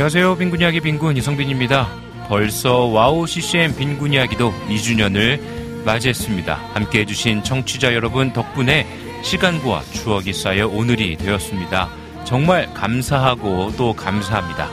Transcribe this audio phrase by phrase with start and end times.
[0.00, 0.38] 안녕하세요.
[0.38, 1.86] 빈군 이야기 빈군 이성빈입니다.
[2.26, 6.58] 벌써 와우 CCM 빈군 이야기도 2주년을 맞이했습니다.
[6.72, 8.86] 함께 해주신 청취자 여러분 덕분에
[9.22, 11.90] 시간과 추억이 쌓여 오늘이 되었습니다.
[12.24, 14.70] 정말 감사하고 또 감사합니다.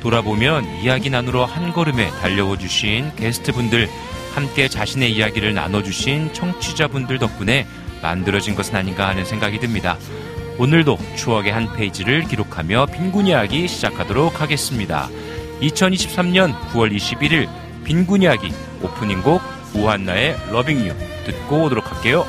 [0.00, 3.86] 돌아보면 이야기 나누러 한 걸음에 달려오 주신 게스트분들,
[4.34, 7.66] 함께 자신의 이야기를 나눠주신 청취자분들 덕분에
[8.00, 9.98] 만들어진 것은 아닌가 하는 생각이 듭니다.
[10.60, 15.08] 오늘도 추억의 한 페이지를 기록하며 빈군 이야기 시작하도록 하겠습니다.
[15.62, 17.48] 2023년 9월 21일
[17.82, 18.52] 빈군 이야기
[18.82, 19.40] 오프닝 곡
[19.74, 20.92] 우한나의 러빙 유
[21.24, 22.26] 듣고 오도록 할게요.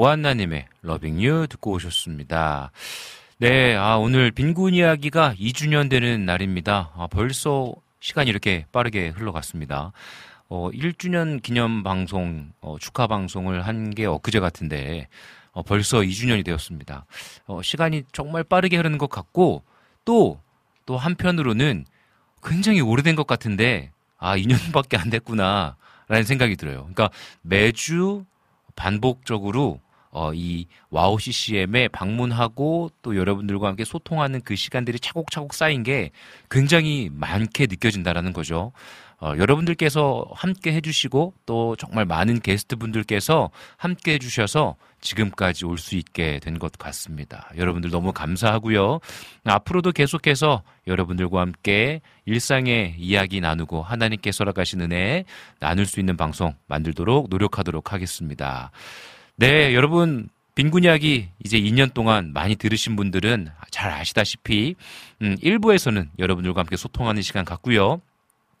[0.00, 2.70] 오한나님의 러빙 유 듣고 오셨습니다.
[3.38, 6.92] 네, 아, 오늘 빈곤 이야기가 2주년 되는 날입니다.
[6.94, 9.92] 아, 벌써 시간이 이렇게 빠르게 흘러갔습니다.
[10.50, 15.08] 어, 1주년 기념 방송, 어, 축하 방송을 한 게 엊그제 같은데,
[15.52, 17.06] 어, 벌써 2주년이 되었습니다.
[17.46, 19.62] 어, 시간이 정말 빠르게 흐르는 것 같고,
[20.04, 20.38] 또,
[20.84, 21.86] 또 한편으로는
[22.42, 25.76] 굉장히 오래된 것 같은데, 아, 2년밖에 안 됐구나,
[26.08, 26.80] 라는 생각이 들어요.
[26.80, 27.08] 그러니까
[27.40, 28.26] 매주
[28.76, 29.80] 반복적으로
[30.16, 36.10] 어, 이 와우 CCM에 방문하고 또 여러분들과 함께 소통하는 그 시간들이 차곡차곡 쌓인 게
[36.50, 38.72] 굉장히 많게 느껴진다라는 거죠.
[39.20, 46.40] 어, 여러분들께서 함께 해주시고 또 정말 많은 게스트 분들께서 함께 해주셔서 지금까지 올 수 있게
[46.40, 47.50] 된 것 같습니다.
[47.54, 49.00] 여러분들 너무 감사하고요.
[49.44, 55.24] 앞으로도 계속해서 여러분들과 함께 일상의 이야기 나누고 하나님께서 허락하신 은혜
[55.60, 58.70] 나눌 수 있는 방송 만들도록 노력하도록 하겠습니다.
[59.38, 64.76] 네, 여러분 빈곤 이야기 이제 2년 동안 많이 들으신 분들은 잘 아시다시피
[65.20, 68.00] 음, 1부에서는 여러분들과 함께 소통하는 시간 갖고요.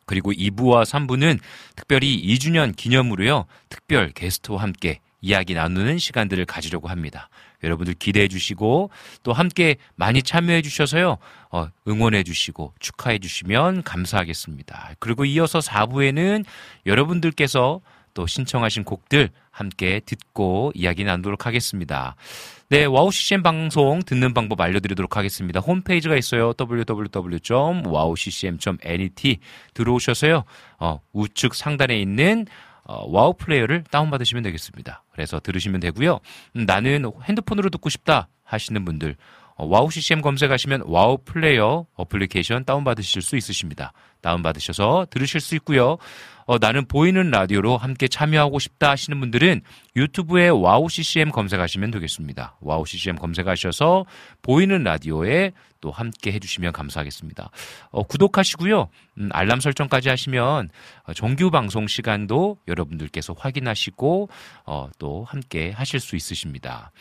[0.04, 1.38] 그리고 2부와 3부는
[1.76, 3.46] 특별히 2주년 기념으로요.
[3.70, 7.30] 특별 게스트와 함께 이야기 나누는 시간들을 가지려고 합니다.
[7.64, 8.90] 여러분들 기대해 주시고
[9.22, 11.16] 또 함께 많이 참여해 주셔서요.
[11.50, 14.96] 어, 응원해 주시고 축하해 주시면 감사하겠습니다.
[14.98, 16.44] 그리고 이어서 4부에는
[16.84, 17.80] 여러분들께서
[18.16, 22.16] 또 신청하신 곡들 함께 듣고 이야기 나누도록 하겠습니다.
[22.70, 25.60] 네, 와우 CCM 방송 듣는 방법 알려드리도록 하겠습니다.
[25.60, 26.54] 홈페이지가 있어요.
[26.58, 29.38] www.wowccm.net
[29.74, 30.44] 들어오셔서요.
[30.80, 32.46] 어, 우측 상단에 있는
[32.84, 35.04] 어, 와우 플레이어를 다운받으시면 되겠습니다.
[35.12, 36.20] 그래서 들으시면 되고요.
[36.56, 39.14] 음, 나는 핸드폰으로 듣고 싶다 하시는 분들 어,
[39.58, 43.92] 와우 CCM 검색하시면 와우 플레이어 어플리케이션 다운받으실 수 있으십니다.
[44.20, 45.96] 다운받으셔서 들으실 수 있고요.
[46.46, 49.62] 어, 나는 보이는 라디오로 함께 참여하고 싶다 하시는 분들은
[49.96, 52.56] 유튜브에 와우 CCM 검색하시면 되겠습니다.
[52.60, 54.04] 와우 CCM 검색하셔서
[54.42, 57.50] 보이는 라디오에 또 함께 해주시면 감사하겠습니다.
[57.90, 58.88] 어, 구독하시고요.
[59.18, 60.68] 음, 알람 설정까지 하시면
[61.04, 64.28] 어, 정규 방송 시간도 여러분들께서 확인하시고
[64.66, 66.92] 어, 또 함께 하실 수 있으십니다.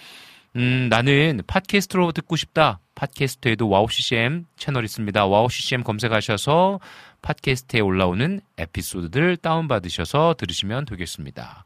[0.55, 2.79] 음, 나는 팟캐스트로 듣고 싶다.
[2.95, 5.25] 팟캐스트에도 와우 CCM 채널 있습니다.
[5.25, 6.79] 와우 CCM 검색하셔서
[7.21, 11.65] 팟캐스트에 올라오는 에피소드들 다운받으셔서 들으시면 되겠습니다.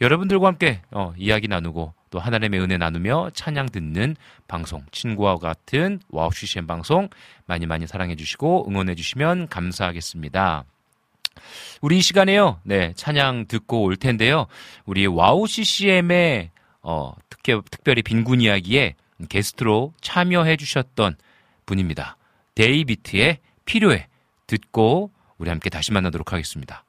[0.00, 4.16] 여러분들과 함께 어, 이야기 나누고 또 하나님의 은혜 나누며 찬양 듣는
[4.48, 7.10] 방송, 친구와 같은 와우 CCM 방송
[7.44, 10.64] 많이 많이 사랑해 주시고 응원해 주시면 감사하겠습니다.
[11.82, 12.60] 우리 이 시간에요.
[12.62, 14.46] 네, 찬양 듣고 올 텐데요.
[14.86, 18.94] 우리 와우 CCM의 어, 특히, 특별히 빈군 이야기에
[19.28, 21.16] 게스트로 참여해 주셨던
[21.66, 22.16] 분입니다.
[22.54, 24.08] 데이비트의 필요해
[24.46, 26.84] 듣고 우리 함께 다시 만나도록 하겠습니다.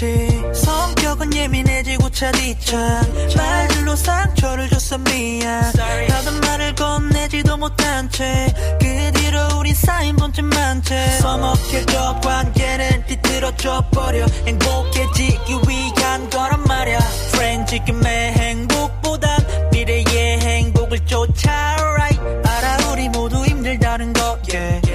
[0.00, 0.42] 많지.
[0.54, 3.02] 성격은 예민해지고 차디차
[3.36, 5.64] 말들로 상처를 줬어 미안.
[5.64, 8.52] 하던 말을 건네지도 못한 채.
[8.80, 14.26] 그 뒤로 우린 쌓인 본쯤만 채 서먹해져 관계는 뒤틀어져 버려.
[14.46, 16.98] 행복해지기 위한 거란 말야.
[17.32, 21.76] 프렌 지금의 행복보단 미래의 행복을 쫓아.
[21.78, 24.89] Right 알아 우리 모두 힘들다는 거 yeah.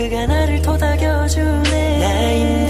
[0.00, 2.69] 그가 나를 토닥여주네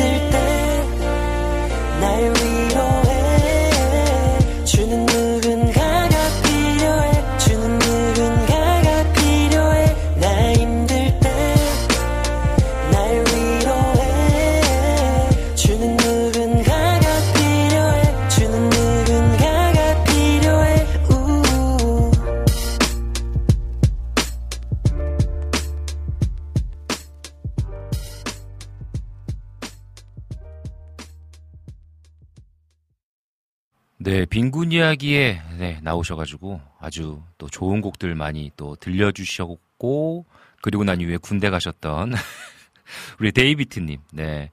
[34.90, 40.26] 이야기에 네, 나오셔가지고 아주 또 좋은 곡들 많이 또 들려주셨고
[40.62, 42.14] 그리고 난 이후에 군대 가셨던
[43.20, 44.50] 우리 데이비트님, 네,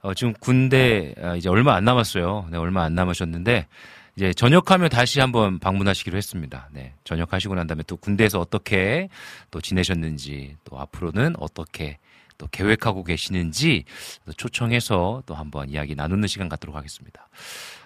[0.00, 2.48] 어, 지금 군대 아, 이제 얼마 안 남았어요.
[2.50, 3.66] 네, 얼마 안 남으셨는데
[4.16, 6.68] 이제 전역하면 다시 한번 방문하시기로 했습니다.
[6.72, 9.08] 네, 전역하시고 난 다음에 또 군대에서 어떻게
[9.50, 11.98] 또 지내셨는지 또 앞으로는 어떻게
[12.38, 13.84] 또 계획하고 계시는지
[14.24, 17.28] 또 초청해서 또 한번 이야기 나누는 시간 갖도록 하겠습니다.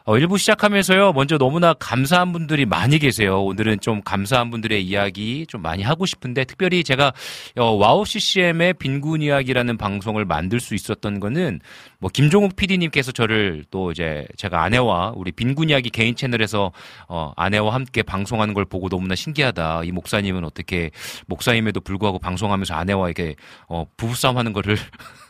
[0.06, 3.42] 어, 1부 시작하면서요, 먼저 너무나 감사한 분들이 많이 계세요.
[3.44, 7.12] 오늘은 좀 감사한 분들의 이야기 좀 많이 하고 싶은데, 특별히 제가,
[7.58, 11.60] 어, 와우 CCM의 빈군 이야기라는 방송을 만들 수 있었던 거는,
[11.98, 16.72] 뭐, 김종욱 PD님께서 저를 또 이제 제가 아내와 우리 빈군 이야기 개인 채널에서,
[17.08, 19.82] 어, 아내와 함께 방송하는 걸 보고 너무나 신기하다.
[19.84, 20.90] 이 목사님은 어떻게,
[21.26, 23.36] 목사임에도 불구하고 방송하면서 아내와 이렇게,
[23.68, 24.76] 어, 부부싸움 하는 거를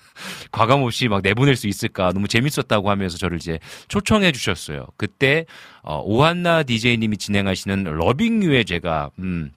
[0.52, 3.58] 과감 없이 막 내보낼 수 있을까 너무 재밌었다고 하면서 저를 이제
[3.88, 4.86] 초청해 주셨어요.
[4.96, 5.46] 그때
[5.82, 9.52] 어, 오한나 DJ님이 진행하시는 러빙유에 제가 음,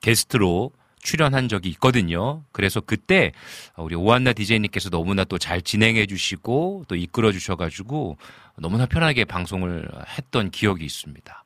[0.00, 0.72] 게스트로
[1.02, 2.42] 출연한 적이 있거든요.
[2.52, 3.32] 그래서 그때
[3.76, 8.18] 우리 오한나 DJ님께서 너무나 또 잘 진행해 주시고 또 이끌어 주셔가지고
[8.58, 11.44] 너무나 편하게 방송을 했던 기억이 있습니다.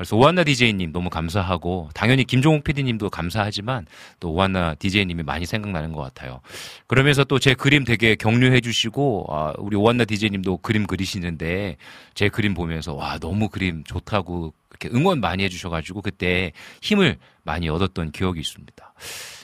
[0.00, 3.84] 그래서 오한나 DJ님 너무 감사하고 당연히 김종욱 PD님도 감사하지만
[4.18, 6.40] 또 오한나 DJ님이 많이 생각나는 것 같아요.
[6.86, 11.76] 그러면서 또 제 그림 되게 격려해 주시고 아, 우리 오한나 DJ님도 그림 그리시는데
[12.14, 18.12] 제 그림 보면서 와 너무 그림 좋다고 이렇게 응원 많이 해주셔가지고 그때 힘을 많이 얻었던
[18.12, 18.94] 기억이 있습니다.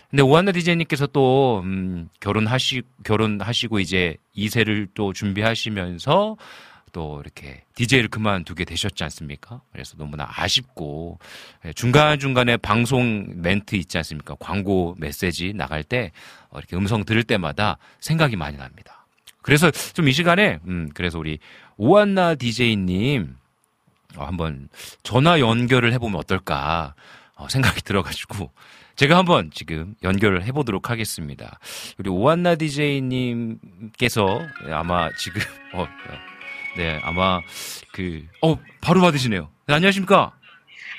[0.08, 6.38] 근데 오한나 디제이님께서 또 음, 결혼하시 결혼하시고 이제 2세를 또 준비하시면서
[6.96, 9.60] 또 이렇게 DJ를 그만두게 되셨지 않습니까?
[9.70, 11.18] 그래서 너무나 아쉽고
[11.66, 14.34] 예, 중간중간에 방송 멘트 있지 않습니까?
[14.40, 16.10] 광고 메시지 나갈 때
[16.48, 19.04] 어, 이렇게 음성 들을 때마다 생각이 많이 납니다.
[19.42, 21.38] 그래서 좀 이 시간에 음 그래서 우리
[21.76, 23.36] 오한나 DJ님
[24.16, 24.70] 어, 한번
[25.02, 26.94] 전화 연결을 해보면 어떨까
[27.34, 28.50] 어, 생각이 들어가지고
[28.94, 31.58] 제가 한번 지금 연결을 해보도록 하겠습니다.
[31.98, 34.40] 우리 오한나 DJ님께서
[34.72, 35.42] 아마 지금
[35.74, 36.35] 어, 어,
[36.76, 37.40] 네 아마
[37.92, 39.48] 그 어 바로 받으시네요.
[39.66, 40.32] 네, 안녕하십니까?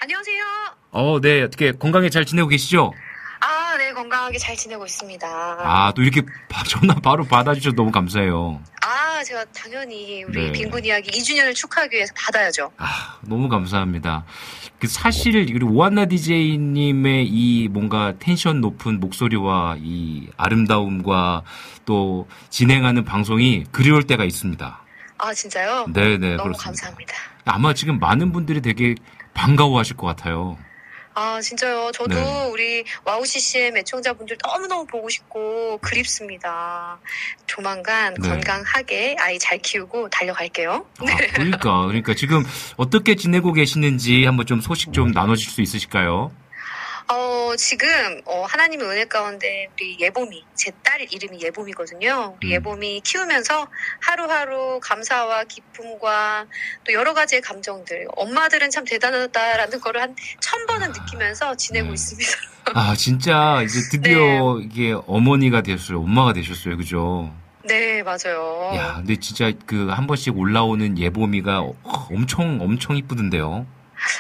[0.01, 0.43] 안녕하세요.
[0.91, 2.91] 어, 네 어떻게 건강에 잘 지내고 계시죠?
[3.39, 5.27] 아, 네, 건강하게 잘 지내고 있습니다.
[5.27, 8.62] 아 또 이렇게 바- 전화 바로 받아주셔서 너무 감사해요.
[8.84, 10.51] 아, 제가 당연히 우리 네.
[10.51, 12.72] 빈군 이야기 2주년을 축하하기 위해서 받아야죠.
[12.77, 14.25] 아, 너무 감사합니다.
[14.79, 21.43] 그 사실 우리 오한나 DJ님의 이 뭔가 텐션 높은 목소리와 이 아름다움과
[21.86, 24.84] 또 진행하는 방송이 그리울 때가 있습니다.
[25.18, 25.88] 아, 진짜요?
[25.94, 26.64] 네네 너무 그렇습니다.
[26.64, 27.14] 감사합니다.
[27.46, 28.96] 아마 지금 많은 분들이 되게
[29.34, 30.58] 반가워하실 것 같아요.
[31.20, 31.92] 아, 진짜요.
[31.96, 32.46] 저도 네.
[32.52, 37.00] 우리 와우 CCM 애청자분들 너무 너무 보고 싶고 그립습니다.
[37.48, 38.30] 조만간 네.
[38.30, 40.86] 건강하게 아이 잘 키우고 달려갈게요.
[41.00, 42.44] 아, 그러니까 그러니까 지금
[42.76, 46.32] 어떻게 지내고 계시는지 한번 좀 소식 좀 나눠줄 수 있으실까요?
[47.10, 47.88] 어, 지금,
[48.26, 52.36] 어, 하나님의 은혜 가운데 우리 예봄이, 제 딸 이름이 예봄이거든요.
[52.38, 52.52] 우리 음.
[52.54, 53.68] 예봄이 키우면서
[54.02, 56.46] 하루하루 감사와 기쁨과
[56.86, 61.94] 또 여러 가지의 감정들, 엄마들은 참 대단하다라는 거를 한 천 번은 느끼면서 지내고 네.
[61.94, 62.32] 있습니다.
[62.74, 67.34] 아 진짜 이제 드디어 이게 어머니가 되셨어요, 엄마가 되셨어요, 그죠?
[67.64, 68.72] 네, 맞아요.
[68.76, 70.98] 야, 근데 진짜 그 한 번씩 올라오는
[71.84, 73.66] 어, 엄청 엄청 이쁘던데요.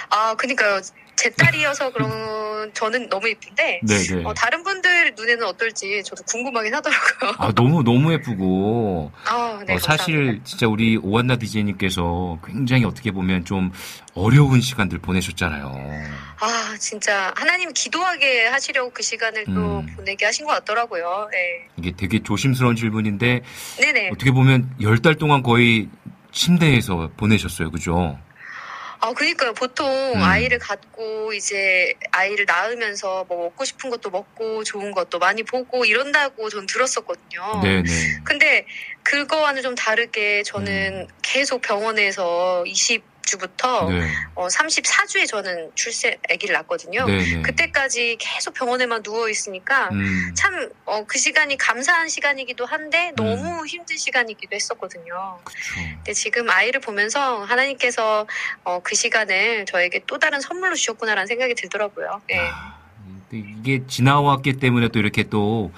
[0.09, 0.79] 아, 그니까요.
[1.17, 4.23] 제 딸이어서 그런 저는 너무 예쁜데 네네.
[4.23, 7.33] 어, 다른 분들 눈에는 어떨지 저도 궁금하긴 하더라고요.
[7.39, 9.11] 아, 너무, 너무 예쁘고.
[9.25, 10.39] 아, 네, 어, 사실.
[10.43, 13.71] 진짜 우리 오한나 디제이님께서 굉장히 어떻게 보면 좀
[14.13, 15.71] 어려운 시간들 보내셨잖아요.
[16.39, 19.87] 아 진짜 하나님 기도하게 하시려고 그 시간을 또 음.
[19.95, 21.29] 보내게 하신 것 같더라고요.
[21.31, 21.67] 네.
[21.77, 23.41] 이게 되게 조심스러운 질문인데
[23.79, 24.09] 네네.
[24.09, 25.87] 어떻게 보면 열 달 동안 거의
[26.31, 27.71] 침대에서 보내셨어요.
[27.71, 28.19] 그죠?
[28.99, 29.53] 아, 그니까요.
[29.53, 30.21] 보통 음.
[30.21, 36.49] 아이를 갖고 이제 아이를 낳으면서 뭐 먹고 싶은 것도 먹고 좋은 것도 많이 보고 이런다고
[36.49, 37.61] 전 들었었거든요.
[37.61, 37.83] 네네.
[38.25, 38.65] 근데
[39.03, 44.09] 그거와는 좀 다르게 저는 계속 병원에서 20 주부터 네.
[44.33, 47.05] 어, 34주에 저는 출세 아기를 낳았거든요.
[47.05, 47.41] 네네.
[47.43, 50.33] 그때까지 계속 병원에만 누워 있으니까 음.
[50.35, 55.39] 참그 시간이 감사한 시간이기도 한데 너무 힘든 시간이기도 했었거든요.
[55.43, 55.59] 그쵸.
[55.75, 58.25] 근데 지금 아이를 보면서 하나님께서
[58.63, 62.21] 어, 그 시간을 저에게 또 다른 선물로 주셨구나라는 생각이 들더라고요.
[62.29, 62.39] 네.
[62.39, 62.77] 아,
[63.29, 65.71] 근데 이게 지나왔기 때문에 또 이렇게 또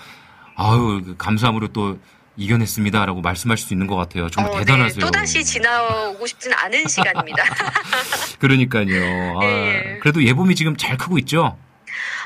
[0.56, 2.00] 아유 그 감사함으로 또
[2.40, 4.30] 이겨냈습니다라고 말씀하실 수 있는 것 같아요.
[4.30, 5.00] 정말 어, 대단하세요.
[5.00, 7.44] 네, 또 다시 지나오고 싶지는 않은 시간입니다.
[8.40, 9.40] 그러니까요.
[9.40, 10.00] 아, 네.
[10.02, 11.58] 그래도 예봄이 지금 잘 크고 있죠?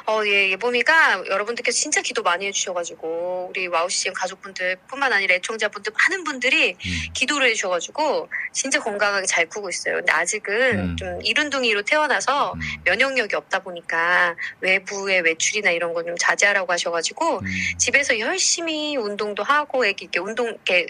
[0.05, 5.93] 어, 예, 예봄이가 여러분들께서 진짜 기도 많이 해주셔가지고, 우리 와우 CCM 가족분들 뿐만 아니라 애청자분들
[5.97, 6.91] 많은 분들이 음.
[7.13, 9.95] 기도를 해주셔가지고, 진짜 건강하게 잘 크고 있어요.
[9.95, 10.97] 근데 아직은 음.
[10.97, 12.59] 좀 이른둥이로 태어나서 음.
[12.83, 17.45] 면역력이 없다 보니까 외부의 외출이나 이런 거 좀 자제하라고 하셔가지고, 음.
[17.77, 20.87] 집에서 열심히 운동도 하고, 애기 이렇게 운동, 이렇게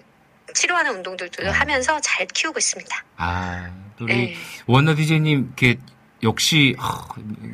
[0.56, 1.52] 치료하는 운동들도 아.
[1.52, 3.06] 하면서 잘 키우고 있습니다.
[3.18, 4.36] 아, 또 우리 네.
[4.66, 5.78] 원나 디제이님 이렇게
[6.24, 7.06] 역시 하,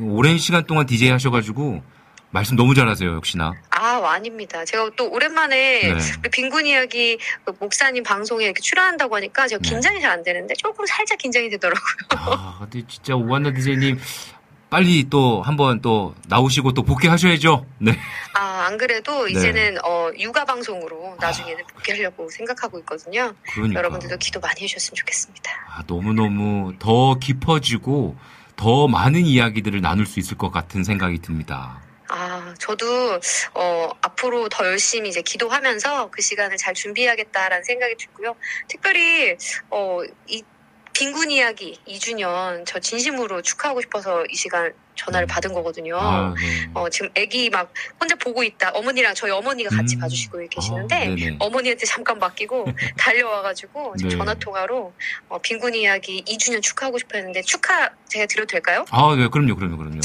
[0.01, 1.81] 오랜 시간 동안 디제이 하셔가지고
[2.31, 3.15] 말씀 너무 잘하세요.
[3.15, 3.53] 역시나.
[3.71, 4.63] 아, 아닙니다.
[4.63, 6.29] 제가 또 오랜만에 네.
[6.31, 9.69] 빈군 이야기 그 목사님 방송에 이렇게 출연한다고 하니까 제가 네.
[9.69, 11.81] 긴장이 잘안 되는데 조금 살짝 긴장이 되더라고요.
[12.15, 13.99] 아, 근데 진짜 오한나 디제이님
[14.69, 17.65] 빨리 또 한번 또 나오시고 또 복귀하셔야죠.
[17.79, 17.97] 네.
[18.35, 19.31] 아, 안 그래도 네.
[19.31, 23.33] 이제는 어, 육아 방송으로 나중에는 복귀하려고 생각하고 있거든요.
[23.53, 23.79] 그러니까.
[23.79, 25.51] 여러분들도 기도 많이 해주셨으면 좋겠습니다.
[25.67, 28.15] 아, 너무너무 더 깊어지고
[28.59, 31.81] 더 많은 이야기들을 나눌 수 있을 것 같은 생각이 듭니다.
[32.09, 33.17] 아, 저도
[33.53, 38.35] 어, 앞으로 더 열심히 이제 기도하면서 그 시간을 잘 준비해야겠다라는 생각이 들고요.
[38.67, 39.37] 특별히
[39.69, 40.43] 어, 이
[40.99, 45.97] 빈군 이야기 2주년 저 진심으로 축하하고 싶어서 이 시간 전화를 받은 거거든요.
[45.97, 46.69] 아, 네.
[46.73, 48.71] 어, 지금 아기 막 혼자 보고 있다.
[48.71, 50.01] 어머니랑 저희 어머니가 같이 음.
[50.01, 51.37] 봐주시고 아, 계시는데 네네.
[51.39, 52.65] 어머니한테 잠깐 맡기고
[52.99, 54.17] 달려와가지고 지금 네.
[54.17, 54.93] 전화 통화로
[55.29, 58.83] 어, 빈군 이야기 2주년 축하하고 싶었는데 축하 제가 드려도 될까요?
[58.89, 60.01] 아, 네, 그럼요, 그럼요, 그럼요.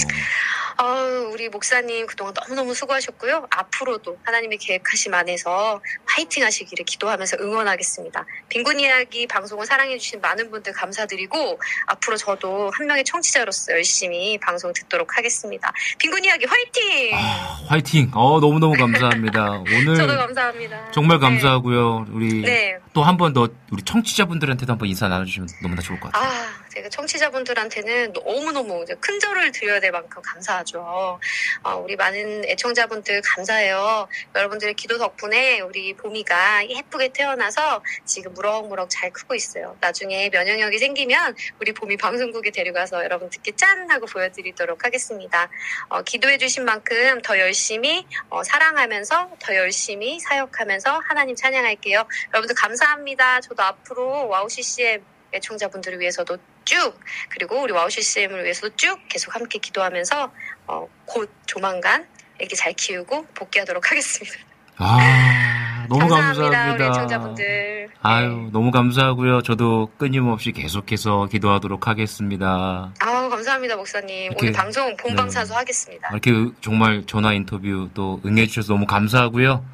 [0.76, 3.46] 아우, 우리 목사님 그동안 너무너무 수고하셨고요.
[3.50, 8.24] 앞으로도 하나님의 계획하심 안에서 화이팅 하시기를 기도하면서 응원하겠습니다.
[8.48, 15.16] 빈군 이야기 방송을 사랑해주신 많은 분들 감사드리고 앞으로 저도 한 명의 청취자로서 열심히 방송 듣도록
[15.18, 15.72] 하겠습니다.
[15.98, 17.10] 빈군 이야기 화이팅!
[17.14, 18.10] 아, 화이팅!
[18.14, 19.50] 어, 너무너무 감사합니다.
[19.76, 20.90] 오늘 저도 감사합니다.
[20.92, 21.26] 정말 네.
[21.26, 22.06] 감사하고요.
[22.10, 22.78] 우리 네.
[22.92, 26.30] 또한 번 더 우리 청취자분들한테도 한번 인사 나눠주시면 너무나 좋을 것 같아요.
[26.30, 31.20] 아, 제가 청취자분들한테는 너무너무 이제 큰 절을 드려야 될 만큼 감사하죠.
[31.62, 34.08] 아, 우리 많은 애청자분들 감사해요.
[34.34, 39.76] 여러분들의 기도 덕분에 우리 보미가 예쁘게 태어나서 지금 무럭무럭 잘 크고 있어요.
[39.80, 43.84] 나중에 면역력이 생기면 우리 보미 방송국에 데려가서 여러분들께 짠!
[43.88, 45.48] 하고 보여드리도록 하겠습니다.
[45.88, 52.04] 어, 기도해주신 만큼 더 열심히 어, 사랑하면서 더 열심히 사역하면서 하나님 찬양할게요.
[52.32, 53.42] 여러분들 감사합니다.
[53.42, 56.98] 저도 앞으로 와우 CCM 애청자분들을 위해서도 쭉
[57.29, 60.33] 그리고 우리 와우 CCM을 위해서도 쭉 계속 함께 기도하면서
[60.66, 62.07] 어, 곧 조만간
[62.38, 64.37] 애기 잘 키우고 복귀하도록 하겠습니다.
[64.77, 66.74] 아, 너무 감사합니다, 감사합니다.
[66.74, 67.88] 우리 애청자분들.
[68.03, 68.50] 아유, 네.
[68.53, 69.42] 너무 감사하고요.
[69.42, 72.92] 저도 끊임없이 계속해서 기도하도록 하겠습니다.
[72.98, 74.33] 아우 감사합니다 목사님.
[74.33, 75.57] 이렇게, 오늘 방송 본방사수 네.
[75.57, 76.09] 하겠습니다.
[76.11, 79.64] 이렇게 정말 전화 인터뷰 또 응해주셔서 너무 감사하고요.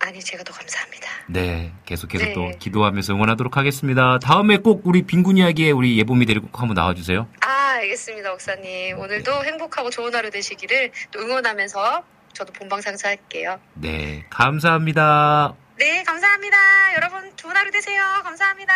[0.00, 1.08] 아니 제가 더 감사합니다.
[1.28, 2.32] 네, 계속해서 네.
[2.32, 4.18] 또 기도하면서 응원하도록 하겠습니다.
[4.18, 7.28] 다음에 꼭 우리 빈군 이야기에 우리 예봄이 데리고 꼭 한번 나와주세요.
[7.42, 8.98] 아 알겠습니다 목사님.
[8.98, 13.60] 오늘도 행복하고 좋은 하루 되시기를 또 응원하면서 저도 본방사수 할게요.
[13.74, 15.54] 네, 감사합니다.
[15.78, 16.56] 네 감사합니다.
[16.96, 18.02] 여러분 좋은 하루 되세요.
[18.24, 18.72] 감사합니다.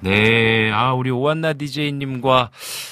[0.00, 2.50] 네, 아, 우리 오한나 DJ님과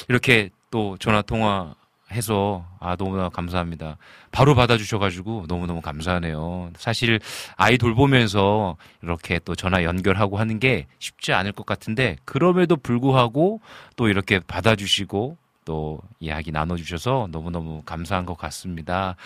[0.08, 1.74] 이렇게 또 전화 통화
[2.12, 3.96] 해서 아, 너무나 감사합니다.
[4.32, 6.70] 바로 받아주셔가지고 너무너무 감사하네요.
[6.76, 7.20] 사실
[7.56, 13.60] 아이 돌보면서 이렇게 또 전화 연결하고 하는 게 쉽지 않을 것 같은데 그럼에도 불구하고
[13.96, 19.16] 또 이렇게 받아주시고 또 이야기 나눠주셔서 너무너무 감사한 것 같습니다.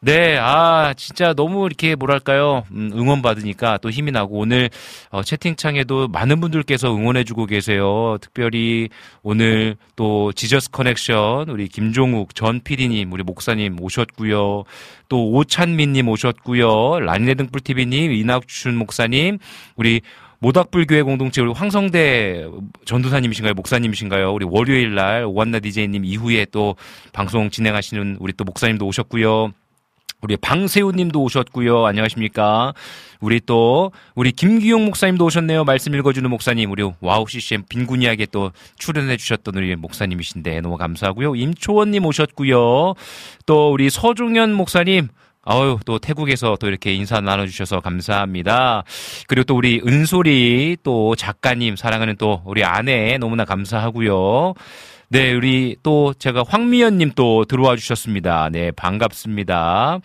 [0.00, 4.68] 네, 아, 진짜 너무 이렇게 뭐랄까요, 음, 응원받으니까 또 힘이 나고 오늘
[5.10, 8.18] 어, 채팅창에도 많은 분들께서 응원해주고 계세요.
[8.20, 8.90] 특별히
[9.22, 14.64] 오늘 또 지저스 커넥션, 우리 김종욱 전 PD님, 우리 목사님 오셨고요.
[15.08, 17.00] 또 오찬민님 오셨고요.
[17.00, 19.38] 라니네 등불TV님, 이낙춘 목사님,
[19.76, 20.02] 우리
[20.40, 22.46] 모닥불교회 공동체 우리 황성대
[22.84, 23.54] 전도사님이신가요?
[23.54, 24.32] 목사님이신가요?
[24.32, 26.76] 우리 월요일 날 오한나 디제이님 이후에 또
[27.14, 29.52] 방송 진행하시는 우리 또 목사님도 오셨고요.
[30.26, 31.86] 우리 방세우님도 오셨고요.
[31.86, 32.74] 안녕하십니까?
[33.20, 35.62] 우리 또 우리 김기용 목사님도 오셨네요.
[35.62, 41.36] 말씀 읽어주는 목사님, 우리 와우 CCM 빈군 이야기에 또 출연해 주셨던 우리 목사님이신데 너무 감사하고요.
[41.36, 42.94] 임초원님 오셨고요.
[43.46, 45.10] 또 우리 서종현 목사님.
[45.44, 48.82] 아유, 또 태국에서 또 이렇게 인사 나눠주셔서 감사합니다.
[49.28, 54.54] 그리고 또 우리 은솔이 또 작가님, 사랑하는 또 우리 아내 너무나 감사하고요.
[55.08, 58.48] 네, 우리 또 제가 황미연님 또 들어와 주셨습니다.
[58.50, 60.00] 네, 반갑습니다.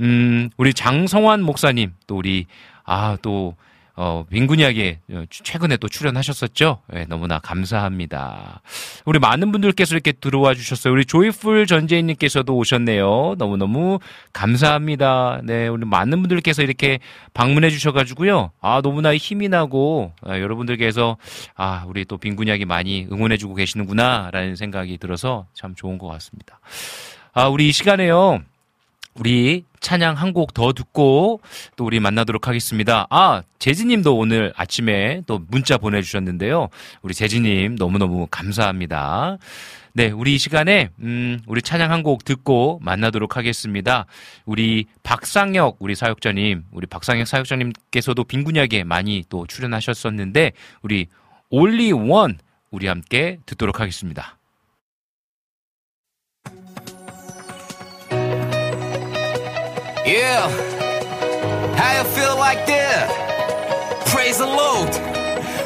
[0.00, 2.46] 음, 우리 장성환 목사님, 또 우리,
[2.84, 3.56] 아, 또,
[4.00, 6.82] 어, 민군이야기에 최근에 또 출연하셨었죠?
[6.94, 8.62] 네, 너무나 감사합니다.
[9.04, 10.94] 우리 많은 분들께서 이렇게 들어와 주셨어요.
[10.94, 13.34] 우리 조이풀 전재인님께서도 오셨네요.
[13.38, 13.98] 너무너무
[14.32, 15.40] 감사합니다.
[15.42, 17.00] 네, 우리 많은 분들께서 이렇게
[17.34, 18.52] 방문해 주셔가지고요.
[18.60, 21.16] 아, 너무나 힘이 나고, 아, 여러분들께서,
[21.56, 26.60] 아, 우리 또 빈군이야기 많이 응원해 주고 계시는구나, 라는 생각이 들어서 참 좋은 것 같습니다.
[27.32, 28.42] 아, 우리 이 시간에요.
[29.18, 31.40] 우리 찬양 한 곡 더 듣고
[31.76, 33.06] 또 우리 만나도록 하겠습니다.
[33.10, 36.68] 아, 재진님도 오늘 아침에 또 문자 보내주셨는데요.
[37.02, 39.38] 우리 재진님 너무너무 감사합니다.
[39.94, 44.06] 네, 우리 이 시간에, 음, 우리 찬양 한 곡 듣고 만나도록 하겠습니다.
[44.44, 50.52] 우리 박상혁, 우리 사역자님, 우리 박상혁 사역자님께서도 빈군약에 많이 또 출연하셨었는데,
[50.82, 51.06] 우리
[51.50, 52.38] 올리 원,
[52.70, 54.37] 우리 함께 듣도록 하겠습니다.
[60.07, 60.49] Yeah.
[61.75, 63.09] How you feel like that?
[64.07, 64.89] Praise the Lord.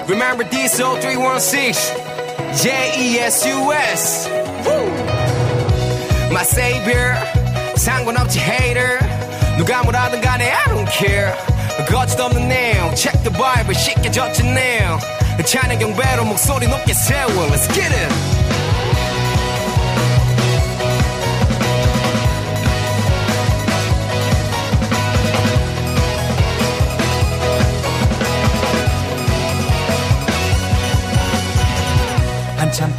[0.09, 1.73] Remember this 0316
[2.63, 4.27] J-E-S-U-S.
[4.65, 4.87] Woo.
[6.33, 7.15] My savior.
[7.75, 8.99] 상관없지 hater.
[9.57, 11.33] 누가 뭐라든 간에 I don't care.
[11.89, 12.93] 거짓 없는 내용.
[12.95, 13.73] Check the Bible.
[13.73, 14.99] 쉽게 젖혀내요.
[15.45, 17.47] 찬양 경배로 목소리 높게 세워.
[17.47, 18.30] Let's get it.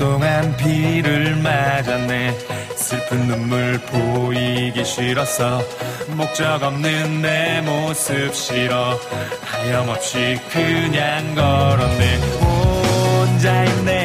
[0.04, 2.38] 동안 비를 맞았네.
[2.76, 5.62] 슬픈 눈물 보이기 싫었어
[6.10, 9.00] 목적 없는 내 모습 싫어.
[9.46, 12.18] 하염없이 그냥 걸었네.
[12.42, 14.03] 혼자인 내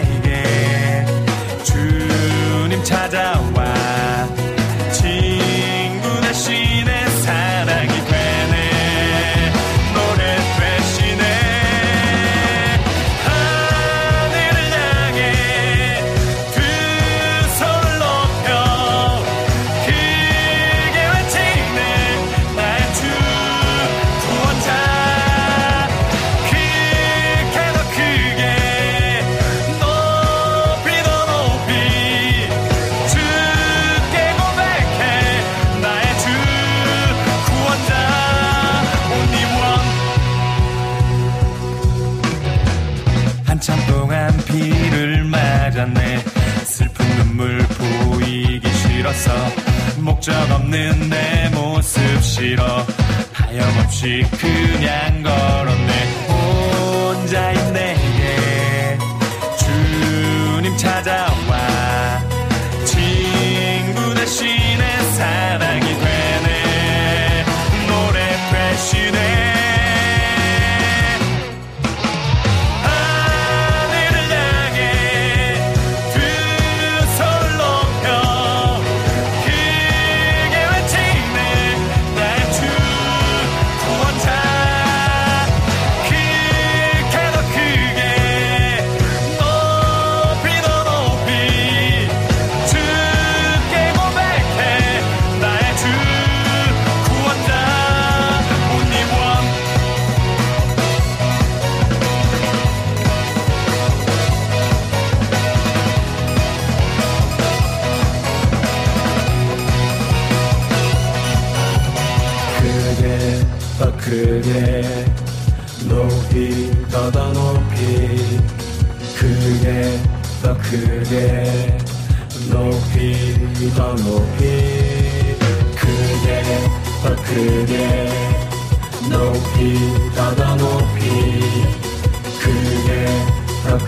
[50.28, 52.84] 적 없는 내 모습 싫어.
[53.32, 55.77] 하염없이 그냥 걸었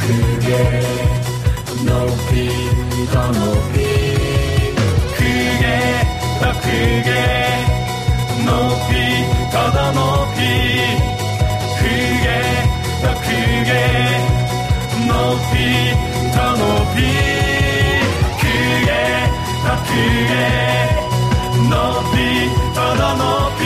[0.01, 0.81] 더 크게
[1.85, 2.51] 높이
[3.13, 3.77] 더 높이.
[5.17, 5.65] 크게
[6.41, 7.11] 더 크게
[8.47, 8.93] 높이
[9.53, 10.41] 더 더 높이.
[11.79, 12.27] 크게
[13.03, 13.73] 더 크게
[15.07, 15.55] 높이
[16.35, 16.99] 더 높이.
[18.41, 18.91] 크게
[19.65, 20.35] 더 크게
[21.69, 23.63] 높이 더 더 높이.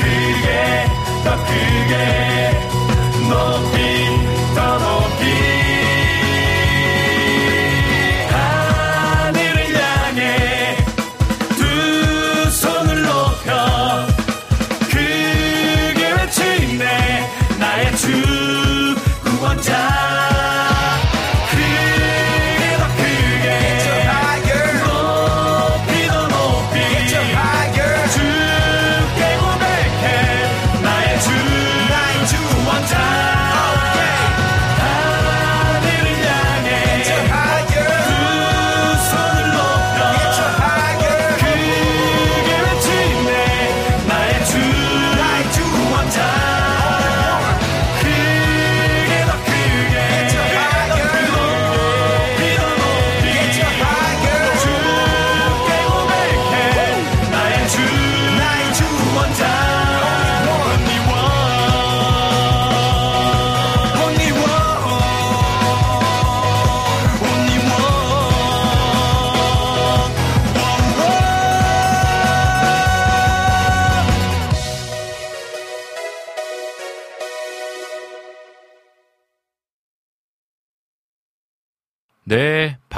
[0.00, 0.86] 크게
[1.24, 2.27] 더 크게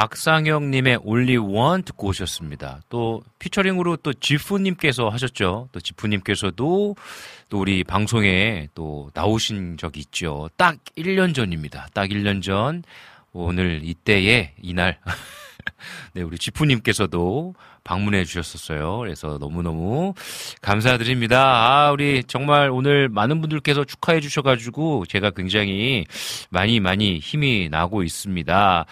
[0.00, 2.80] 박상영님의 Only One 듣고 오셨습니다.
[2.88, 5.68] 또 피처링으로 또 지푸님께서 하셨죠.
[5.72, 6.96] 또 지푸님께서도
[7.50, 10.48] 또 우리 방송에 또 나오신 적이 있죠.
[10.56, 11.88] 딱 1년 전입니다.
[11.92, 12.82] 딱 1년 전
[13.34, 14.98] 오늘 이때에 이날
[16.14, 18.98] 네, 우리 지푸님께서도 방문해 주셨었어요.
[18.98, 20.14] 그래서 너무너무
[20.62, 21.38] 감사드립니다.
[21.40, 26.04] 아, 우리 정말 오늘 많은 분들께서 축하해 주셔가지고 제가 굉장히
[26.50, 28.86] 많이 많이 힘이 나고 있습니다.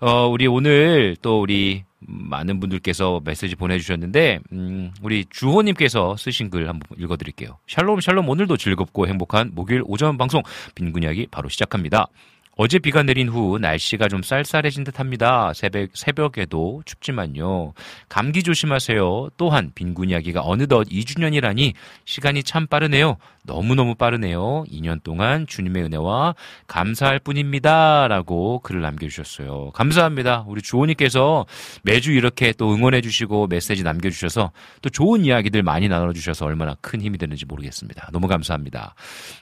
[0.00, 6.98] 어, 우리 오늘 또 우리 많은 분들께서 메시지 보내주셨는데, 음, 우리 주호님께서 쓰신 글 한번
[6.98, 7.58] 읽어드릴게요.
[7.66, 10.42] 샬롬, 샬롬, 오늘도 즐겁고 행복한 목요일 오전 방송
[10.74, 12.08] 빈군 이야기 바로 시작합니다.
[12.56, 15.52] 어제 비가 내린 후 날씨가 좀 쌀쌀해진 듯 합니다.
[15.54, 17.72] 새벽, 새벽에도 춥지만요.
[18.08, 19.30] 감기 조심하세요.
[19.36, 21.72] 또한 빈군 이야기가 어느덧 2주년이라니
[22.04, 23.16] 시간이 참 빠르네요.
[23.44, 24.64] 너무너무 빠르네요.
[24.70, 26.34] 2년 동안 주님의 은혜와
[26.66, 28.08] 감사할 뿐입니다.
[28.08, 29.70] 라고 글을 남겨주셨어요.
[29.72, 30.44] 감사합니다.
[30.48, 31.46] 우리 주호님께서
[31.82, 34.50] 매주 이렇게 또 응원해주시고 메시지 남겨주셔서
[34.82, 38.08] 또 좋은 이야기들 많이 나눠주셔서 얼마나 큰 힘이 되는지 모르겠습니다.
[38.12, 38.94] 너무 감사합니다.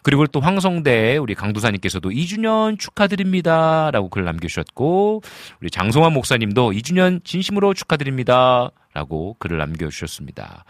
[0.03, 3.91] 그리고 또 황성대 우리 강두사님께서도 2주년 축하드립니다.
[3.93, 5.23] 라고 글 남겨주셨고,
[5.61, 8.71] 우리 장성환 목사님도 2주년 진심으로 축하드립니다.
[8.95, 10.65] 라고 글을 남겨주셨습니다.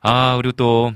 [0.00, 0.92] 아, 그리고 또,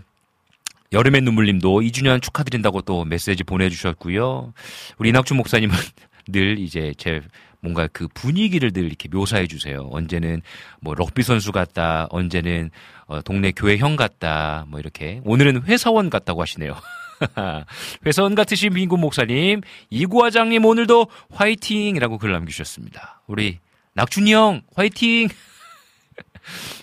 [0.93, 4.53] 여름의 눈물님도 2주년 축하드린다고 또 메시지 보내주셨고요.
[4.99, 5.75] 우리 이낙준 목사님은
[6.29, 7.23] 늘 이제 제
[7.61, 9.89] 뭔가 그 분위기를 늘 이렇게 묘사해 주세요.
[9.91, 10.43] 언제는
[10.81, 12.71] 뭐 럭비 선수 같다, 언제는
[13.07, 15.21] 어, 동네 교회 형 같다, 뭐 이렇게.
[15.25, 16.75] 오늘은 회사원 같다고 하시네요.
[18.05, 23.23] 회사원 같으신 민구 목사님, 이구화장님 오늘도 화이팅이라고 글 남겨주셨습니다.
[23.29, 23.61] 우리
[23.95, 25.29] 낙준이 형 화이팅!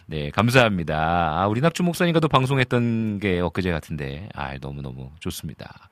[0.06, 0.95] 네, 감사합니다.
[1.41, 5.89] 아, 우리 낙준 목사님과도 방송했던 게 엊그제 같은데, 아, 너무너무 좋습니다.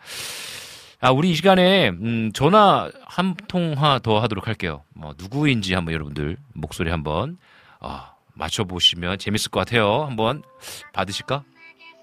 [0.99, 4.83] 아, 우리 이 시간에, 음, 전화 한 통화 더 하도록 할게요.
[4.95, 7.37] 뭐, 누구인지 한번 여러분들 목소리 한번,
[7.79, 8.01] 어,
[8.33, 10.05] 맞춰보시면 재밌을 것 같아요.
[10.05, 10.43] 한번
[10.93, 11.43] 받으실까?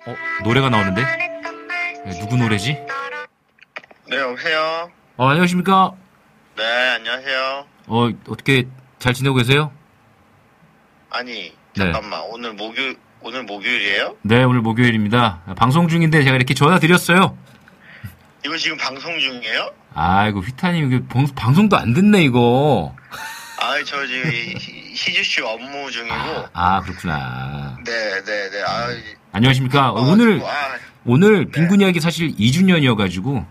[0.07, 1.03] 어, 노래가 나오는데?
[1.03, 2.75] 네, 누구 노래지?
[4.11, 4.91] 네, 여보세요?
[5.17, 5.93] 어, 안녕하십니까?
[6.57, 6.63] 네,
[6.97, 7.67] 안녕하세요.
[7.87, 9.73] 어, 어떻게 잘 지내고 계세요?
[11.19, 12.21] 아니, 잠깐만.
[12.29, 14.17] 오늘 목요일, 오늘 목요일이에요?
[14.23, 15.43] 네, 오늘 목요일입니다.
[15.57, 17.39] 방송 중인데 제가 이렇게 전화 드렸어요.
[18.45, 19.71] 이거 지금 방송 중이에요?
[19.95, 22.95] 아이고, 휘타님, 이거 방, 방송 도 안 듣네, 이거.
[23.61, 24.57] 아, 저 지금 희-
[24.93, 26.15] 희주씨 업무 중이고.
[26.53, 27.79] 아, 그렇구나.
[27.85, 27.93] 네,
[28.25, 28.63] 네, 네.
[28.67, 28.89] 아,
[29.33, 29.91] 안녕하십니까.
[29.93, 33.47] 어, 오늘, 아, 오늘 빈군 이야기 사실 2주년이어가지고.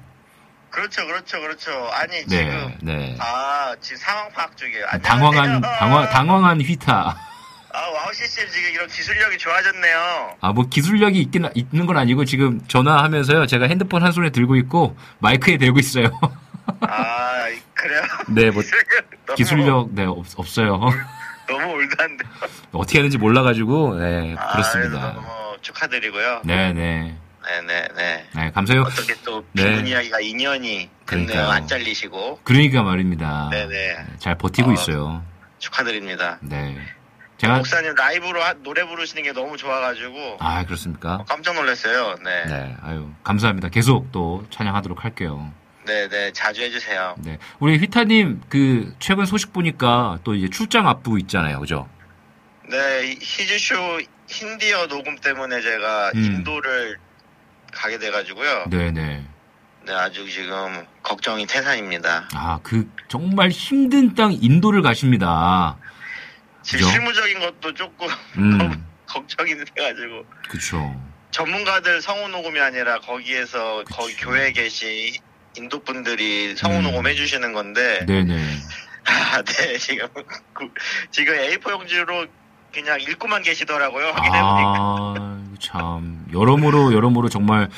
[0.70, 1.72] 그렇죠, 그렇죠, 그렇죠.
[1.94, 2.78] 아니, 네, 지금.
[2.82, 3.16] 네.
[3.20, 4.86] 아, 지금 상황 파악 중이에요.
[5.02, 5.80] 당황한, 안녕하세요.
[5.80, 7.18] 당황, 당황한 휘타.
[7.76, 10.36] 아, 와우 시스템 지금 이런 기술력이 좋아졌네요.
[10.40, 13.48] 아, 뭐 기술력이 있긴, 있는 건 아니고 지금 전화하면서요.
[13.48, 16.06] 제가 핸드폰 한 손에 들고 있고 마이크에 대고 있어요.
[16.82, 18.02] 아, 그래요?
[18.30, 18.62] 네, 뭐
[19.36, 20.80] 기술력 네, 없, 없어요.
[21.48, 22.24] 너무 old한데.
[22.74, 25.14] 어떻게 하는지 몰라가지고 네, 아, 그렇습니다.
[25.14, 25.28] 너무
[25.62, 26.42] 축하드리고요.
[26.46, 26.74] 네네.
[26.74, 28.26] 네 네네.
[28.36, 28.84] 네, 감사해요.
[28.84, 29.64] 어떻게 또 네.
[29.66, 30.90] 빈곤 이야기가 인연이.
[31.06, 31.50] 그러니까요.
[31.50, 33.50] 안 잘리시고 그러니까 말입니다.
[33.52, 34.06] 네네.
[34.20, 34.74] 잘 버티고 어.
[34.74, 35.24] 있어요.
[35.58, 36.38] 축하드립니다.
[36.42, 36.78] 네.
[37.38, 41.26] 제가 목사님 라이브로 하- 노래 부르시는 게 너무 좋아가지고 아 그렇습니까?
[41.28, 42.16] 깜짝 놀랐어요.
[42.24, 42.46] 네.
[42.46, 43.70] 네, 아유 감사합니다.
[43.70, 45.52] 계속 또 찬양하도록 할게요.
[45.86, 46.32] 네네.
[46.32, 47.16] 자주 해주세요.
[47.20, 51.90] 네, 우리 휘타님 그 최근 소식 보니까 또 이제 출장 앞두고 있잖아요, 그죠?
[52.70, 53.08] 네.
[53.12, 56.24] 이 히즈쇼 힌디어 녹음 때문에 제가 음.
[56.24, 56.98] 인도를
[57.74, 58.66] 가게 돼가지고요.
[58.70, 59.26] 네, 네.
[59.86, 59.94] 네.
[59.94, 62.30] 아주 지금 걱정이 태산입니다.
[62.34, 65.76] 아, 그 정말 힘든 땅 인도를 가십니다.
[66.64, 66.90] 지금?
[66.90, 71.02] 실무적인 것도 조금 음, 걱정이 돼가지고 그쵸.
[71.32, 74.16] 전문가들 성우 녹음이 아니라 거기에서 거기.
[74.18, 75.14] 교회에 계신
[75.58, 76.84] 인도 분들이 성우 음.
[76.84, 78.36] 녹음 해 주시는 건데 네, 네.
[79.06, 80.08] 아, 네 지금
[80.54, 80.70] 그-
[81.12, 82.26] 지금 A4 용지로
[82.74, 87.70] 그냥 읽고만 계시더라고요 확인해보니까 아, 참 여러모로 여러모로 정말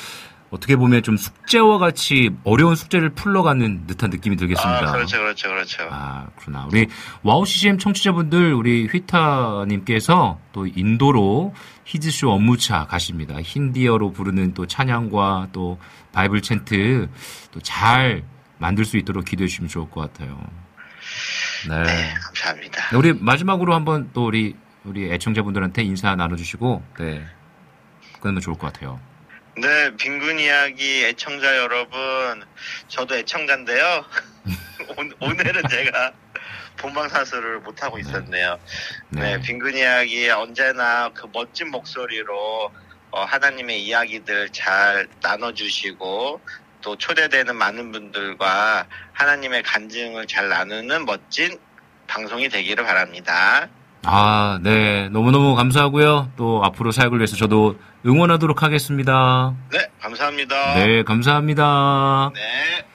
[0.56, 4.88] 어떻게 보면 좀 숙제와 같이 어려운 숙제를 풀러가는 듯한 느낌이 들겠습니다.
[4.88, 6.66] 아 그렇죠 그렇죠 그렇죠 아, 그러나.
[6.72, 6.88] 우리
[7.24, 13.42] 와우 CCM 청취자분들, 우리 휘타님께서 또 인도로 히즈쇼 업무차 가십니다.
[13.42, 15.78] 힌디어로 부르는 또 찬양과 또
[16.14, 17.10] 바이블 챈트
[17.52, 18.24] 또 잘
[18.58, 20.40] 만들 수 있도록 기도해 주시면 좋을 것 같아요.
[21.68, 21.84] 네.
[21.84, 27.26] 네 감사합니다 우리 마지막으로 한번 또 우리, 우리 애청자분들한테 인사 나눠주시고, 네.
[28.22, 29.00] 그러면 좋을 것 같아요.
[29.58, 32.44] 네 빈군 이야기 애청자 여러분.
[32.90, 34.06] 저도 애청자인데요.
[34.98, 36.12] 오- 오늘은 제가
[36.78, 38.60] 본방사수를 못하고 있었네요.
[39.10, 42.70] 네, 빈근 이야기 언제나 그 멋진 목소리로
[43.12, 46.42] 어, 하나님의 이야기들 잘 나눠주시고
[46.82, 51.58] 또 초대되는 많은 분들과 하나님의 간증을 잘 나누는 멋진
[52.08, 53.70] 방송이 되기를 바랍니다.
[54.08, 55.10] 아, 네.
[55.10, 56.32] 너무너무 감사하고요.
[56.38, 59.56] 또 앞으로 사역을 위해서 저도 응원하도록 하겠습니다.
[59.72, 60.76] 네, 감사합니다.
[60.76, 62.32] 네, 감사합니다.
[62.36, 62.86] 네.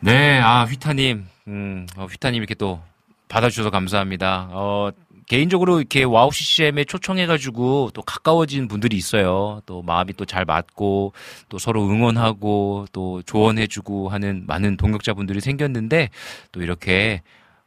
[0.00, 1.26] 네, 아, 휘타님.
[1.48, 2.80] 음, 어, 휘타님 이렇게 또
[3.28, 4.48] 받아주셔서 감사합니다.
[4.50, 4.90] 어,
[5.26, 9.62] 개인적으로 이렇게 와우 CCM에 초청해가지고 또 가까워진 분들이 있어요.
[9.64, 11.14] 또 마음이 또 잘 맞고
[11.48, 16.10] 또 서로 응원하고 또 조언해주고 하는 많은 동역자분들이 생겼는데
[16.50, 17.22] 또 이렇게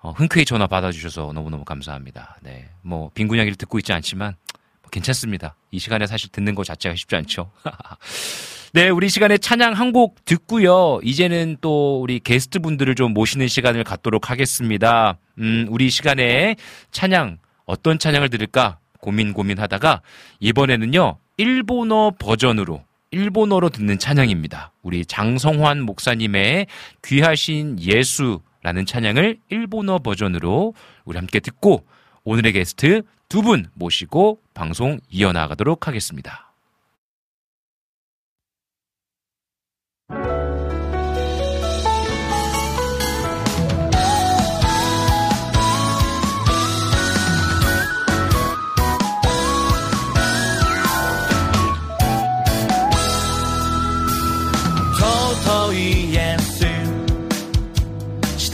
[0.06, 2.38] 어, 흔쾌히 전화 받아주셔서 너무너무 감사합니다.
[2.44, 2.70] 네.
[2.84, 4.36] 뭐, 빈군 이야기를 듣고 있지 않지만
[4.84, 5.56] 뭐 괜찮습니다.
[5.72, 7.50] 이 시간에 사실 듣는 것 자체가 쉽지 않죠.
[8.74, 11.00] 네, 우리 시간에 찬양 한 곡 듣고요.
[11.02, 15.18] 이제는 또 우리 게스트 분들을 좀 모시는 시간을 갖도록 하겠습니다.
[15.40, 16.56] 음, 우리 시간에
[16.92, 20.02] 찬양 어떤 찬양을 들을까 고민 고민하다가
[20.40, 24.74] 이번에는요 일본어 버전으로 일본어로 듣는 찬양입니다.
[24.84, 26.68] 우리 장성환 목사님의
[27.06, 30.74] 귀하신 예수 라는 찬양을 일본어 버전으로
[31.06, 31.86] 우리 함께 듣고
[32.24, 36.45] 오늘의 게스트 두 분 모시고 방송 이어나가도록 하겠습니다.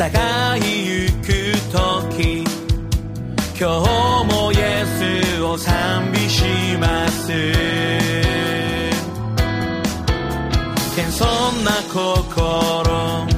[0.02, 0.08] 従
[0.66, 1.30] いゆく
[1.70, 2.44] 時
[3.56, 4.84] 今日もイエ
[5.38, 6.44] スを賛美し
[6.80, 7.28] ます。
[10.96, 13.31] 謙遜な心。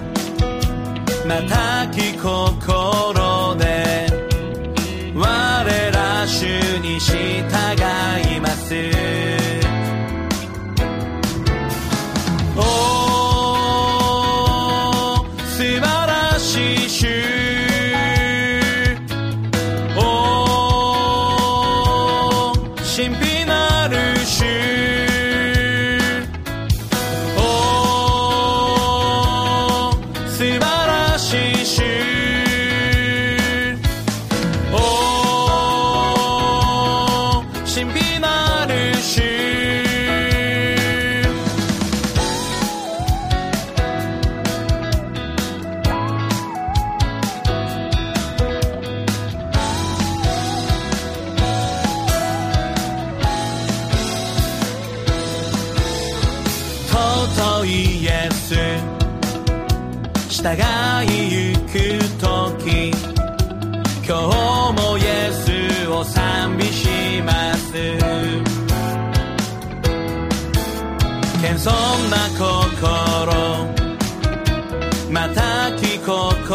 [75.14, 76.48] また聞こう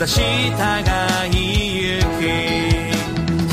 [0.00, 0.56] き私従
[1.36, 1.38] い
[1.76, 2.04] ゆき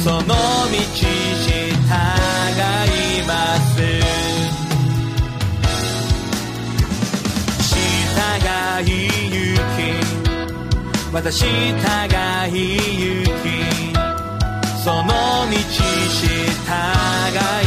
[0.02, 1.04] その道従
[1.44, 3.84] います。
[7.60, 7.76] 従
[8.90, 8.92] い
[9.34, 9.60] ゆき
[11.14, 11.48] 私従
[12.54, 12.58] い
[12.98, 13.28] ゆき
[14.84, 16.32] その道従
[17.64, 17.67] い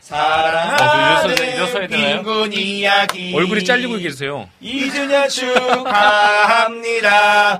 [0.00, 1.86] 사랑하는 어?
[1.88, 3.34] 빈군 이야기.
[3.34, 4.46] 얼굴이 잘리고 계세요.
[4.62, 7.10] 2주년 축하합니다.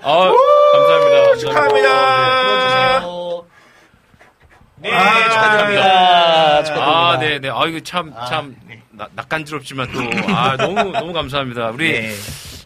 [0.03, 0.33] 아,
[0.73, 1.37] 감사합니다.
[1.37, 3.01] 축하합니다.
[3.01, 3.07] 네,
[4.91, 6.59] 아, 축하드립니다.
[6.85, 7.49] 아, 네, 네.
[7.51, 8.81] 아, 이거 참, 참, 네.
[8.91, 10.01] 나- 낯간지럽지만 또,
[10.35, 11.71] 아, 너무, 너무 감사합니다.
[11.71, 12.11] 우리, 네.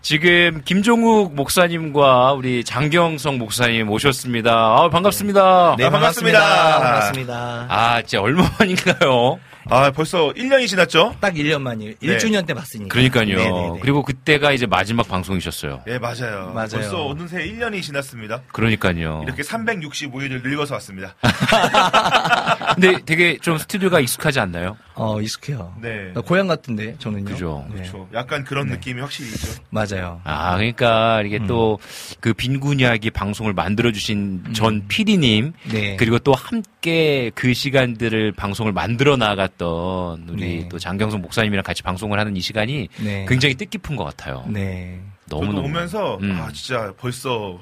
[0.02, 4.52] 지금, 김종욱 목사님과 우리 장경성 목사님 오셨습니다.
[4.52, 5.74] 아, 반갑습니다.
[5.78, 6.40] 네, 반갑습니다.
[6.80, 7.66] 반갑습니다.
[7.68, 9.38] 아, 진짜 얼마 만인가요?
[9.68, 11.16] 아, 벌써 1년이 지났죠?
[11.20, 11.94] 딱 1년 만이에요.
[12.00, 12.16] 네.
[12.16, 12.88] 1주년 때 봤으니까.
[12.92, 13.36] 그러니까요.
[13.36, 13.78] 네네네.
[13.80, 15.82] 그리고 그때가 이제 마지막 방송이셨어요.
[15.86, 16.52] 네, 맞아요.
[16.54, 16.68] 맞아요.
[16.70, 18.42] 벌써 어느새 1년이 지났습니다.
[18.52, 19.22] 그러니까요.
[19.24, 21.14] 이렇게 365일을 늙어서 왔습니다.
[22.74, 24.76] 근데 되게 좀 스튜디오가 익숙하지 않나요?
[24.96, 25.74] 어, 익숙해요.
[25.80, 26.12] 네.
[26.14, 27.24] 나 고향 같은데, 저는요.
[27.26, 27.64] 그죠.
[27.68, 27.76] 네.
[27.76, 28.08] 그렇죠.
[28.14, 28.74] 약간 그런 네.
[28.74, 29.62] 느낌이 확실히 있죠.
[29.70, 30.20] 맞아요.
[30.24, 31.46] 아, 그러니까 이게 음.
[31.46, 35.96] 또그 빈곤 이야기 방송을 만들어주신 전 PD님, 네.
[35.96, 40.68] 그리고 또 함께 그 시간들을 방송을 만들어 나갔던 우리 네.
[40.70, 43.26] 또 장경성 목사님이랑 같이 방송을 하는 이 시간이 네.
[43.28, 44.44] 굉장히 뜻깊은 것 같아요.
[44.48, 45.00] 네.
[45.28, 46.38] 너무 저도 너무 오면서 음.
[46.40, 47.58] 아 진짜 벌써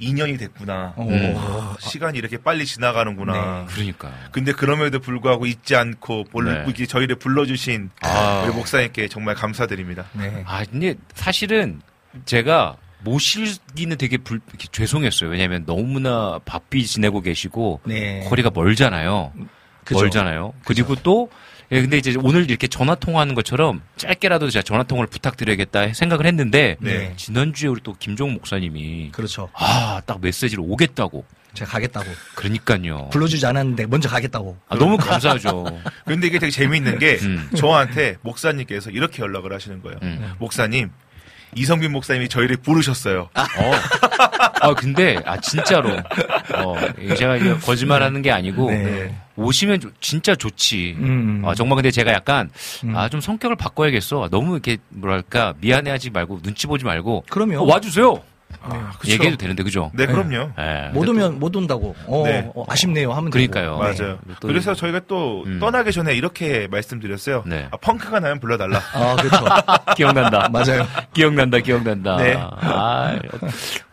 [0.00, 0.94] 2년이 됐구나.
[0.96, 1.06] 어.
[1.06, 1.34] 음.
[1.34, 3.32] 와, 시간이 이렇게 빨리 지나가는구나.
[3.32, 3.74] 네.
[3.74, 4.12] 그러니까.
[4.32, 6.86] 근데 그럼에도 불구하고 잊지 않고 볼, 네.
[6.86, 8.44] 저희를 불러주신 아.
[8.46, 10.06] 우리 목사님께 정말 감사드립니다.
[10.12, 10.42] 네.
[10.46, 11.80] 아, 근데 사실은
[12.24, 15.30] 제가 모시기는 되게 불, 이렇게 죄송했어요.
[15.30, 18.26] 왜냐면 너무나 바삐 지내고 계시고 네.
[18.28, 19.32] 거리가 멀잖아요.
[19.84, 20.00] 그죠.
[20.00, 20.52] 멀잖아요.
[20.64, 21.30] 그리고 또
[21.72, 26.76] 예, 근데 이제 오늘 이렇게 전화 통화하는 것처럼 짧게라도 제가 전화 통화를 부탁드려야겠다 생각을 했는데
[26.80, 27.12] 네.
[27.16, 29.48] 지난주에 우리 또 김종욱 목사님이 그렇죠.
[29.54, 31.24] 아, 딱 메시지를 오겠다고.
[31.54, 32.06] 제가 가겠다고.
[32.36, 33.08] 그러니까요.
[33.10, 34.56] 불러주지 않았는데 먼저 가겠다고.
[34.68, 35.64] 아, 너무 감사하죠.
[36.06, 37.50] 근데 이게 되게 재미있는 게 음.
[37.56, 39.98] 저한테 목사님께서 이렇게 연락을 하시는 거예요.
[40.02, 40.34] 음.
[40.38, 40.90] 목사님,
[41.56, 43.30] 이성빈 목사님이 저희를 부르셨어요.
[43.34, 43.72] 어.
[44.60, 45.90] 아, 근데, 아, 진짜로.
[46.54, 46.76] 어,
[47.16, 49.16] 제가 이제 거짓말 하는 게 아니고, 네.
[49.44, 50.96] 오시면 조- 진짜 좋지.
[50.98, 51.42] 음.
[51.44, 52.50] 아, 정말 근데 제가 약간,
[52.84, 52.96] 음.
[52.96, 54.28] 아, 좀 성격을 바꿔야겠어.
[54.30, 57.24] 너무 이렇게, 뭐랄까, 미안해하지 말고, 눈치 보지 말고.
[57.30, 57.58] 그럼요.
[57.60, 58.22] 어, 와주세요!
[58.62, 59.12] 아, 그쵸.
[59.12, 59.92] 얘기해도 되는데, 그죠?
[59.94, 60.50] 네, 그럼요.
[60.58, 60.90] 예.
[60.92, 61.94] 못 오면 못 온다고.
[62.06, 62.50] 어, 네.
[62.52, 63.12] 어, 아쉽네요.
[63.12, 63.70] 하면 그러니까요.
[63.70, 63.78] 되고.
[63.78, 64.18] 맞아요.
[64.40, 65.60] 또 그래서 저희가 또 음.
[65.60, 67.44] 떠나기 전에 이렇게 말씀드렸어요.
[67.46, 67.68] 네.
[67.70, 68.80] 아, 펑크가 나면 불러달라.
[68.92, 69.44] 아, 그렇죠.
[69.96, 70.48] 기억난다.
[70.50, 70.84] 맞아요.
[71.14, 72.16] 기억난다, 기억난다.
[72.16, 72.34] 네.
[72.36, 73.16] 아,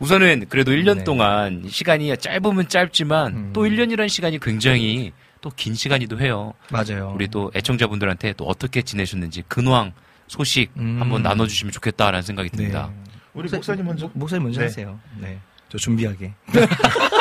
[0.00, 1.04] 우선은 그래도 1년 네.
[1.04, 3.50] 동안 시간이 짧으면 짧지만 음.
[3.52, 6.52] 또 1년이라는 시간이 굉장히 또 긴 시간이기도 해요.
[6.70, 7.12] 맞아요.
[7.14, 9.92] 우리 또 애청자분들한테 또 어떻게 지내셨는지 근황
[10.26, 10.98] 소식 음.
[11.00, 12.56] 한번 나눠주시면 좋겠다라는 생각이 네.
[12.56, 12.90] 듭니다.
[13.34, 14.06] 우리 목사님 먼저.
[14.06, 14.66] 목- 목사님 먼저 네.
[14.66, 14.98] 하세요.
[15.18, 15.38] 네.
[15.68, 16.32] 저 준비하게.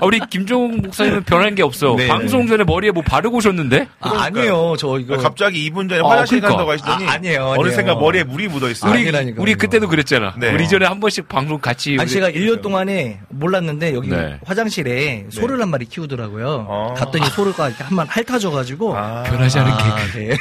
[0.00, 1.94] 아, 우리 김종욱 목사님은 변한 게 없어.
[1.96, 3.88] 네, 방송 전에 머리에 뭐 바르고 오셨는데?
[4.00, 4.74] 아, 아니에요.
[4.78, 5.16] 저 이거.
[5.16, 6.48] 갑자기 2분 전에 아, 화장실 그러니까.
[6.48, 7.60] 간다고 하시더니 아, 아니에요, 아니에요.
[7.60, 8.90] 어느샌가 머리에 물이 묻어 있어요.
[8.90, 9.42] 우리 아니라니까요.
[9.42, 10.34] 우리 그때도 그랬잖아.
[10.38, 10.52] 네.
[10.52, 14.38] 우리 전에 한 번씩 방송 같이 아니, 제가 1년 동안에 몰랐는데 여기 네.
[14.44, 16.66] 화장실에 소를 한 마리 키우더라고요.
[16.68, 16.94] 어.
[16.96, 18.96] 갔더니 소가 이렇게 한 마리 핥아줘가지고.
[18.96, 20.18] 아, 변하지 않은 아, 개그.
[20.18, 20.36] 네.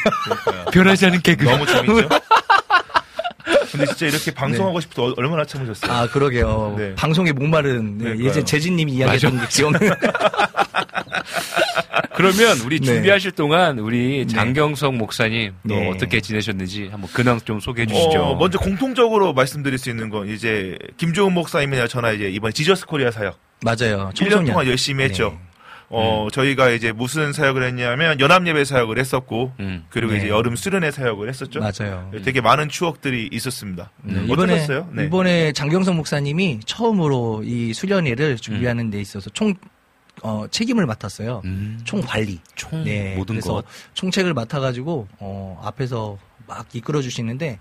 [0.71, 1.43] 변하지 않은 개그.
[1.43, 2.09] 너무 재밌죠?
[3.73, 5.91] 근데 진짜 이렇게 방송하고 싶어 도 얼마나 참으셨어요?
[5.91, 6.75] 아, 그러게요.
[6.77, 6.93] 네.
[6.95, 8.29] 방송에 목마른 네, 그러니까요.
[8.29, 9.79] 예전 재진님이 이야기했던 게 기억나.
[12.15, 12.85] 그러면 우리 네.
[12.85, 15.89] 준비하실 동안 우리 장경석 목사님 또 네.
[15.89, 18.21] 어떻게 지내셨는지 한번 근황 좀 소개해 주시죠.
[18.21, 23.09] 어, 먼저 공통적으로 말씀드릴 수 있는 건 이제 김종훈 목사님이나 저나 이제 이번 지저스 코리아
[23.09, 24.11] 사역 맞아요.
[24.11, 24.45] 1년 청소년.
[24.45, 25.35] 동안 열심히 했죠.
[25.93, 25.99] 네.
[26.25, 29.85] 어, 저희가 이제 무슨 사역을 했냐면 연합예배 사역을 했었고 음.
[29.89, 30.19] 그리고 네.
[30.19, 31.59] 이제 여름 수련회 사역을 했었죠.
[31.59, 32.11] 맞아요.
[32.23, 33.91] 되게 많은 추억들이 있었습니다.
[34.01, 34.89] 네, 이번에 어떠셨어요?
[34.91, 35.05] 네.
[35.05, 39.53] 이번에 장경석 목사님이 처음으로 이 수련회를 준비하는 데 있어서 총
[40.21, 41.41] 어, 책임을 맡았어요.
[41.45, 41.79] 음.
[41.83, 42.39] 총 관리.
[42.55, 43.65] 총 네, 모든 그래서 것.
[43.93, 46.17] 총책을 맡아가지고 어, 앞에서
[46.47, 47.59] 막 이끌어 주시는데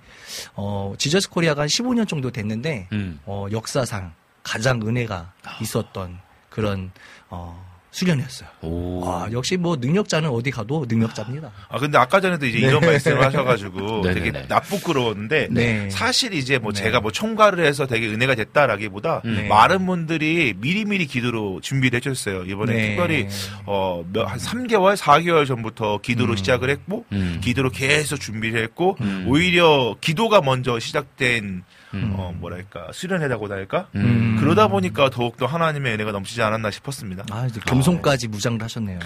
[0.55, 3.21] 어, 지저스 코리아가 한 15년 정도 됐는데 음.
[3.27, 4.13] 어, 역사상
[4.43, 6.19] 가장 은혜가 있었던
[6.51, 6.91] 그런
[7.31, 8.49] 어, 수련회였어요.
[8.63, 9.05] 오.
[9.07, 11.53] 아, 역시 뭐 능력자는 어디 가도 능력자입니다.
[11.69, 14.01] 아 근데 아까 전에도 이제 이런 말씀을 하셔가지고.
[14.13, 15.91] 되게 나쁘끄러웠는데 네.
[15.91, 16.83] 사실 이제 뭐 네.
[16.83, 19.47] 제가 뭐 총괄을 해서 되게 은혜가 됐다라기보다 음.
[19.49, 22.45] 많은 분들이 미리미리 기도로 준비를 해주셨어요.
[22.45, 22.89] 이번에 네.
[22.89, 23.29] 특별히
[23.67, 27.41] 어, 몇- 한 3개월, 4개월 전부터 기도로 시작을 했고 음.
[27.45, 29.27] 기도로 계속 준비를 했고 음.
[29.29, 31.63] 오히려 기도가 먼저 시작된
[31.95, 32.13] 음.
[32.17, 34.37] 어, 뭐랄까 수련회라고나 할까 음.
[34.41, 37.25] 그러다 보니까 더욱더 하나님의 은혜가 넘치지 않았나 싶었습니다.
[37.31, 38.99] 아, 이제 겸손까지 무장을 하셨네요.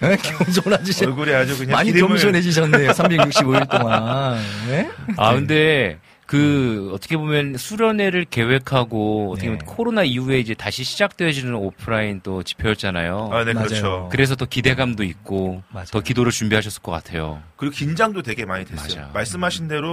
[0.00, 0.16] 네?
[0.22, 1.06] 겸손하지.
[1.06, 2.90] 얼굴에 아주 그냥 많이 기름을- 겸손해지셨네요.
[2.90, 4.38] 365일 동안.
[4.68, 4.90] 네?
[5.16, 9.64] 아 근데 그 어떻게 보면 수련회를 계획하고 어떻게 보면 네.
[9.66, 13.30] 코로나 이후에 이제 다시 시작되어지는 오프라인 또 집회였잖아요.
[13.32, 13.68] 아, 네, 맞아요.
[13.68, 14.08] 그렇죠.
[14.10, 15.86] 그래서 더 기대감도 있고 맞아요.
[15.92, 17.40] 더 기도를 준비하셨을 것 같아요.
[17.56, 19.02] 그리고 긴장도 되게 많이 됐어요.
[19.02, 19.10] 맞아.
[19.14, 19.92] 말씀하신 대로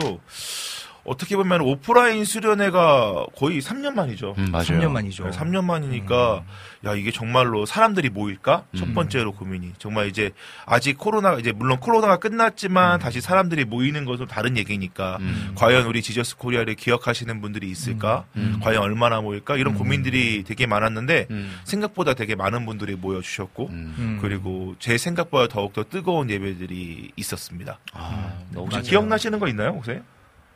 [1.05, 4.35] 어떻게 보면 오프라인 수련회가 거의 3년 만이죠.
[4.37, 4.65] 음, 맞아요.
[4.65, 5.29] 3년 만이죠.
[5.31, 6.43] 3년 만이니까
[6.85, 8.65] 야 이게 정말로 사람들이 모일까?
[8.77, 8.93] 첫 음.
[8.93, 10.31] 번째로 고민이 정말 이제
[10.65, 15.51] 아직 코로나 이제 물론 코로나가 끝났지만 다시 사람들이 모이는 것은 다른 얘기니까 음.
[15.55, 18.25] 과연 우리 지저스 코리아를 기억하시는 분들이 있을까?
[18.37, 18.59] 음.
[18.61, 19.57] 과연 얼마나 모일까?
[19.57, 21.59] 이런 고민들이 되게 많았는데 음.
[21.65, 23.95] 생각보다 되게 많은 분들이 모여 주셨고 음.
[23.97, 24.19] 음.
[24.21, 27.79] 그리고 제 생각보다 더욱 더 뜨거운 예배들이 있었습니다.
[27.93, 28.89] 아, 너무 혹시 맞아요.
[28.89, 29.99] 기억나시는 거 있나요, 혹시?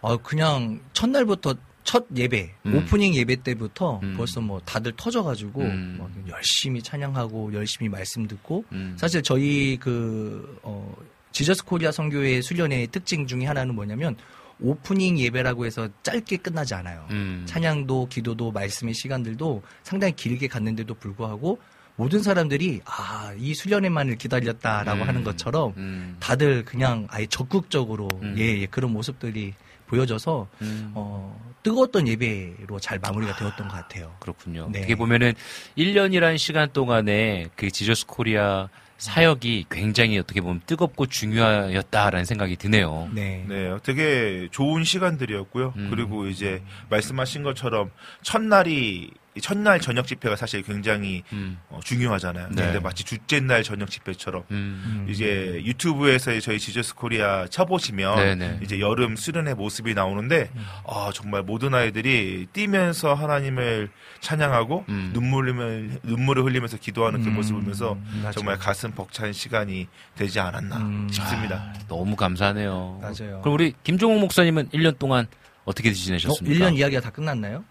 [0.01, 2.75] 아, 그냥 첫날부터 첫 예배, 음.
[2.75, 4.15] 오프닝 예배 때부터 음.
[4.17, 5.95] 벌써 뭐 다들 터져가지고 음.
[5.97, 8.95] 막 열심히 찬양하고 열심히 말씀 듣고 음.
[8.99, 10.93] 사실 저희 그, 어,
[11.31, 14.17] 지저스 코리아 선교회 수련회의 특징 중에 하나는 뭐냐면
[14.59, 17.07] 오프닝 예배라고 해서 짧게 끝나지 않아요.
[17.11, 17.43] 음.
[17.47, 21.59] 찬양도 기도도 말씀의 시간들도 상당히 길게 갔는데도 불구하고
[21.95, 25.07] 모든 사람들이 아, 이 수련회만을 기다렸다라고 음.
[25.07, 26.17] 하는 것처럼 음.
[26.19, 28.35] 다들 그냥 아예 적극적으로 음.
[28.37, 29.53] 예, 예, 그런 모습들이
[29.87, 30.91] 보여져서 음.
[30.93, 34.13] 어, 뜨거웠던 예배로 잘 마무리가 되었던 것 같아요.
[34.19, 34.69] 그렇군요.
[34.71, 34.79] 네.
[34.79, 35.33] 어떻게 보면은
[35.77, 43.09] 1년이라는 시간 동안에 그 지저스 코리아 사역이 굉장히 어떻게 보면 뜨겁고 중요하였다라는 생각이 드네요.
[43.13, 43.45] 네.
[43.47, 45.73] 네, 되게 좋은 시간들이었고요.
[45.75, 45.87] 음.
[45.89, 47.91] 그리고 이제 말씀하신 것처럼
[48.23, 49.11] 첫날이 이
[49.41, 51.57] 첫날 저녁 집회가 사실 굉장히 음.
[51.69, 52.49] 어, 중요하잖아요.
[52.51, 52.63] 네.
[52.63, 55.07] 근데 마치 둘째 날 저녁 집회처럼 음.
[55.09, 58.59] 이제 유튜브에서 저희 지저스 코리아 쳐보시면 네네.
[58.63, 60.49] 이제 여름 수련회 모습이 나오는데
[60.87, 63.89] 아 정말 모든 아이들이 뛰면서 하나님을
[64.21, 65.11] 찬양하고 음.
[65.13, 67.97] 눈물을 눈물을 흘리면서 기도하는 그 음, 모습을 보면서.
[68.33, 71.07] 정말 가슴 벅찬 시간이 되지 않았나 음.
[71.11, 71.73] 싶습니다.
[71.87, 72.99] 너무 감사하네요.
[73.01, 73.41] 맞아요.
[73.41, 75.27] 그럼 우리 김종욱 목사님은 1년 동안
[75.65, 76.65] 어떻게 어, 지내셨습니까?
[76.69, 77.63] 1년 이야기가 다 끝났나요?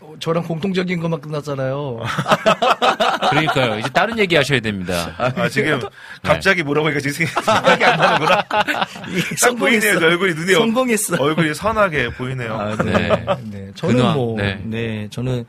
[0.00, 2.00] 어, 저랑 공통적인 것만 끝났잖아요.
[3.30, 3.78] 그러니까요.
[3.78, 5.14] 이제 다른 얘기 하셔야 됩니다.
[5.18, 5.86] 아 지금 네.
[6.22, 8.42] 갑자기 뭐라고 하니까 지금 생각이 안 나는구나.
[9.40, 9.98] 딱 보이네요.
[9.98, 11.16] 얼굴이 눈에 성공했어.
[11.22, 12.54] 얼굴이 선하게 보이네요.
[12.58, 12.92] 아, 네.
[12.92, 13.26] 네.
[13.44, 13.70] 네.
[13.74, 14.60] 저는 근황, 뭐, 네.
[14.64, 15.08] 네.
[15.10, 15.44] 저는,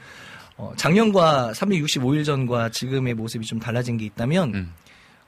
[0.58, 4.74] 어, 작년과 365일 전과 지금의 모습이 좀 달라진 게 있다면, 음.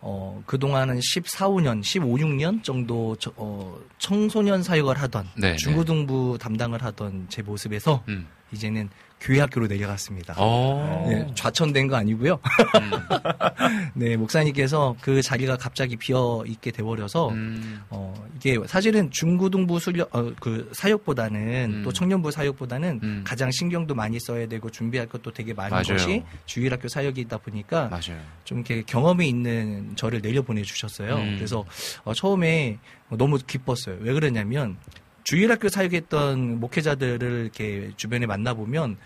[0.01, 6.83] 어, 그동안은 14, 5년, 15, 6년 정도, 저- 어, 청소년 사역을 하던, 네, 중고등부 담당을
[6.83, 8.27] 하던 제 모습에서, 음.
[8.51, 8.89] 이제는
[9.21, 10.33] 교회 학교로 내려갔습니다.
[10.37, 11.05] 어.
[11.07, 12.39] 네, 좌천된 거 아니고요.
[12.81, 12.91] 음.
[13.93, 17.81] 네, 목사님께서 그 자리가 갑자기 비어 있게 돼버려서 음.
[17.91, 21.81] 어, 이게 사실은 중고등부 수련 어, 그 사역보다는 음.
[21.83, 23.23] 또 청년부 사역보다는 음.
[23.23, 25.83] 가장 신경도 많이 써야 되고 준비할 것도 되게 많은 맞아요.
[25.83, 28.19] 것이 주일학교 사역이다 보니까 맞아요.
[28.43, 31.17] 좀 이렇게 경험이 있는 저를 내려 보내 주셨어요.
[31.17, 31.35] 음.
[31.37, 31.63] 그래서
[32.03, 32.79] 어, 처음에
[33.09, 33.97] 너무 기뻤어요.
[33.99, 34.77] 왜 그러냐면
[35.23, 38.97] 주일학교 사역했던 목회자들을 이렇게 주변에 만나보면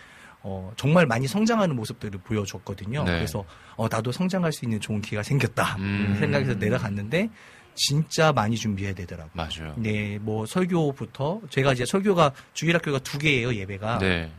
[0.41, 3.03] 어, 정말 많이 성장하는 모습들을 보여줬거든요.
[3.03, 3.11] 네.
[3.13, 3.43] 그래서
[3.75, 6.15] 어, 나도 성장할 수 있는 좋은 기회가 생겼다 음.
[6.19, 7.29] 생각해서 내려갔는데
[7.73, 9.31] 진짜 많이 준비해야 되더라고요.
[9.33, 9.73] 맞아요.
[9.77, 14.31] 네, 뭐 설교부터 제가 이제 설교가 주일학교가 두 개예요 예배가 네.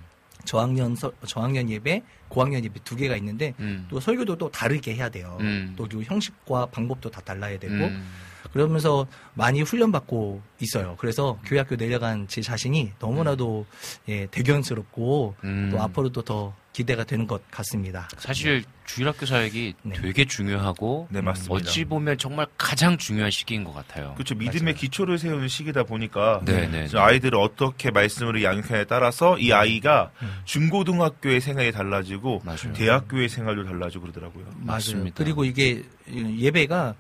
[0.45, 3.87] 저학년 서- 저학년 예배, 고학년 예배 두 개가 있는데 음.
[3.91, 5.37] 또 설교도 또 다르게 해야 돼요.
[5.41, 5.75] 음.
[5.77, 8.07] 또 형식과 방법도 다 달라야 되고 음.
[8.53, 10.97] 그러면서 많이 훈련받고 있어요.
[10.99, 13.67] 그래서 교회 학교 내려간 제 자신이 너무나도
[14.09, 15.69] 예, 대견스럽고 음.
[15.71, 18.07] 또 앞으로도 더 기대가 되는 것 같습니다.
[18.19, 19.95] 사실 주일학교 사역이 네.
[19.95, 21.55] 되게 중요하고 네, 맞습니다.
[21.55, 24.13] 어찌 보면 정말 가장 중요한 시기인 것 같아요.
[24.13, 24.35] 그렇죠.
[24.35, 26.99] 믿음의 기초를 세우는 시기다 보니까 네, 네, 네.
[26.99, 30.31] 아이들을 어떻게 말씀으로 양육하냐에 따라서 이 아이가 음.
[30.45, 32.75] 중고등학교의 생활이 달라지고 맞아요.
[32.75, 34.45] 대학교의 생활도 달라지고 그러더라고요.
[34.59, 35.15] 맞습니다.
[35.17, 36.95] 그리고 이게 예배가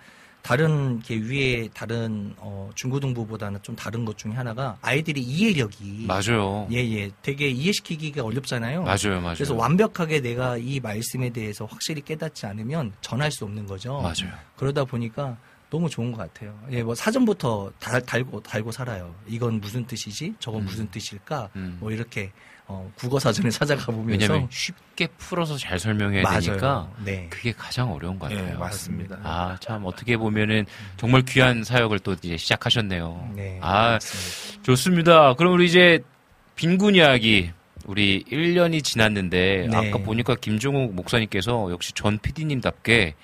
[0.46, 6.68] 다른 이렇게 위에 다른 어, 중고등부보다는 좀 다른 것 중에 하나가 아이들이 이해력이 맞아요.
[6.70, 8.84] 예예 되게 이해시키기가 어렵잖아요.
[8.84, 9.34] 맞아요, 맞아요.
[9.34, 13.94] 그래서 완벽하게 내가 이 말씀에 대해서 확실히 깨닫지 않으면 전할 수 없는 거죠.
[14.00, 14.32] 맞아요.
[14.56, 15.36] 그러다 보니까
[15.68, 16.56] 너무 좋은 것 같아요.
[16.70, 19.16] 예, 뭐 사전부터 달, 달고 달고 살아요.
[19.26, 20.36] 이건 무슨 뜻이지?
[20.38, 20.66] 저건 음.
[20.66, 21.50] 무슨 뜻일까?
[21.56, 21.78] 음.
[21.80, 22.30] 뭐 이렇게
[22.68, 26.40] 어, 국어 사전을 찾아가 보면서 왜냐면 쉽게 풀어서 잘 설명해야 맞아요.
[26.40, 27.26] 되니까 네.
[27.30, 28.46] 그게 가장 어려운 것 같아요.
[28.46, 29.18] 네, 맞습니다.
[29.22, 33.30] 아, 참 어떻게 보면은 정말 귀한 사역을 또 이제 시작하셨네요.
[33.36, 33.58] 네.
[33.62, 34.62] 아, 맞습니다.
[34.62, 35.34] 좋습니다.
[35.34, 36.00] 그럼 우리 이제
[36.56, 37.52] 빈군 이야기
[37.86, 39.76] 우리 1년이 지났는데 네.
[39.76, 43.14] 아까 보니까 김종욱 목사님께서 역시 전 PD님답게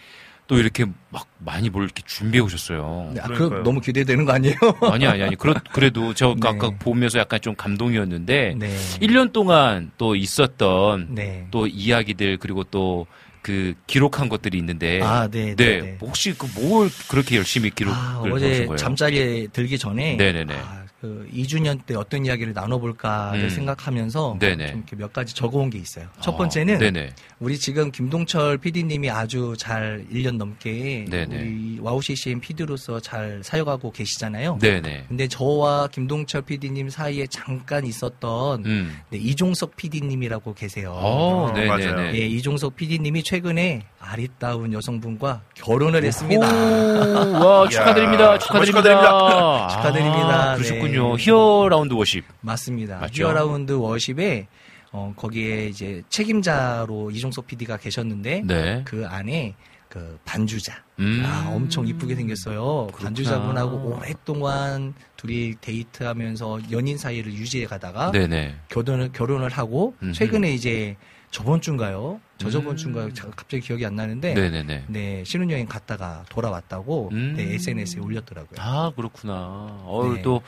[0.53, 3.13] 또 이렇게 막 많이 뭘 이렇게 준비해 오셨어요.
[3.15, 3.63] 네, 아, 그.
[3.65, 4.55] 너무 기대되는 거 아니에요?
[4.93, 5.35] 아니 아니 아니.
[5.35, 6.47] 그렇 그래도 저 네.
[6.47, 8.77] 아까 보면서 약간 좀 감동이었는데 네.
[9.01, 11.47] 1년 동안 또 있었던 네.
[11.51, 13.07] 또 이야기들 그리고 또
[13.43, 15.99] 그 기록한 것들이 있는데 아, 네, 네, 네, 네.
[16.01, 18.77] 혹시 그 뭘 그렇게 열심히 기록을 아, 하신 어제 거예요?
[18.77, 20.55] 잠자리에 들기 전에 네네네.
[20.55, 23.49] 아, 그 2주년 때 어떤 이야기를 나눠볼까를 음.
[23.49, 24.69] 생각하면서 네네.
[24.69, 26.07] 좀 이렇게 몇 가지 적어온 게 있어요.
[26.21, 27.11] 첫 어, 번째는 네네.
[27.41, 31.37] 우리 지금 김동철 PD님이 아주 잘 1년 넘게 네네.
[31.37, 34.59] 우리 와우 CCM PD로서 잘 사역하고 계시잖아요.
[34.61, 35.07] 네네.
[35.09, 38.97] 근데 저와 김동철 PD님 사이에 잠깐 있었던 음.
[39.11, 40.93] 네, 이종석 PD님이라고 계세요.
[40.93, 41.53] 어, 어.
[41.53, 42.15] 맞아요.
[42.15, 46.47] 예, 이종석 PD님이 최근에 아리따운 여성분과 결혼을 했습니다.
[46.47, 48.39] 오, 와, 축하드립니다.
[48.39, 49.69] 정말 축하드립니다.
[49.69, 50.53] 축하드립니다.
[50.53, 50.92] 아, 그러셨군요.
[51.01, 51.17] 네.
[51.19, 52.25] 히어 라운드 워십.
[52.41, 52.99] 맞습니다.
[52.99, 53.23] 맞죠?
[53.25, 54.47] 히어 라운드 워십에
[54.93, 58.83] 어, 거기에 이제 책임자로 이종석 PD가 계셨는데 네.
[58.85, 59.55] 그 안에
[59.89, 60.83] 그 반주자.
[61.01, 61.23] 음.
[61.27, 62.87] 아, 엄청 이쁘게 생겼어요.
[62.87, 63.05] 그렇구나.
[63.05, 68.55] 반주자분하고 오랫동안 둘이 데이트하면서 연인 사이를 유지해 가다가 네네.
[68.69, 69.95] 결혼을 결혼을 하고.
[70.15, 70.97] 최근에 이제
[71.33, 72.21] 저번 주인가요?
[72.37, 72.77] 저저번 음.
[72.77, 73.13] 주인가요?
[73.15, 74.85] 자- 갑자기 기억이 안 나는데 네네네.
[74.89, 77.35] 네, 신혼여행 갔다가 돌아왔다고 음.
[77.37, 78.59] 네, SNS에 올렸더라고요.
[78.61, 79.33] 아, 그렇구나.
[79.35, 80.21] 어, 네.
[80.23, 80.43] 또,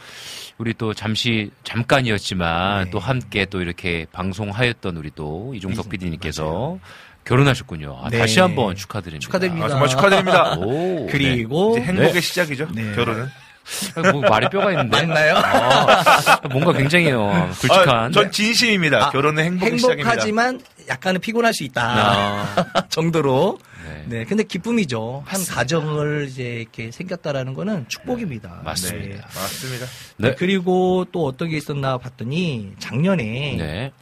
[0.58, 2.90] 우리 또 잠시, 잠깐이었지만 네.
[2.90, 6.78] 또 함께 또 이렇게 방송하였던 우리 또 이종석 이- PD님께서
[7.24, 7.98] 결혼하셨군요.
[8.02, 8.18] 아, 네.
[8.18, 9.24] 다시 한번 축하드립니다.
[9.24, 9.64] 축하드립니다.
[9.66, 10.54] 아, 정말 축하드립니다.
[10.60, 12.20] 오, 그리고 이제 행복의 네.
[12.20, 12.68] 시작이죠.
[12.74, 12.94] 네.
[12.94, 13.24] 결혼은.
[13.24, 14.12] 네.
[14.12, 15.06] 뭐 말에 뼈가 있는데.
[15.06, 15.36] 맞나요?
[15.38, 17.88] 아, 뭔가 굉장히 어, 굵직한.
[17.88, 19.06] 아, 전 진심입니다.
[19.06, 20.10] 아, 결혼은 행복의 시작입니다.
[20.10, 23.58] 행복하지만 약간은 피곤할 수 있다 아, 정도로.
[23.84, 24.04] 네.
[24.06, 25.22] 네, 근데 기쁨이죠.
[25.26, 25.54] 한 맞습니다.
[25.54, 28.62] 가정을 이제 이렇게 생겼다라는 거는 축복입니다.
[28.64, 29.16] 맞습니다.
[29.16, 29.20] 네.
[29.22, 29.86] 맞습니다.
[30.16, 30.34] 네.
[30.34, 33.92] 그리고 또 어떤 게 있었나 봤더니 작년에 네.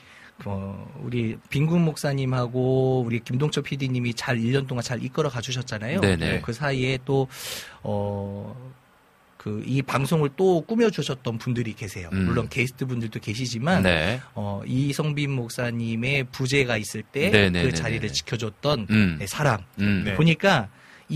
[0.45, 6.01] 어, 우리 빈군 목사님하고 우리 김동철 PD님이 잘 1년 동안 잘 이끌어 가주셨잖아요.
[6.01, 6.41] 네네.
[6.41, 7.28] 그 사이에 또,
[7.83, 8.55] 어,
[9.43, 12.09] 그, 이 방송을 또 꾸며주셨던 분들이 계세요.
[12.12, 12.26] 음.
[12.26, 14.20] 물론 게스트 분들도 계시지만, 네.
[14.34, 17.74] 어, 이성빈 목사님의 부재가 있을 때그 네네네네네.
[17.74, 19.16] 자리를 지켜줬던 음.
[19.18, 19.59] 네, 사람.
[19.80, 20.03] 음.
[20.05, 20.14] 네.
[20.14, 20.68] 보니까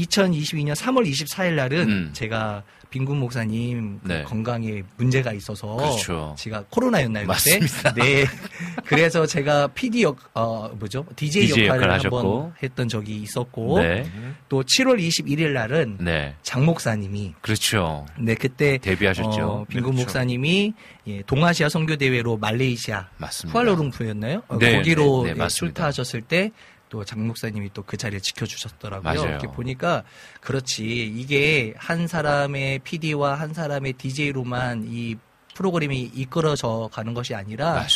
[0.05, 2.11] 2022년 3월 24일 날은 음.
[2.13, 4.23] 제가 빈군 목사님 그 네.
[4.23, 6.35] 건강에 문제가 있어서 그렇죠.
[6.39, 7.93] 제가 코로나였나요 맞습니다.
[7.93, 8.03] 그때?
[8.03, 8.27] 네.
[8.87, 11.05] 그래서 제가 PD 역, 어, 뭐죠?
[11.17, 12.55] DJ, DJ 역할을 역할 한번.
[12.63, 14.07] 했던 적이 있었고 네.
[14.49, 16.35] 또 7월 21일 날은 네.
[16.43, 18.07] 장 목사님이 그렇죠.
[18.19, 19.43] 네 그때 데뷔하셨죠.
[19.43, 20.03] 어, 빈군 그렇죠.
[20.03, 20.73] 목사님이
[21.09, 23.53] 예, 동아시아 선교 대회로 말레이시아 맞습니다.
[23.53, 24.43] 쿠알라룸푸였나요?
[24.49, 25.49] 어, 네, 거기로 네, 네, 예, 맞습니다.
[25.49, 26.53] 출타하셨을 때
[26.89, 29.03] 또 장 목사님이 또 그 자리를 지켜주셨더라고요.
[29.03, 29.29] 맞아요.
[29.29, 30.05] 이렇게 보니까
[30.41, 35.17] 그렇지 이게 한 사람의 PD와 한 사람의 DJ로만 이
[35.55, 37.87] 프로그램이 이끌어져 가는 것이 아니라.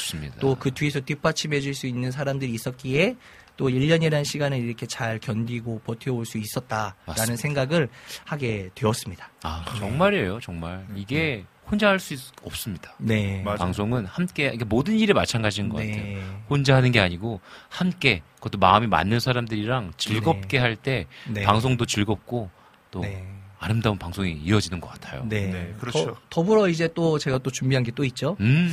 [0.41, 3.16] 또 그 뒤에서 뒷받침해 줄 수 있는 사람들이 있었기에
[3.57, 7.36] 또 1년이라는 시간을 이렇게 잘 견디고 버텨올 수 있었다라는 맞습니다.
[7.36, 7.88] 생각을
[8.24, 9.30] 하게 되었습니다.
[9.43, 10.86] 아, 정말이에요, 정말.
[10.97, 12.95] 이게 혼자 할 수 없습니다.
[12.99, 13.45] 네.
[13.45, 16.03] 방송은 함께, 이게 모든 일에 마찬가지인 것 같아요.
[16.03, 16.23] 네.
[16.49, 21.43] 혼자 하는 게 아니고 함께, 그것도 마음이 맞는 사람들이랑 즐겁게 할때 네.
[21.43, 22.51] 방송도 즐겁고
[22.91, 23.25] 또 네.
[23.63, 25.23] 아름다운 방송이 이어지는 것 같아요.
[25.29, 25.49] 네.
[25.49, 26.07] 네, 그렇죠.
[26.07, 28.37] 더, 더불어 이제 또 제가 또 준비한 게 또 있죠.
[28.41, 28.73] 음,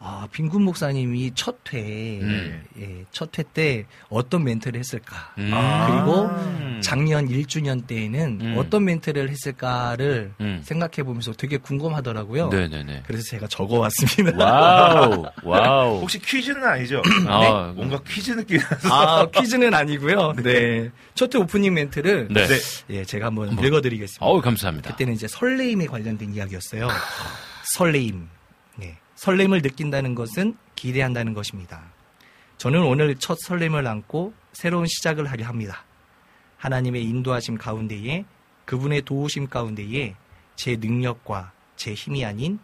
[0.00, 2.64] 아, 빈군 목사님이 첫 회, 음.
[2.80, 5.32] 예, 첫회 때 어떤 멘트를 했을까?
[5.38, 5.50] 음.
[5.86, 6.80] 그리고 음.
[6.82, 8.54] 작년 1주년 때에는 음.
[8.58, 10.60] 어떤 멘트를 했을까를 음.
[10.64, 12.48] 생각해 보면서 되게 궁금하더라고요.
[12.48, 13.02] 네네네.
[13.06, 14.36] 그래서 제가 적어 왔습니다.
[14.44, 16.00] 와우, 와우.
[16.00, 17.02] 혹시 퀴즈는 아니죠?
[17.28, 18.88] 아, 뭔가 퀴즈 느낌이 나서.
[18.92, 20.32] 아, 퀴즈는 아니고요.
[20.42, 20.90] 네.
[21.14, 22.46] 첫 회 오프닝 멘트를 네.
[22.46, 22.54] 네.
[22.90, 24.15] 예, 제가 한번 읽어드리겠습니다.
[24.20, 24.90] 어우, 감사합니다.
[24.90, 26.88] 그때는 이제 설레임에 관련된 이야기였어요.
[27.64, 28.28] 설레임.
[28.76, 28.96] 네.
[29.16, 31.82] 설렘을 느낀다는 것은 기대한다는 것입니다.
[32.58, 35.84] 저는 오늘 첫 설렘을 안고 새로운 시작을 하려 합니다.
[36.56, 38.24] 하나님의 인도하심 가운데에
[38.64, 40.16] 그분의 도우심 가운데에
[40.56, 42.58] 제 능력과 제 힘이 아닌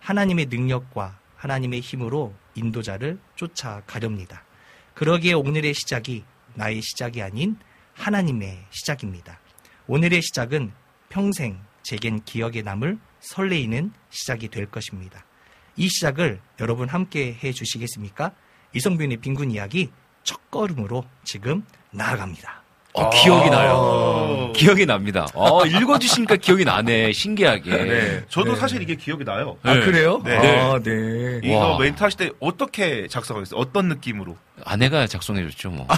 [0.00, 4.44] 하나님의 능력과 하나님의 힘으로 인도자를 쫓아가렵니다.
[4.94, 7.56] 그러기에 오늘의 시작이 나의 시작이 아닌
[7.94, 9.40] 하나님의 시작입니다.
[9.86, 10.72] 오늘의 시작은
[11.18, 15.24] 평생 제겐 기억에 남을 설레이는 시작이 될 것입니다.
[15.74, 18.30] 이 시작을 여러분 함께 해 주시겠습니까?
[18.72, 19.90] 이성빈의 빈군 이야기
[20.22, 22.62] 첫 걸음으로 지금 나아갑니다.
[22.92, 24.52] 어, 기억이 나요.
[24.54, 25.26] 기억이 납니다.
[25.34, 27.12] 어, 읽어주시니까 기억이 나네.
[27.12, 27.70] 신기하게.
[27.70, 28.24] 네.
[28.28, 28.60] 저도 네.
[28.60, 29.56] 사실 이게 기억이 나요.
[29.64, 29.70] 네.
[29.70, 30.22] 아, 그래요?
[30.24, 30.36] 네.
[30.36, 31.40] 아, 네.
[31.42, 31.78] 이거 와.
[31.78, 33.60] 멘트 하실 때 어떻게 작성하셨어요?
[33.60, 34.36] 어떤 느낌으로?
[34.64, 35.86] 아내가 작성해줬죠, 뭐.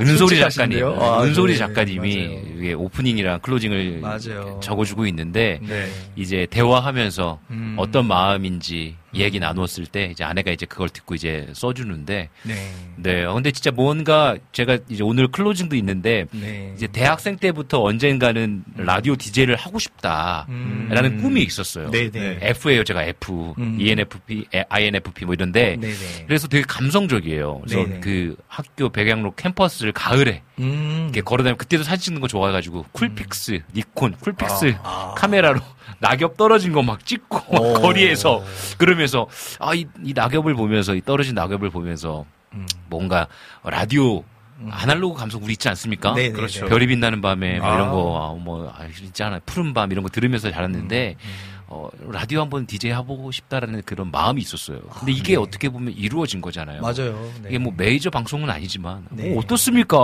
[0.00, 0.84] 은솔이 작가님.
[0.84, 2.42] 아, 은솔이 네, 작가님이 맞아요.
[2.58, 4.60] 이게 오프닝이랑 클로징을 맞아요.
[4.62, 5.86] 적어주고 있는데, 네.
[6.16, 7.74] 이제 대화하면서 음.
[7.78, 12.72] 어떤 마음인지 얘기 나누었을 때, 이제 아내가 이제 그걸 듣고 이제 써주는데, 네.
[12.96, 13.24] 네.
[13.24, 16.72] 어, 근데 진짜 뭔가 제가 이제 오늘 클로징도 있는데, 네.
[16.76, 20.46] 이제 대학생 때부터 언젠가는 라디오 DJ를 하고 싶다.
[20.48, 20.88] 음.
[20.90, 21.90] 라는 꿈이 있었어요.
[21.90, 22.38] 네네.
[22.42, 23.76] F예요, 제가 F, 음.
[23.80, 25.94] ENFP, INFP 뭐 이런데, 네네.
[26.26, 27.60] 그래서 되게 감성적이에요.
[27.66, 28.00] 그래서 네네.
[28.00, 31.02] 그 학교 백양로 캠퍼스를 가을에 음.
[31.04, 35.14] 이렇게 걸어다니면 그때도 사진 찍는 거 좋아해가지고 Coolpix, 니콘, Coolpix 아.
[35.16, 35.60] 카메라로
[35.98, 37.72] 낙엽 떨어진 거 막 찍고 막 오.
[37.82, 38.44] 거리에서
[38.78, 39.28] 그러면 서
[39.60, 42.66] 아 이 이 낙엽을 보면서 이 떨어진 낙엽을 보면서 음.
[42.88, 43.26] 뭔가
[43.64, 44.22] 라디오
[44.70, 46.12] 아날로그 감성 우리 있지 않습니까?
[46.14, 46.32] 네네네.
[46.34, 46.66] 그렇죠.
[46.66, 47.74] 별이 빛나는 밤에 뭐 아.
[47.74, 49.38] 이런 거, 아, 뭐, 아, 있잖아.
[49.44, 51.30] 푸른 밤 이런 거 들으면서 자랐는데, 음,
[51.66, 54.80] 어, 라디오 한번 디제이 해보고 싶다라는 그런 마음이 있었어요.
[54.98, 55.36] 근데 이게 네.
[55.36, 56.80] 어떻게 보면 이루어진 거잖아요.
[56.80, 57.30] 맞아요.
[57.42, 57.48] 네.
[57.50, 59.34] 이게 뭐 메이저 방송은 아니지만, 네.
[59.34, 59.98] 어, 어떻습니까?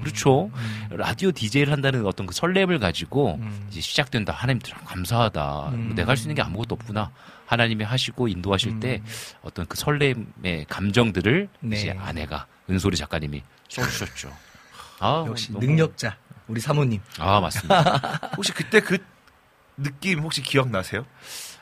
[0.00, 0.50] 그렇죠.
[0.54, 0.88] 음.
[0.96, 3.66] 라디오 디제이를 한다는 어떤 그 설렘을 가지고 음.
[3.70, 4.32] 이제 시작된다.
[4.32, 5.68] 하나님 참 감사하다.
[5.74, 5.84] 음.
[5.88, 7.10] 뭐 내가 할 수 있는 게 아무것도 없구나.
[7.48, 9.02] 하나님이 하시고 인도하실 때
[9.42, 11.76] 어떤 그 설렘의 감정들을 네.
[11.76, 14.30] 이제 아내가 은솔이 작가님이 써주셨죠.
[15.00, 17.00] 아, 역시 너무- 능력자 우리 사모님.
[17.18, 17.82] 아, 맞습니다.
[18.36, 18.98] 혹시 그때 그
[19.78, 21.06] 느낌 혹시 기억나세요?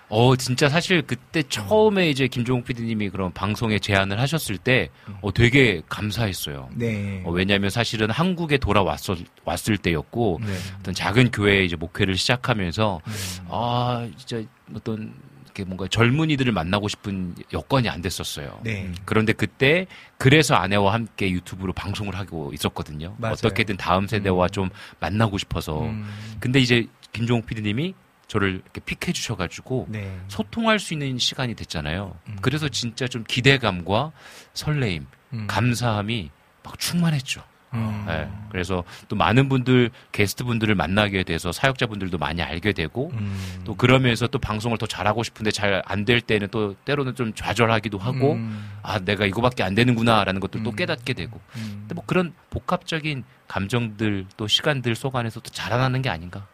[0.09, 5.83] 어, 진짜 사실 그때 처음에 이제 김종욱 PD님이 그런 방송에 제안을 하셨을 때, 어, 되게
[5.89, 6.71] 감사했어요.
[6.75, 7.23] 네.
[7.25, 10.57] 어, 왜냐하면 사실은 한국에 돌아왔을 왔을 때였고, 네.
[10.79, 13.47] 어떤 작은 교회에 이제 목회를 시작하면서, 음.
[13.49, 15.13] 아, 진짜 어떤,
[15.57, 18.61] 이렇게 뭔가 젊은이들을 만나고 싶은 여건이 안 됐었어요.
[18.63, 18.93] 네.
[19.07, 19.87] 그런데 그때
[20.19, 23.15] 그래서 아내와 함께 유튜브로 방송을 하고 있었거든요.
[23.19, 23.33] 맞아요.
[23.33, 24.69] 어떻게든 다음 세대와 좀
[25.01, 25.83] 만나고 싶어서.
[25.83, 26.07] 음.
[26.39, 27.95] 근데 이제 김종욱 PD님이
[28.29, 30.19] 저를 이렇게 픽해 주셔가지고 네.
[30.29, 32.17] 소통할 수 있는 시간이 됐잖아요.
[32.29, 32.37] 음.
[32.43, 34.13] 그래서 진짜 좀 기대감과
[34.53, 35.47] 설레임, 음.
[35.47, 36.31] 감사함이
[36.63, 37.43] 막 충만했죠.
[37.75, 38.07] 음.
[38.09, 43.61] 예, 그래서 또 많은 분들 게스트 분들을 만나게 돼서 사역자 분들도 많이 알게 되고 음.
[43.65, 47.99] 또 그러면서 또 방송을 더 잘하고 싶은데 잘 안 될 때는 또 때로는 좀 좌절하기도
[47.99, 48.71] 하고 음.
[48.83, 50.77] 아 내가 이거밖에 안 되는구나라는 것도 또 음.
[50.77, 51.77] 깨닫게 되고 음.
[51.81, 56.47] 근데 뭐 그런 복합적인 감정들 또 시간들 속 안에서 또 자라나는 게 아닌가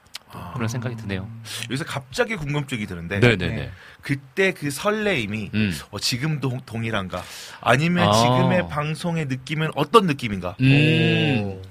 [0.55, 1.29] 그런 생각이 드네요.
[1.65, 3.55] 여기서 갑자기 궁금증이 드는데 네네네.
[3.55, 3.71] 네.
[4.01, 5.79] 그때 그 설레임이 음.
[5.91, 7.23] 어, 지금도 동일한가?
[7.61, 8.13] 아니면 아.
[8.13, 10.57] 지금의 방송의 느낌은 어떤 느낌인가?
[10.61, 11.63] 음,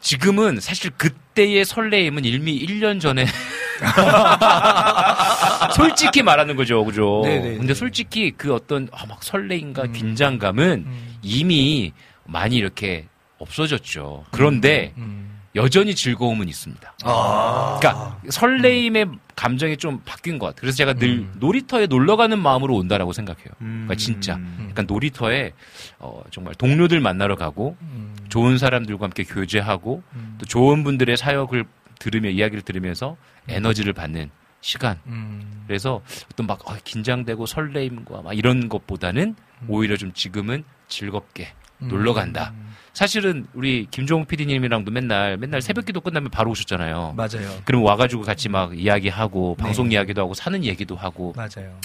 [0.00, 3.26] 지금은 사실 그때의 설레임은 이미 1년 전에
[5.74, 7.22] 솔직히 말하는 거죠, 그죠?
[7.24, 7.58] 네네.
[7.58, 9.92] 근데 솔직히 그 어떤 아, 막 설레임과 음.
[9.92, 11.16] 긴장감은 음.
[11.22, 11.92] 이미
[12.24, 13.06] 많이 이렇게
[13.38, 14.24] 없어졌죠.
[14.30, 15.35] 그런데 음.
[15.56, 16.94] 여전히 즐거움은 있습니다.
[17.04, 17.78] 아.
[17.80, 20.60] 그러니까 설레임의 감정이 좀 바뀐 것 같아요.
[20.60, 23.48] 그래서 제가 늘 놀이터에 놀러 가는 마음으로 온다라고 생각해요.
[23.58, 24.38] 그러니까 진짜.
[24.70, 25.52] 약간 놀이터에
[25.98, 28.14] 어, 정말 동료들 만나러 가고 음.
[28.28, 30.36] 좋은 사람들과 함께 교제하고 음.
[30.38, 31.64] 또 좋은 분들의 사역을
[31.98, 33.16] 들으며 이야기를 들으면서
[33.48, 34.30] 에너지를 받는
[34.60, 34.98] 시간.
[35.06, 35.64] 음.
[35.66, 36.02] 그래서
[36.32, 39.36] 어떤 막 아, 긴장되고 설레임과 막 이런 것보다는
[39.68, 41.48] 오히려 좀 지금은 즐겁게
[41.78, 42.52] 놀러 간다.
[42.96, 47.12] 사실은 우리 김종욱 PD님이랑도 맨날 맨날 새벽기도 끝나면 바로 오셨잖아요.
[47.14, 47.60] 맞아요.
[47.66, 49.62] 그럼 와가지고 같이 막 이야기하고 네.
[49.62, 51.78] 방송 이야기도 하고 사는 얘기도 하고 맞아요.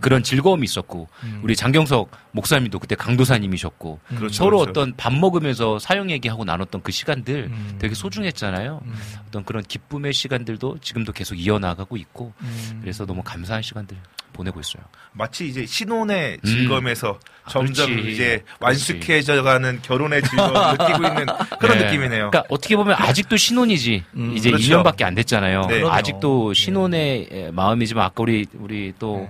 [0.00, 1.40] 그런 즐거움이 있었고 음.
[1.42, 4.70] 우리 장경석 목사님도 그때 강도사님이셨고 그렇죠, 서로 그렇죠.
[4.70, 7.76] 어떤 밥 먹으면서 사용 얘기하고 나눴던 그 시간들 음.
[7.78, 8.80] 되게 소중했잖아요.
[8.84, 8.94] 음.
[9.28, 12.78] 어떤 그런 기쁨의 시간들도 지금도 계속 이어나가고 있고 음.
[12.82, 13.96] 그래서 너무 감사한 시간들
[14.32, 14.82] 보내고 있어요.
[15.12, 18.12] 마치 이제 신혼의 즐거움에서 아, 점점 그렇지.
[18.12, 18.42] 이제.
[18.60, 21.26] 완숙해져가는 결혼의 즐거움을 느끼고 있는
[21.58, 21.84] 그런 네.
[21.86, 22.30] 느낌이네요.
[22.30, 24.32] 그러니까 어떻게 보면 아직도 신혼이지 음.
[24.36, 24.82] 이제 그렇죠.
[24.82, 25.62] 2년밖에 안 됐잖아요.
[25.62, 25.78] 네.
[25.78, 25.90] 그럼요.
[25.94, 29.28] 아직도 신혼의 에, 마음이지만 아까 우리 우리 또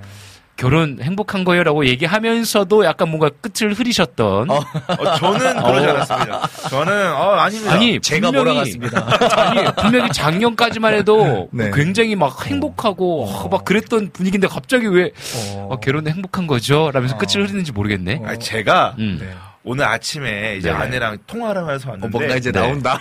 [0.56, 4.54] 결혼 행복한 거예요라고 얘기하면서도 약간 뭔가 끝을 흐리셨던 어.
[4.54, 6.48] 어, 저는 그러지 않았습니다.
[6.70, 7.72] 저는 어, 아닙니다.
[7.74, 9.06] 아니 제가 분명히 몰아갔습니다.
[9.36, 11.70] 아니 분명히 작년까지만 해도 네.
[11.74, 15.10] 굉장히 막 행복하고 어, 막 그랬던 분위기인데 갑자기 왜
[15.54, 15.68] 어.
[15.72, 16.90] 어, 결혼은 행복한 거죠?
[16.92, 17.18] 라면서 어.
[17.18, 18.22] 끝을 흐리는지 모르겠네.
[18.40, 19.18] 제가 음.
[19.20, 19.28] 네.
[19.68, 20.80] 오늘 아침에 이제 네네.
[20.80, 22.60] 아내랑 통화를 하면서 어, 왔는데 뭔가 이제 네.
[22.60, 23.00] 나온다.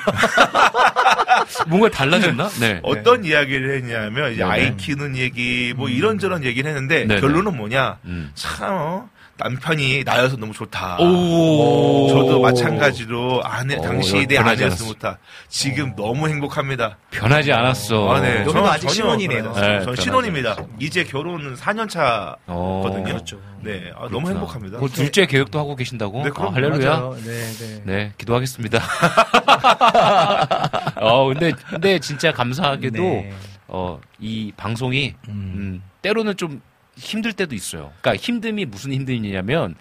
[1.68, 2.50] 뭔가 달라졌나?
[2.60, 2.80] 네.
[2.84, 4.52] 어떤 이야기를 했냐면 이제 네네.
[4.52, 7.22] 아이 키우는 얘기 뭐 이런저런 얘기를 했는데 네네.
[7.22, 8.32] 결론은 뭐냐 음.
[8.34, 10.98] 참 어, 남편이 나여서 너무 좋다.
[11.00, 12.08] 오.
[12.08, 15.18] 저도 마찬가지로 아내 오, 당시 내 아내였으면 좋다.
[15.50, 16.98] 지금 너무 행복합니다.
[17.12, 18.14] 변하지 않았어.
[18.14, 18.46] 아, 네.
[18.46, 19.54] 저는 아직 신혼이네요.
[19.54, 20.56] 네, 전 신혼입니다.
[20.80, 22.38] 이제 결혼은 4년 차거든요.
[22.48, 23.04] 어.
[23.06, 23.38] 그렇죠.
[23.62, 24.78] 네, 아, 너무 행복합니다.
[24.78, 26.24] 뭐 둘째 계획도 하고 계신다고?
[26.24, 27.12] 네, 그럼 아, 할렐루야.
[27.26, 27.82] 네, 네.
[27.84, 28.80] 네, 기도하겠습니다.
[31.02, 33.34] 어, 근데, 근데 진짜 감사하게도, 네.
[33.68, 35.54] 어, 이 방송이, 음.
[35.56, 36.62] 음, 때로는 좀
[36.98, 37.92] 힘들 때도 있어요.
[38.02, 39.76] 그러니까 힘듦이 무슨 힘듦이냐면,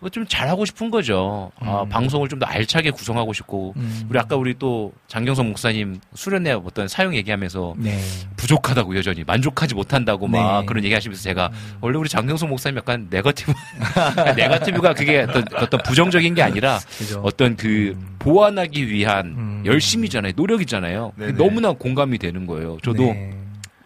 [0.00, 1.52] 뭐좀 잘하고 싶은 거죠.
[1.60, 1.88] 아, 음.
[1.88, 4.02] 방송을 좀 더 알차게 구성하고 싶고, 음.
[4.10, 8.00] 우리 아까 우리 또 장경석 목사님 수련회 어떤 사용 얘기하면서 네.
[8.36, 10.66] 부족하다고 여전히 만족하지 못한다고 막 네.
[10.66, 13.52] 그런 얘기하시면서 제가 원래 우리 장경석 목사님 약간 네거티브
[14.36, 17.20] 네거티브가 그게 어떤 어떤 부정적인 게 아니라 그죠.
[17.24, 19.62] 어떤 그 보완하기 위한 음.
[19.64, 21.32] 열심이잖아요 노력이잖아요 네네.
[21.32, 23.30] 너무나 공감이 되는 거예요 저도 네.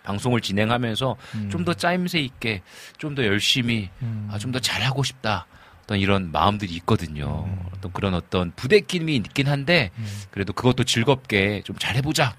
[0.06, 1.50] 방송을 진행하면서 음.
[1.50, 2.62] 좀더 짜임새 있게
[2.98, 4.28] 좀 더 열심히 음.
[4.30, 5.46] 아, 좀 더 잘하고 싶다
[5.84, 7.58] 어떤 이런 마음들이 있거든요 음.
[7.74, 10.06] 어떤 그런 어떤 부대낌이 있긴 한데 음.
[10.30, 12.34] 그래도 그것도 즐겁게 좀 잘해보자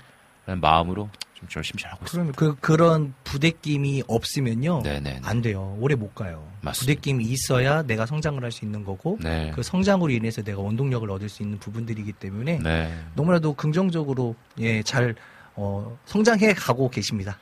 [0.46, 2.34] 라는 마음으로 좀 열심히 잘하고 있습니다.
[2.36, 5.20] 그 그런 부대낌이 없으면요 네네.
[5.24, 5.78] 안 돼요.
[5.80, 6.48] 오래 못 가요.
[6.62, 6.80] 맞습니다.
[7.00, 9.52] 부대낌이 있어야 내가 성장을 할 수 있는 거고 네.
[9.54, 12.92] 그 성장으로 인해서 내가 원동력을 얻을 수 있는 부분들이기 때문에 네.
[13.16, 15.14] 너무나도 긍정적으로 예잘
[15.60, 17.38] 어, 성장해 가고 계십니다.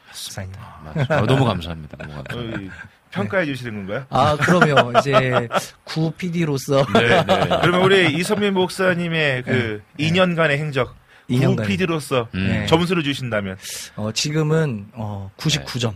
[0.83, 1.05] 맞아요.
[1.09, 1.97] 아, 너무 감사합니다.
[1.97, 2.73] 너무 감사합니다.
[3.11, 4.05] 평가해 주시는 건가요?
[4.09, 4.97] 아 그럼요.
[4.99, 5.47] 이제
[5.83, 7.23] 구 PD로서 네, 네.
[7.61, 10.95] 그러면 우리 이선민 목사님의 그 2년간의 행적,
[11.27, 11.67] 구 2년간.
[11.67, 12.47] PD로서 음.
[12.47, 12.65] 네.
[12.67, 13.57] 점수를 주신다면
[13.97, 15.95] 어, 지금은 어, 99점.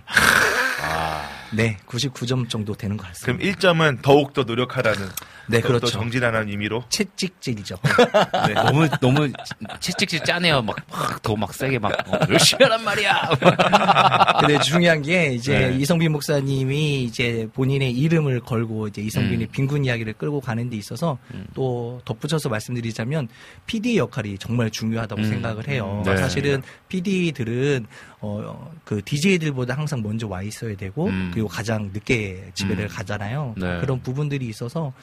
[0.82, 3.60] 아, 네, 99점 정도 되는 것 그럼 같습니다.
[3.74, 5.08] 1점은 더욱 더 노력하라는
[5.50, 5.86] 네, 또- 그렇죠.
[5.88, 7.76] 또 정진하는 의미로 채찍질이죠.
[8.48, 8.54] 네.
[8.54, 9.32] 너무 너무
[9.80, 10.62] 채찍질 짜네요.
[10.62, 13.30] 막더막 세게 막 어, 열심히 하란 말이야.
[14.40, 15.78] 근데 중요한 게 이제 네.
[15.78, 19.52] 이성빈 목사님이 이제 본인의 이름을 걸고 이제 이성빈의 음.
[19.52, 21.18] 빈군 이야기를 끌고 가는 데 있어서
[21.54, 23.28] 또 덧붙여서 말씀드리자면
[23.66, 25.30] PD 역할이 정말 중요하다고 음.
[25.30, 26.04] 생각을 해요.
[26.06, 26.16] 네.
[26.18, 27.88] 사실은 PD들은
[28.22, 31.32] 어, 그 DJ들보다 항상 먼저 와 있어야 되고 음.
[31.34, 32.88] 그리고 가장 늦게 집에를 음.
[32.90, 33.56] 가잖아요.
[33.58, 33.80] 네.
[33.80, 34.94] 그런 부분들이 있어서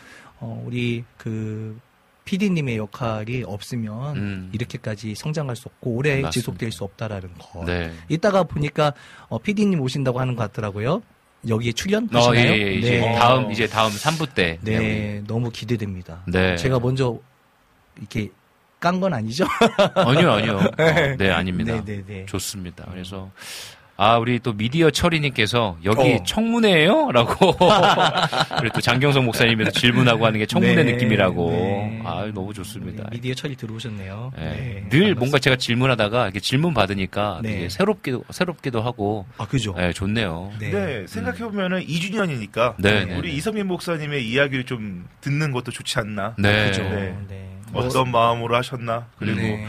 [0.41, 1.79] 어, 우리 그
[2.25, 4.51] PD님의 역할이 없으면 음.
[4.53, 6.31] 이렇게까지 성장할 수 없고 오래 맞습니다.
[6.31, 7.65] 지속될 수 없다라는 거.
[7.65, 7.93] 네.
[8.09, 8.93] 이따가 보니까
[9.29, 11.03] 어, PD님 오신다고 하는 것 같더라고요.
[11.49, 12.35] 여기에 어, 출연하시나요?
[12.41, 13.15] 예, 예, 이제 네.
[13.15, 14.59] 다음 이제 다음 3부 때.
[14.63, 16.23] 네, 너무 기대됩니다.
[16.27, 16.57] 네.
[16.57, 17.17] 제가 먼저
[17.99, 18.31] 이렇게
[18.81, 19.47] 깐 건 아니죠?
[19.95, 20.57] 아니요, 아니요.
[20.59, 21.17] 어, 네.
[21.17, 21.75] 네, 아닙니다.
[21.77, 22.27] 네, 네, 네.
[22.27, 22.85] 좋습니다.
[22.91, 23.31] 그래서
[23.99, 26.23] 아 우리 또 미디어 철이님께서 여기 어.
[26.23, 27.57] 청문회예요?라고
[28.59, 32.03] 그리고 또 장경석 목사님에서 질문하고 하는 게 청문회 네, 느낌이라고 네.
[32.05, 33.05] 아 너무 좋습니다.
[33.05, 34.33] 네, 미디어 처리 들어오셨네요.
[34.39, 34.43] 예.
[34.43, 35.19] 네, 늘 반갑습니다.
[35.19, 37.53] 뭔가 제가 질문하다가 이렇게 질문 받으니까 네.
[37.53, 39.75] 되게 새롭기도 새롭기도 하고 아 그죠?
[39.79, 40.53] 예, 좋네요.
[40.59, 40.71] 네.
[40.71, 43.35] 근데 생각해보면은 2주년이니까 네, 네, 우리 네.
[43.37, 46.35] 이성민 목사님의 이야기를 좀 듣는 것도 좋지 않나.
[46.39, 46.67] 네.
[46.67, 46.83] 그죠.
[46.83, 47.17] 네.
[47.29, 47.49] 네.
[47.73, 49.07] 어떤 마음으로 하셨나.
[49.19, 49.67] 그리고 네.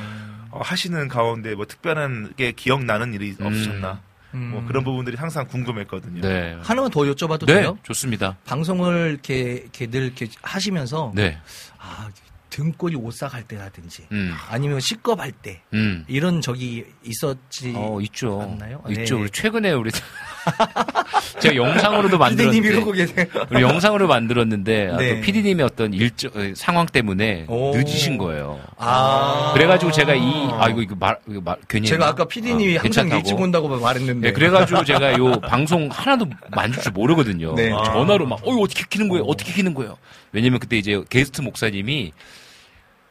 [0.52, 3.92] 어, 하시는 가운데 뭐 특별한 게 기억나는 일이 없으셨나.
[3.94, 4.07] 음.
[4.32, 6.22] 뭐 그런 부분들이 항상 궁금했거든요.
[6.22, 6.58] 네.
[6.62, 7.78] 하나만 더 여쭤봐도 네, 돼요?
[7.84, 8.38] 좋습니다.
[8.46, 11.38] 방송을 이렇게, 이렇게 늘 이렇게 하시면서 네.
[11.80, 12.10] 아,
[12.50, 14.34] 등골이 오싹할 때라든지 음.
[14.50, 16.06] 아니면 식겁할 때 음.
[16.08, 18.42] 이런 적이 있었지 어, 있죠.
[18.42, 18.82] 않나요?
[18.90, 19.16] 있죠.
[19.16, 19.22] 네.
[19.22, 19.92] 우리 최근에 우리
[21.40, 23.28] 제가 영상으로도 만들었는데.
[23.52, 25.16] 우리 영상으로 만들었는데 아, 네.
[25.16, 27.76] 또 PD님의 어떤 일정 어, 상황 때문에 오.
[27.76, 28.60] 늦으신 거예요.
[28.78, 29.52] 아.
[29.54, 32.12] 그래가지고 제가 이 아 이거 이거 말 이거 말 괜히 제가 했나?
[32.14, 33.18] 아까 피디님이 아, 항상 괜찮다고.
[33.20, 34.28] 일찍 온다고 말했는데.
[34.30, 37.54] 네, 그래가지고 제가 요 방송 하나도 만질 줄 모르거든요.
[37.56, 37.70] 네.
[37.70, 39.24] 전화로 막, 어이, 어떻게 키는 거예요?
[39.26, 39.98] 어떻게 키는 거예요?
[40.32, 42.12] 왜냐면 그때 이제 게스트 목사님이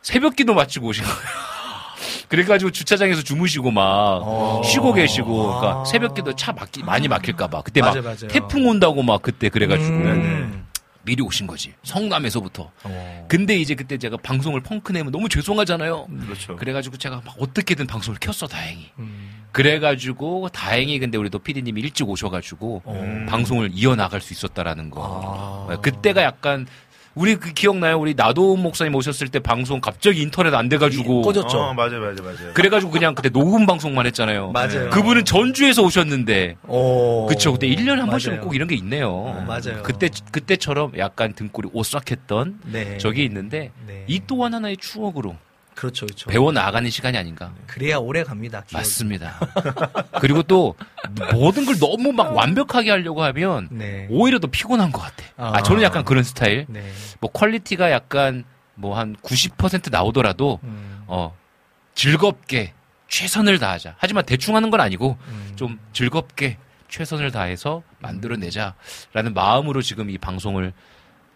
[0.07, 1.19] 새벽 기도 마치고 오신 거예요.
[2.29, 3.83] 그래가지고 주차장에서 주무시고 막
[4.23, 4.63] 어.
[4.65, 5.59] 쉬고 계시고, 아.
[5.61, 7.63] 그러니까 새벽 기도 차 막히, 많이 막힐까봐.
[7.63, 8.29] 그때 맞아요, 막 맞아요.
[8.29, 10.67] 태풍 온다고 막 그때 그래가지고 음.
[11.03, 11.73] 미리 오신 거지.
[11.83, 12.71] 성남에서부터.
[12.85, 13.27] 어.
[13.29, 16.07] 근데 이제 그때 제가 방송을 펑크 내면 너무 죄송하잖아요.
[16.21, 16.55] 그렇죠.
[16.55, 18.91] 그래가지고 제가 막 어떻게든 방송을 켰어, 다행히.
[19.01, 19.47] 음.
[19.51, 23.27] 그래가지고 다행히 근데 우리 또 PD님이 일찍 오셔가지고 어.
[23.29, 25.69] 방송을 이어나갈 수 있었다라는 거.
[25.71, 25.81] 아.
[25.81, 26.67] 그때가 약간
[27.17, 27.99] 우리 그 기억나요?
[27.99, 31.59] 우리 나도훈 목사님 오셨을 때 방송 갑자기 인터넷 안 돼가지고 꺼졌죠.
[31.59, 32.53] 어, 맞아요, 맞아요, 맞아요.
[32.53, 34.53] 그래가지고 그냥 그때 녹음 방송만 했잖아요.
[34.53, 34.91] 맞아요.
[34.91, 37.27] 그분은 전주에서 오셨는데 어.
[37.27, 37.55] 그쵸.
[37.55, 38.41] 그때 1년에 한 번씩은.
[38.43, 39.43] 꼭 이런 게 있네요.
[39.47, 39.83] 맞아요.
[39.83, 42.99] 그때 그때처럼 약간 등골이 오싹했던 네.
[42.99, 44.05] 적이 있는데 네.
[44.07, 45.37] 이 또한 하나의 추억으로
[45.77, 46.29] 그렇죠, 그렇죠.
[46.31, 47.53] 배워 나가는 시간이 아닌가.
[47.67, 48.63] 그래야 오래 갑니다.
[48.67, 48.77] 기억이.
[48.77, 49.39] 맞습니다.
[50.21, 50.75] 그리고 또
[51.33, 54.07] 모든 걸 너무 막 완벽하게 하려고 하면 네.
[54.11, 55.25] 오히려 더 피곤한 것 같아.
[55.37, 55.63] 아, 아.
[55.63, 56.65] 저는 약간 그런 스타일.
[56.69, 56.91] 네.
[57.21, 61.05] 뭐 퀄리티가 약간 뭐 한 90% 나오더라도 음.
[61.07, 61.37] 어
[61.95, 62.73] 즐겁게
[63.09, 63.97] 최선을 다하자.
[63.99, 65.53] 하지만 대충 하는 건 아니고 음.
[65.57, 66.57] 좀 즐겁게
[66.89, 70.73] 최선을 다해서 만들어내자라는 마음으로 지금 이 방송을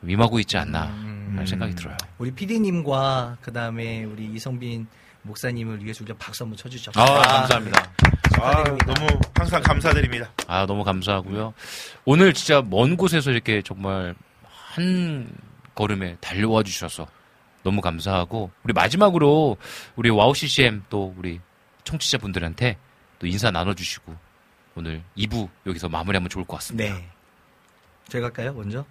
[0.07, 1.97] 임하고 있지 않나 라는 생각이 들어요.
[2.19, 4.87] 우리 PD님과 그 다음에 우리 이성빈
[5.23, 6.93] 목사님을 위해서 우리가 박수 한번 쳐주죠.
[6.97, 7.93] 아, 감사합니다.
[8.41, 10.31] 아, 너무 항상 감사드립니다.
[10.47, 11.53] 아, 너무 감사하고요.
[12.05, 15.31] 오늘 진짜 먼 곳에서 이렇게 정말 한
[15.75, 17.07] 걸음에 달려와 주셔서
[17.63, 19.57] 너무 감사하고 우리 마지막으로
[19.97, 21.41] 우리 와우 CCM 또 우리
[21.85, 22.79] 청취자 분들한테
[23.19, 24.15] 또 인사 나눠주시고
[24.77, 26.95] 오늘 2부 여기서 마무리하면 좋을 것 같습니다.
[26.95, 27.09] 네.
[28.09, 28.85] 제가 할까요, 먼저?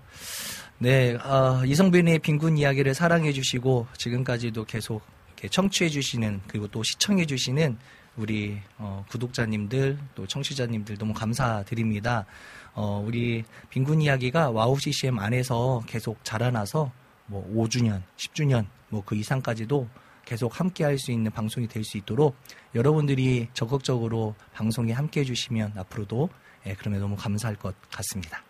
[0.81, 7.25] 네, 아, 이성빈의 빈군 이야기를 사랑해 주시고, 지금까지도 계속 이렇게 청취해 주시는, 그리고 또 시청해
[7.25, 7.77] 주시는
[8.15, 12.25] 우리, 어, 구독자님들, 또 청취자님들 너무 감사드립니다.
[12.73, 16.91] 어, 우리 빈군 이야기가 와우 CCM 안에서 계속 자라나서,
[17.25, 19.87] 뭐, 5주년, 10주년, 뭐 그 이상까지도
[20.25, 22.35] 계속 함께 할 수 있는 방송이 될 수 있도록
[22.73, 26.29] 여러분들이 적극적으로 방송에 함께 해주시면 앞으로도
[26.67, 28.41] 예, 그러면 너무 감사할 것 같습니다.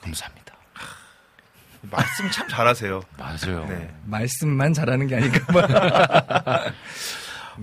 [0.00, 0.45] 감사합니다.
[1.90, 3.02] 말씀 참 잘하세요.
[3.18, 3.66] 맞아요.
[3.68, 3.94] 네.
[4.04, 6.72] 말씀만 잘하는 게 아닐까 봐.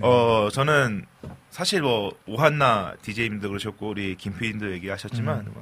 [0.00, 1.04] 어, 저는
[1.50, 5.52] 사실 뭐 오한나 DJ님도 그러셨고 우리 김PD님도 얘기하셨지만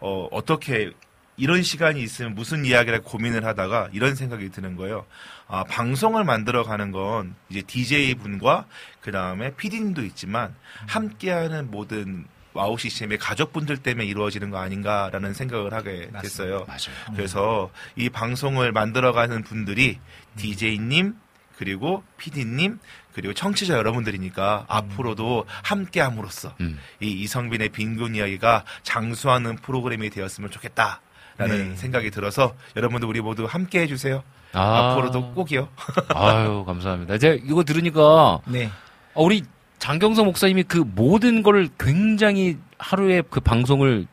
[0.00, 0.92] 어, 어떻게
[1.36, 5.06] 이런 시간이 있으면 무슨 이야기를 고민을 하다가 이런 생각이 드는 거예요.
[5.46, 8.66] 아, 방송을 만들어 가는 건 이제 DJ 분과
[9.00, 10.54] 그 다음에 PD님도 있지만
[10.88, 12.26] 함께하는 모든
[12.58, 16.64] 와우 CCM의 가족분들 때문에 이루어지는 거 아닌가라는 생각을 하게 됐어요.
[16.66, 17.14] 맞아요.
[17.14, 20.00] 그래서 이 방송을 만들어가는 분들이
[20.34, 21.14] DJ님
[21.56, 22.80] 그리고 PD님
[23.12, 26.80] 그리고 청취자 여러분들이니까 앞으로도 함께함으로써 음.
[27.00, 31.00] 이 이성빈의 빈곤 이야기가 장수하는 프로그램이 되었으면 좋겠다
[31.36, 31.76] 라는 네.
[31.76, 34.24] 생각이 들어서 여러분들 우리 모두 함께 해주세요.
[34.52, 34.94] 아.
[34.94, 35.68] 앞으로도 꼭이요.
[36.12, 37.18] 아유, 감사합니다.
[37.18, 38.68] 제가 이거 들으니까 네.
[39.14, 39.44] 어, 우리
[39.78, 44.06] 장경석 목사님이 그 모든 걸 굉장히 하루에 그 방송을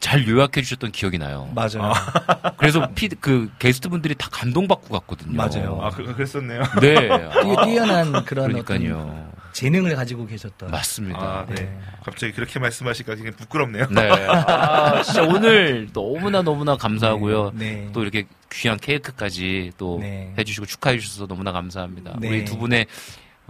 [0.00, 1.50] 잘 요약해 주셨던 기억이 나요.
[1.54, 1.92] 맞아요.
[2.56, 5.36] 그래서 피, 그 게스트 분들이 다 감동받고 갔거든요.
[5.36, 5.78] 맞아요.
[5.82, 6.62] 아, 그, 그랬었네요.
[6.80, 6.94] 네.
[6.94, 8.98] 뛰, 아, 뛰어난 그런 그러니까요.
[8.98, 10.70] 어떤 재능을 가지고 계셨던.
[10.70, 11.20] 맞습니다.
[11.20, 11.54] 아, 네.
[11.54, 11.78] 네.
[12.02, 13.88] 갑자기 그렇게 말씀하시니까 되게 부끄럽네요.
[13.90, 14.08] 네.
[14.10, 17.52] 아, 진짜 오늘 너무나 너무나 감사하고요.
[17.54, 17.90] 네.
[17.92, 20.32] 또 이렇게 귀한 케이크까지 또 네.
[20.38, 22.16] 해주시고 축하해 주셔서 너무나 감사합니다.
[22.20, 22.28] 네.
[22.28, 22.86] 우리 두 분의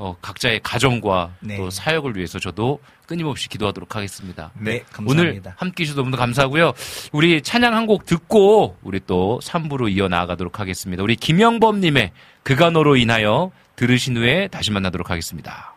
[0.02, 1.58] 어, 각자의 가정과 네.
[1.58, 4.50] 또 사역을 위해서 저도 끊임없이 기도하도록 하겠습니다.
[4.58, 5.54] 네, 오늘 감사합니다.
[5.58, 6.72] 함께 해주셔서 너무나 감사하고요.
[7.12, 11.02] 우리 찬양 한 곡 듣고 우리 또 3부로 이어 나가도록 하겠습니다.
[11.02, 12.12] 우리 김영범님의
[12.44, 15.69] 그가 너로 인하여 들으신 후에 다시 만나도록 하겠습니다.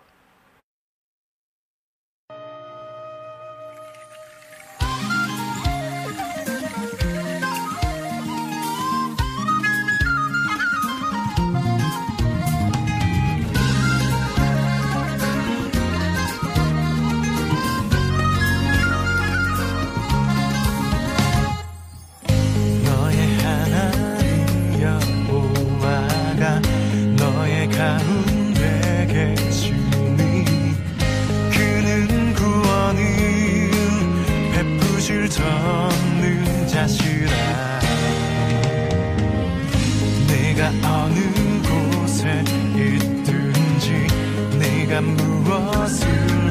[44.94, 46.08] 내가 무엇을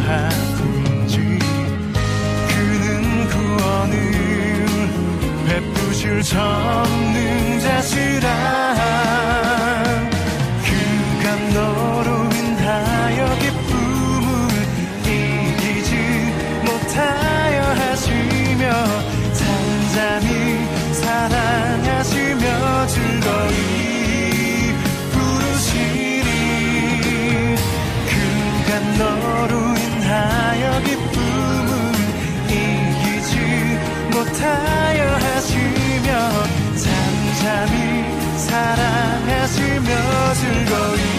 [0.09, 1.16] 하든지
[2.49, 3.95] 그는 구원을
[5.47, 9.32] 베푸실 전능 자시라
[30.12, 31.72] 하여 기쁨을
[32.48, 33.34] 이기지
[34.12, 36.08] 못하여 하시며
[36.76, 39.88] 잠잠히 사랑하시며
[40.34, 41.11] 즐거이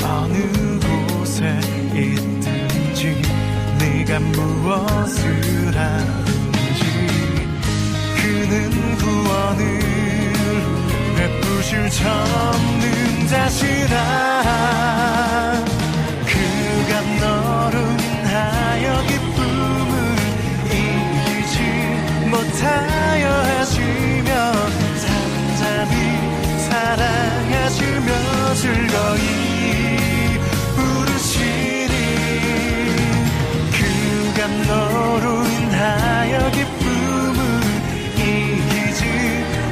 [0.00, 1.60] 어느 곳에
[1.94, 3.20] 있든지
[3.78, 6.82] 내가 무엇을 하든지
[8.16, 9.62] 그는 구원을
[11.16, 13.94] 베푸실 전능자시라
[16.26, 19.92] 그가 너로 인하여 기쁨을
[20.70, 21.56] 이기지
[22.30, 24.30] 못하여 하시며
[24.98, 25.94] 잠잠히
[26.68, 28.10] 사랑하시며
[28.54, 29.41] 즐거이
[34.66, 37.38] 너로 인하여 기쁨을
[38.16, 39.02] 이기지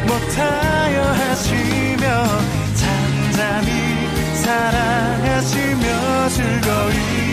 [0.06, 2.04] 못하여 하시며
[2.74, 3.70] 잠잠히
[4.42, 7.29] 사랑하시며 즐거이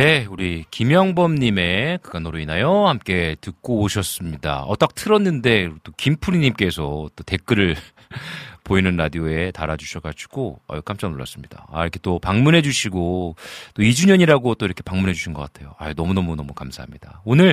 [0.00, 4.62] 네, 우리 김영범님의 그간으로 인하여 함께 듣고 오셨습니다.
[4.62, 7.76] 어, 딱 틀었는데 또 김프리님께서 또 댓글을
[8.64, 11.66] 보이는 라디오에 달아주셔가지고 어, 깜짝 놀랐습니다.
[11.70, 13.36] 아, 이렇게 또 방문해주시고
[13.74, 15.74] 또 2주년이라고 또 이렇게 방문해주신 것 같아요.
[15.76, 17.20] 아, 너무너무너무 감사합니다.
[17.26, 17.52] 오늘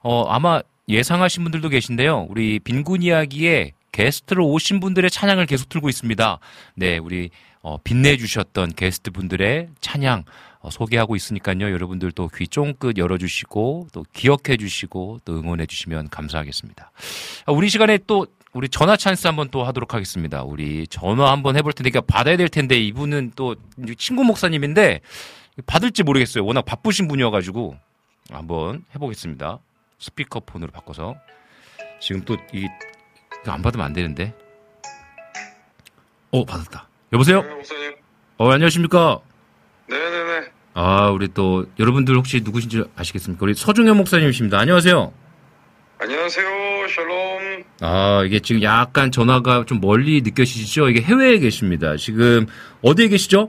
[0.00, 0.60] 어, 아마
[0.90, 2.26] 예상하신 분들도 계신데요.
[2.28, 6.40] 우리 빈군 이야기에 게스트로 오신 분들의 찬양을 계속 틀고 있습니다.
[6.74, 7.30] 네, 우리
[7.62, 10.24] 어, 빛내주셨던 게스트 분들의 찬양 어,
[10.70, 11.60] 소개하고 있으니까요.
[11.72, 16.90] 여러분들 또귀 쫑긋 열어주시고 또 기억해 주시고 또 응원해 주시면 감사하겠습니다.
[17.46, 20.42] 아, 우리 시간에 또 우리 전화 찬스 한번 또 하도록 하겠습니다.
[20.42, 23.54] 우리 전화 한번 해볼 텐데, 그러니까 받아야 될 텐데 이분은 또
[23.98, 25.00] 친구 목사님인데
[25.66, 26.44] 받을지 모르겠어요.
[26.44, 27.76] 워낙 바쁘신 분이어가지고
[28.30, 29.58] 한번 해보겠습니다.
[29.98, 31.16] 스피커폰으로 바꿔서
[32.00, 32.66] 지금 또 이
[33.48, 34.34] 안 받으면 안 되는데.
[36.32, 36.88] 어 받았다.
[37.12, 37.42] 여보세요?
[37.42, 37.94] 목사님.
[38.38, 39.20] 어 안녕하십니까?
[39.88, 40.48] 네네네.
[40.78, 43.42] 아 우리 또 여러분들 혹시 누구신지 아시겠습니까?
[43.42, 44.58] 우리 서중현 목사님이십니다.
[44.58, 45.10] 안녕하세요.
[45.98, 46.46] 안녕하세요.
[46.94, 47.64] 샬롬.
[47.80, 50.90] 아 이게 지금 약간 전화가 좀 멀리 느껴지시죠?
[50.90, 51.96] 이게 해외에 계십니다.
[51.96, 52.46] 지금
[52.82, 53.48] 어디에 계시죠?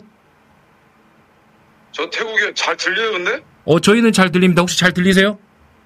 [1.91, 3.43] 저 태국에 잘 들려요, 근데?
[3.65, 4.61] 어 저희는 잘 들립니다.
[4.61, 5.37] 혹시 잘 들리세요?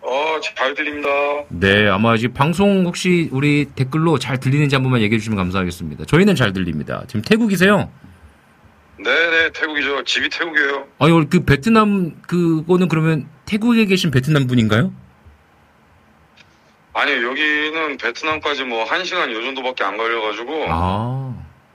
[0.03, 1.09] 어, 잘 들립니다.
[1.49, 6.05] 네, 아마 지금 방송 혹시 우리 댓글로 잘 들리는지 한 번만 얘기해 주시면 감사하겠습니다.
[6.05, 7.03] 저희는 잘 들립니다.
[7.07, 7.89] 지금 태국이세요?
[9.03, 10.03] 네네, 태국이죠.
[10.03, 10.88] 집이 태국이에요.
[10.99, 14.94] 아니, 그 베트남 그거는 그러면 태국에 계신 베트남 분인가요?
[16.94, 21.34] 아니요, 여기는 베트남까지 뭐, 한 시간 요 정도밖에 안 걸려가지고, 아,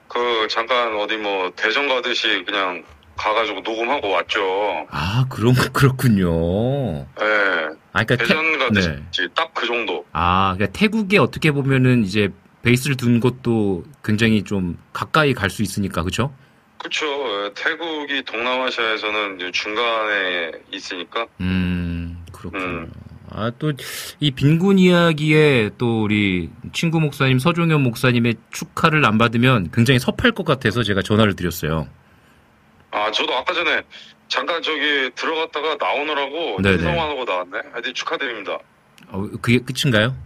[0.09, 2.85] 그, 잠깐 어디 뭐, 대전 가듯이 그냥
[3.17, 4.87] 가가지고 녹음하고 왔죠.
[4.91, 7.07] 아, 그런 그렇군요.
[7.21, 7.69] 예.
[7.93, 9.29] 아, 그러니까 대전 가듯이 네.
[9.35, 10.05] 딱그 정도.
[10.13, 12.29] 아, 그러니까 태국에 어떻게 보면은 이제
[12.63, 16.35] 베이스를 둔 것도 굉장히 좀 가까이 갈 수 있으니까, 그렇죠?
[16.85, 21.27] 예, 태국이 동남아시아에서는 중간에 있으니까.
[21.41, 22.87] 음, 그렇군요.
[23.31, 23.73] 아, 또,
[24.21, 30.47] 이 빈곤 이야기에 또 우리 친구 목사님, 서종현 목사님의 축하를 안 받으면 굉장히 섭할 것
[30.47, 31.89] 같아서 제가 전화를 드렸어요.
[32.93, 33.83] 아, 저도 아까 전에
[34.29, 36.59] 잠깐 저기 들어갔다가 나오느라고.
[36.61, 37.59] 인사만 하고 나왔네.
[37.73, 38.59] 하여튼 축하드립니다.
[39.09, 40.17] 어, 그게 끝인가요?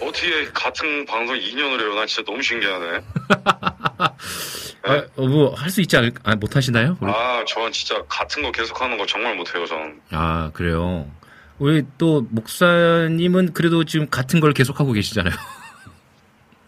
[0.00, 1.94] 어떻게 같은 방송 2년을 해요?
[1.94, 3.00] 나 진짜 너무 신기하네.
[4.88, 6.96] 아, 어, 뭐, 할 수 있지 않을, 아, 못 하시나요?
[7.00, 7.10] 우리?
[7.10, 10.00] 아, 저는 진짜 같은 거 계속 하는 거 정말 못 해요, 저는.
[10.12, 11.10] 아, 그래요.
[11.58, 15.34] 우리 또 목사님은 그래도 지금 같은 걸 계속하고 계시잖아요.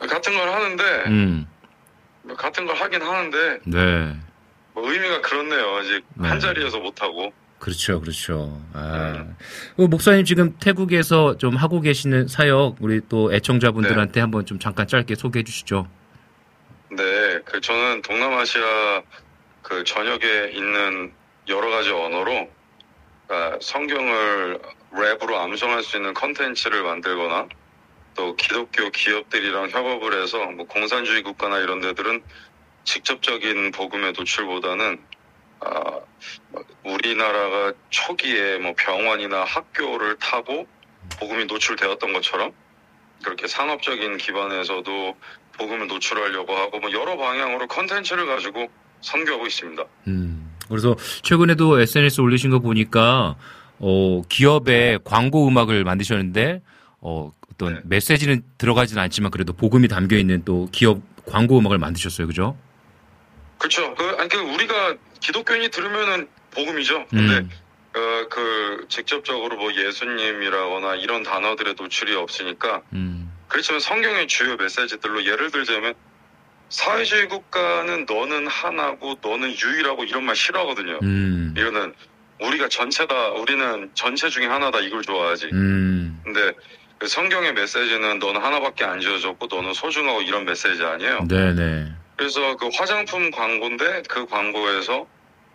[0.01, 1.47] 같은 걸 하는데, 음,
[2.37, 4.17] 같은 걸 하긴 하는데, 네.
[4.75, 5.77] 뭐 의미가 그렇네요.
[5.77, 6.29] 아직 네.
[6.29, 7.33] 한 자리에서 못 하고.
[7.59, 8.63] 그렇죠, 그렇죠.
[8.73, 9.27] 아,
[9.77, 15.17] 그 목사님 지금 태국에서 좀 하고 계시는 사역 우리 또 애청자분들한테 한번 좀 잠깐 짧게
[15.17, 15.89] 소개해 주시죠.
[16.91, 19.03] 네, 그 저는 동남아시아
[19.63, 21.13] 그 전역에 있는
[21.49, 22.51] 여러 가지 언어로
[23.29, 24.59] 아, 성경을
[24.93, 27.49] 랩으로 암송할 수 있는 컨텐츠를 만들거나
[28.15, 32.23] 또 기독교 기업들이랑 협업을 해서 뭐 공산주의 국가나 이런 데들은
[32.85, 34.99] 직접적인 복음의 노출보다는
[35.61, 36.01] 아,
[36.51, 40.67] 뭐 우리나라가 초기에 뭐 병원이나 학교를 타고
[41.19, 42.53] 복음이 노출되었던 것처럼
[43.25, 45.15] 그렇게 산업적인 기반에서도
[45.59, 48.69] 복음을 노출하려고 하고 뭐 여러 방향으로 컨텐츠를 가지고
[49.01, 49.85] 선교하고 있습니다.
[50.07, 53.37] 음, 그래서 최근에도 SNS 올리신 거 보니까
[53.81, 56.63] 어, 기업의 광고 음악을 만드셨는데
[57.01, 62.57] 어, 어떤 메시지는 들어가진 않지만 그래도 복음이 담겨 있는 또 기업 광고 음악을 만드셨어요, 그죠?
[63.59, 63.95] 그렇죠.
[63.95, 67.07] 그 아니 그 우리가 기독교인이 들으면은 복음이죠.
[67.11, 67.51] 근데 음,
[67.95, 75.51] 어, 그 직접적으로 뭐 예수님이라거나 이런 단어들의 노출이 없으니까 음, 그렇지만 성경의 주요 메시지들로 예를
[75.51, 75.95] 들자면
[76.69, 80.99] 사회주의 국가는 너는 하나고 너는 유일하고 이런 말 싫어하거든요.
[81.03, 81.95] 음, 이거는
[82.41, 85.47] 우리가 전체다 우리는 전체 중에 하나다 이걸 좋아하지.
[85.53, 86.53] 음, 근데
[86.99, 91.27] 그 성경의 메시지는 너는 하나밖에 안 지어졌고 너는 소중하고 이런 메시지 아니에요.
[91.29, 91.93] 네네.
[92.19, 95.07] 그래서 그 화장품 광고인데 그 광고에서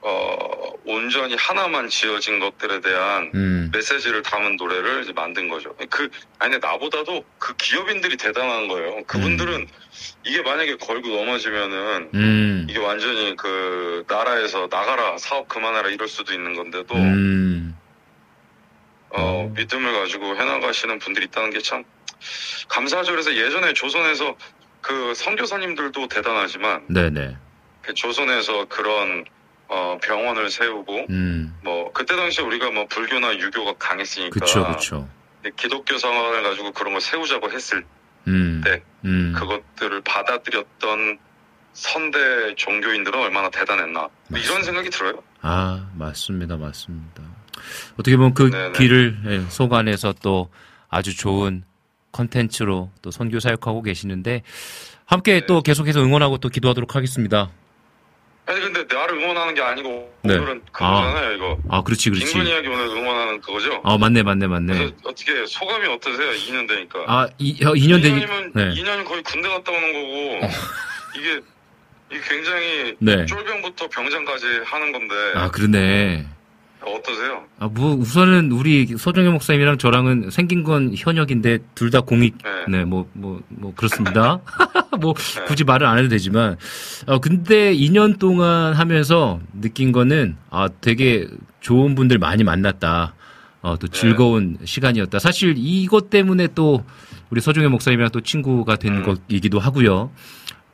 [0.06, 5.76] 어 온전히 하나만 지어진 것들에 대한 음, 메시지를 담은 노래를 이제 만든 거죠.
[5.90, 6.10] 그
[6.40, 9.04] 아니 나보다도 그 기업인들이 대단한 거예요.
[9.08, 9.68] 그분들은
[10.26, 16.54] 이게 만약에 걸고 넘어지면은 음, 이게 완전히 그 나라에서 나가라 사업 그만해라 이럴 수도 있는
[16.56, 17.78] 건데도 음,
[19.10, 21.84] 어, 믿음을 가지고 해나가시는 분들이 있다는 게 참
[22.70, 23.12] 감사하죠.
[23.12, 24.36] 그래서 예전에 조선에서
[24.84, 27.38] 그 선교사님들도 대단하지만 네네.
[27.82, 29.26] 그 조선에서 그런
[29.70, 35.10] 어, 병원을 세우고 음, 뭐 그때 당시에 우리가 뭐 불교나 유교가 강했으니까 그쵸, 그쵸.
[35.56, 37.86] 기독교 상황을 가지고 그런 걸 세우자고 했을
[38.28, 41.18] 음, 때 음, 그것들을 받아들였던
[41.72, 45.24] 선대 종교인들은 얼마나 대단했나 뭐 이런 생각이 들어요.
[45.42, 47.24] 아, 맞습니다, 맞습니다.
[47.94, 48.74] 어떻게 보면 그 네네.
[48.74, 50.52] 길을 예, 속안에서 또
[50.90, 51.64] 아주 좋은
[52.14, 54.44] 컨텐츠로 또 선교 사역하고 계시는데
[55.06, 55.46] 함께 네.
[55.46, 57.52] 또 계속해서 응원하고 또 기도하도록 하겠습니다.
[58.46, 60.36] 아니 근데 나를 응원하는 게 아니고 네.
[60.36, 61.58] 오늘은 그거잖아요 이거.
[61.70, 62.38] 아, 그렇지, 그렇지.
[62.40, 63.82] 이야기 오늘 응원하는 그거죠.
[63.84, 64.92] 아, 맞네, 맞네, 맞네.
[65.06, 66.30] 어떻게 소감이 어떠세요?
[66.32, 67.00] 2년 되니까.
[67.08, 68.70] 아, 이, 2년 되니, 2년이면 네.
[68.72, 70.48] 2년이 거의 군대 갔다 오는 거고
[71.18, 71.42] 이게
[72.12, 73.26] 이게 굉장히 네.
[73.26, 76.28] 쫄병부터 병장까지 하는 건데 아, 그러네.
[76.86, 77.44] 어떠세요?
[77.60, 82.38] 아, 뭐, 우선은 우리 서정현 목사님이랑 저랑은 생긴 건 현역인데 둘 다 공익,
[82.70, 84.40] 네, 뭐, 뭐, 뭐, 그렇습니다.
[85.00, 85.14] 뭐,
[85.48, 86.58] 굳이 말을 안 해도 되지만,
[87.08, 91.28] 어, 근데 2년 동안 하면서 느낀 거는, 아, 되게
[91.62, 93.14] 좋은 분들 많이 만났다.
[93.62, 95.20] 어, 또 즐거운 시간이었다.
[95.20, 96.84] 사실 이것 때문에 또
[97.30, 99.04] 우리 서종현 목사님이랑 또 친구가 된 음.
[99.04, 100.12] 것이기도 하고요.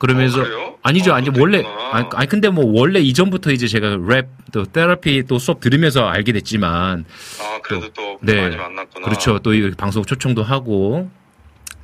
[0.00, 0.78] 그러면서 어?
[0.82, 1.62] 아니죠, 어, 아니 원래.
[1.92, 7.04] 아니, 아니, 근데 뭐 원래 이전부터 이제 제가 랩또 테라피 또 수업 들으면서 알게 됐지만
[7.40, 8.40] 아, 그래도 또 네.
[8.42, 9.04] 많이 만났구나.
[9.04, 9.38] 그렇죠.
[9.40, 11.10] 또 이 방송 초청도 하고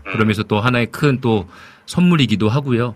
[0.07, 0.13] 음.
[0.13, 1.47] 그러면서 또 하나의 큰 또
[1.85, 2.95] 선물이기도 하고요.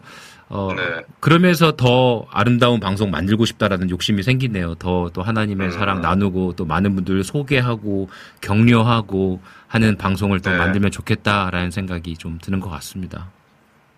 [0.48, 0.82] 어, 네.
[1.20, 4.74] 그러면서 더 아름다운 방송 만들고 싶다라는 욕심이 생기네요.
[4.76, 5.70] 더 또 하나님의 음.
[5.70, 8.08] 사랑 나누고 또 많은 분들 소개하고
[8.40, 10.56] 격려하고 하는 방송을 또 네.
[10.56, 13.28] 만들면 좋겠다라는 생각이 좀 드는 것 같습니다.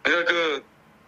[0.03, 0.11] 그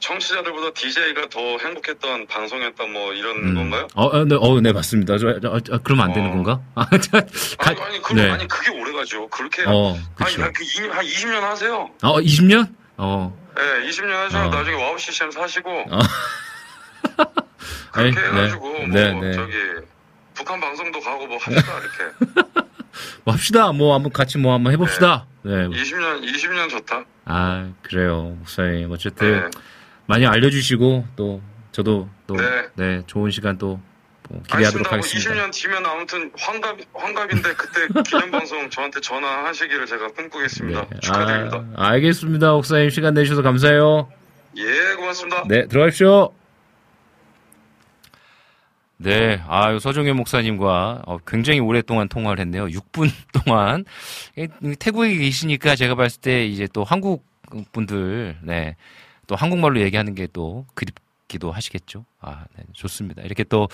[0.01, 3.55] 청취자들보다 DJ가 더 행복했던 방송이었던 뭐 이런 음.
[3.55, 3.89] 건가요?
[3.95, 5.17] 어, 어, 네, 어, 네, 맞습니다.
[5.19, 6.33] 저, 저, 저, 그러면 안 되는 어.
[6.35, 6.61] 건가?
[6.75, 7.11] 아, 저,
[7.57, 8.31] 가- 아니, 아니, 그, 네.
[8.31, 9.29] 아니 그게 오래가죠.
[9.29, 10.43] 그렇게 어, 아니 그쵸.
[10.43, 11.91] 한, 그 이- 한 20년 하세요.
[12.03, 12.69] 어, 20년?
[12.97, 14.49] 어, 네, 20년 하시고 어.
[14.49, 15.99] 나중에 와우 CCM 사시고 어.
[17.93, 19.33] 그렇게 아니, 해가지고 네, 뭐 네, 네.
[19.35, 19.53] 저기
[20.35, 22.43] 북한 방송도 가고 뭐 합시다 이렇게.
[23.25, 23.73] 뭐 합시다.
[23.73, 25.27] 뭐 한번 같이 뭐 한번 해봅시다.
[25.43, 25.53] 네.
[25.69, 27.05] 20년 20년 좋다.
[27.27, 28.35] 아, 그래요.
[28.39, 28.91] 목사님.
[28.91, 29.51] 어쨌든 네.
[30.07, 33.03] 많이 알려주시고 또 저도 또 네, 네.
[33.07, 33.81] 좋은 시간 또
[34.31, 34.91] 뭐 기대하도록 알겠습니다.
[34.91, 35.31] 뭐 하겠습니다.
[35.31, 40.89] 20년 뒤면 아무튼 환갑 환갑인데 그때 기념 방송 저한테 전화하시기를 제가 꿈꾸겠습니다.
[41.01, 41.65] 축하드립니다.
[41.77, 42.53] 아, 알겠습니다.
[42.53, 44.11] 목사님 시간 내주셔서 감사해요.
[44.57, 45.45] 예, 고맙습니다.
[45.49, 46.33] 네, 들어가십시오.
[48.97, 52.67] 네, 아유, 서종현 목사님과 어, 굉장히 오랫동안 통화를 했네요.
[52.67, 53.11] 6분
[53.45, 53.85] 동안.
[54.37, 54.49] 이,
[54.79, 57.27] 태국에 계시니까 제가 봤을 때 이제 또 한국
[57.73, 58.77] 분들, 네,
[59.27, 62.05] 또 한국말로 얘기하는 게 또 그립기도 하시겠죠.
[62.21, 63.23] 아, 네, 좋습니다.
[63.23, 63.69] 이렇게 또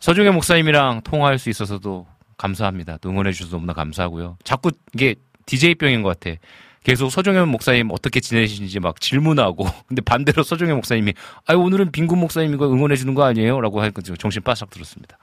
[0.00, 2.98] 서종현 목사님이랑 통화할 수 있어서도 감사합니다.
[2.98, 4.36] 또 응원해 주셔서 너무나 감사하고요.
[4.44, 5.14] 자꾸 이게
[5.46, 6.36] DJ병인 것 같아.
[6.84, 11.14] 계속 서종현 목사님 어떻게 지내시는지 막 질문하고 근데 반대로 서종현 목사님이
[11.46, 13.60] 아 오늘은 빈군 목사님 이거 응원해 주는 거 아니에요?
[13.60, 15.16] 라고 하니까 지금 정신 바싹 들었습니다.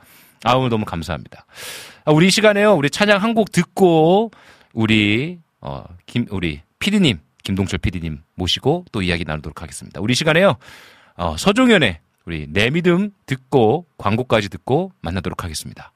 [0.45, 1.45] 아 오늘 너무 감사합니다.
[2.05, 2.75] 아, 우리 이 시간에요.
[2.75, 4.31] 우리 찬양 한 곡 듣고
[4.73, 10.01] 우리 어김 우리 피디님 김동철 피디님 모시고 또 이야기 나누도록 하겠습니다.
[10.01, 10.55] 우리 이 시간에요.
[11.15, 15.93] 어, 서종현의 우리 내 믿음 듣고 광고까지 듣고 만나도록 하겠습니다.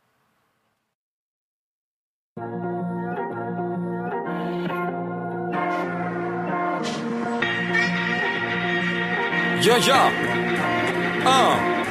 [9.66, 10.10] 야야
[11.26, 11.83] 어.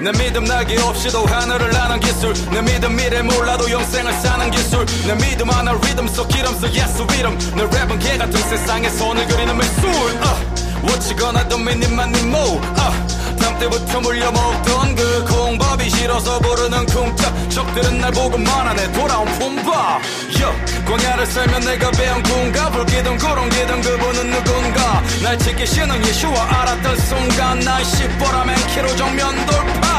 [0.00, 2.32] 내 믿음 날개 없이도 하늘을 나는 기술.
[2.50, 4.86] 내 믿음 미래 몰라도 영생을 사는 기술.
[5.06, 9.26] 내 믿음 하나 리듬 속 기름 속 예수 이름 내 랩은 개 같은 세상에 손을
[9.26, 9.90] 그리는 미술.
[10.22, 10.60] 어.
[10.82, 13.06] 워치거나 도미님만 님모 어.
[13.38, 17.50] 탐 때부터 물려먹던 그 공법이 싫어서 부르는 쿵짝.
[17.50, 18.92] 적들은 날 보고 말하네.
[18.92, 20.00] 돌아온 품바
[20.40, 20.54] 여
[20.86, 25.02] 광야를 살면 내가 배운 군가 불기둥 구렁기둥 그분은 누군가.
[25.22, 29.89] 날 지키시는 예수와 알았던 순간 난 시뻘라맨 키로 정면 돌파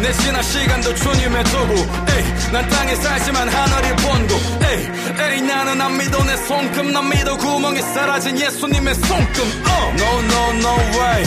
[0.00, 1.74] 내 지난 시간도 주님의 도구.
[1.74, 4.88] 에이 난 땅에 살지만 하늘이 본고 에이
[5.20, 6.24] 에이 나는 안 믿어.
[6.24, 7.36] 내 손금 난 믿어.
[7.36, 9.62] 구멍에 사라진 예수님의 손금.
[9.66, 9.92] 어.
[9.94, 11.24] No no no way.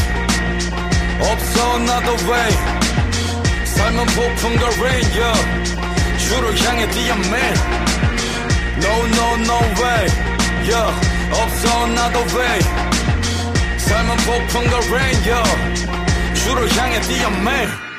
[1.19, 2.51] 없어 나도 way.
[3.65, 6.17] 삶은 폭풍과 rain yeah.
[6.17, 7.55] 주를 향해 뛰어 man
[8.77, 10.07] No no no way.
[10.63, 10.91] Yeah.
[11.31, 12.59] 없어 나도 way.
[13.77, 15.73] 삶은 폭풍과 rain yeah.
[16.43, 17.92] 주를 향해 뛰어 man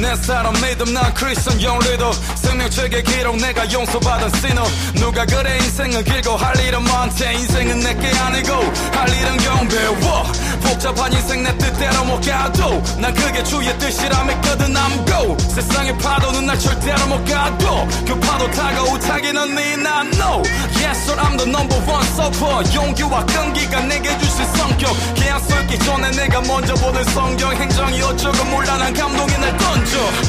[0.00, 2.12] 내 사람 믿음 난 크리스천 영리도.
[2.36, 4.64] 생명책의 기록 내가 용서받은 신호
[4.94, 8.52] 누가 그래 인생은 길고 할 일은 많대 인생은 내게 아니고
[8.92, 10.32] 할 일은 경배워.
[10.62, 12.82] 복잡한 인생 내 뜻대로 못 가도.
[12.98, 15.36] 난 그게 주의 뜻이라 믿거든 I'm go.
[15.38, 17.88] 세상의 파도는 날 절대로 못 가도.
[18.06, 20.42] 그 파도 타고 타기는 네난 no.
[20.76, 24.92] Yes sir I'm the number one supper 용기와 끈기가 내게 주신 성격.
[25.14, 29.83] 계약 썰기 전에 내가 먼저 보는 성경 행정이 어쩌고 몰라 난 감동이 날 던져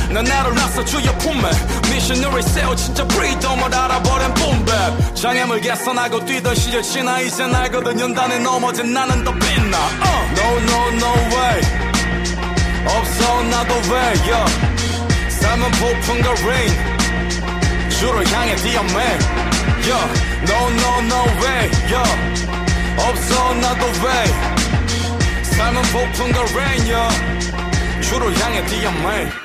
[0.09, 1.49] 난 나를 놨어 주의 품에
[1.91, 8.93] 미셔너리 세워 진짜 프리덤을 알아버린 붐백 장애물 개선하고 뛰던 시절 지나 이젠 알거든 연단에 넘어진
[8.93, 10.25] 나는 더 빛나 uh.
[10.35, 11.61] No no no way
[12.85, 14.45] 없어 나도 way yeah.
[15.29, 16.69] 삶은 폭풍과 rain
[17.89, 19.19] 주를 향해 뛰어 man
[19.83, 20.05] yeah.
[20.43, 22.13] No no no way yeah.
[22.97, 24.27] 없어 나도 way
[25.43, 28.01] 삶은 폭풍과 rain yeah.
[28.01, 29.44] 주를 향해 뛰어 man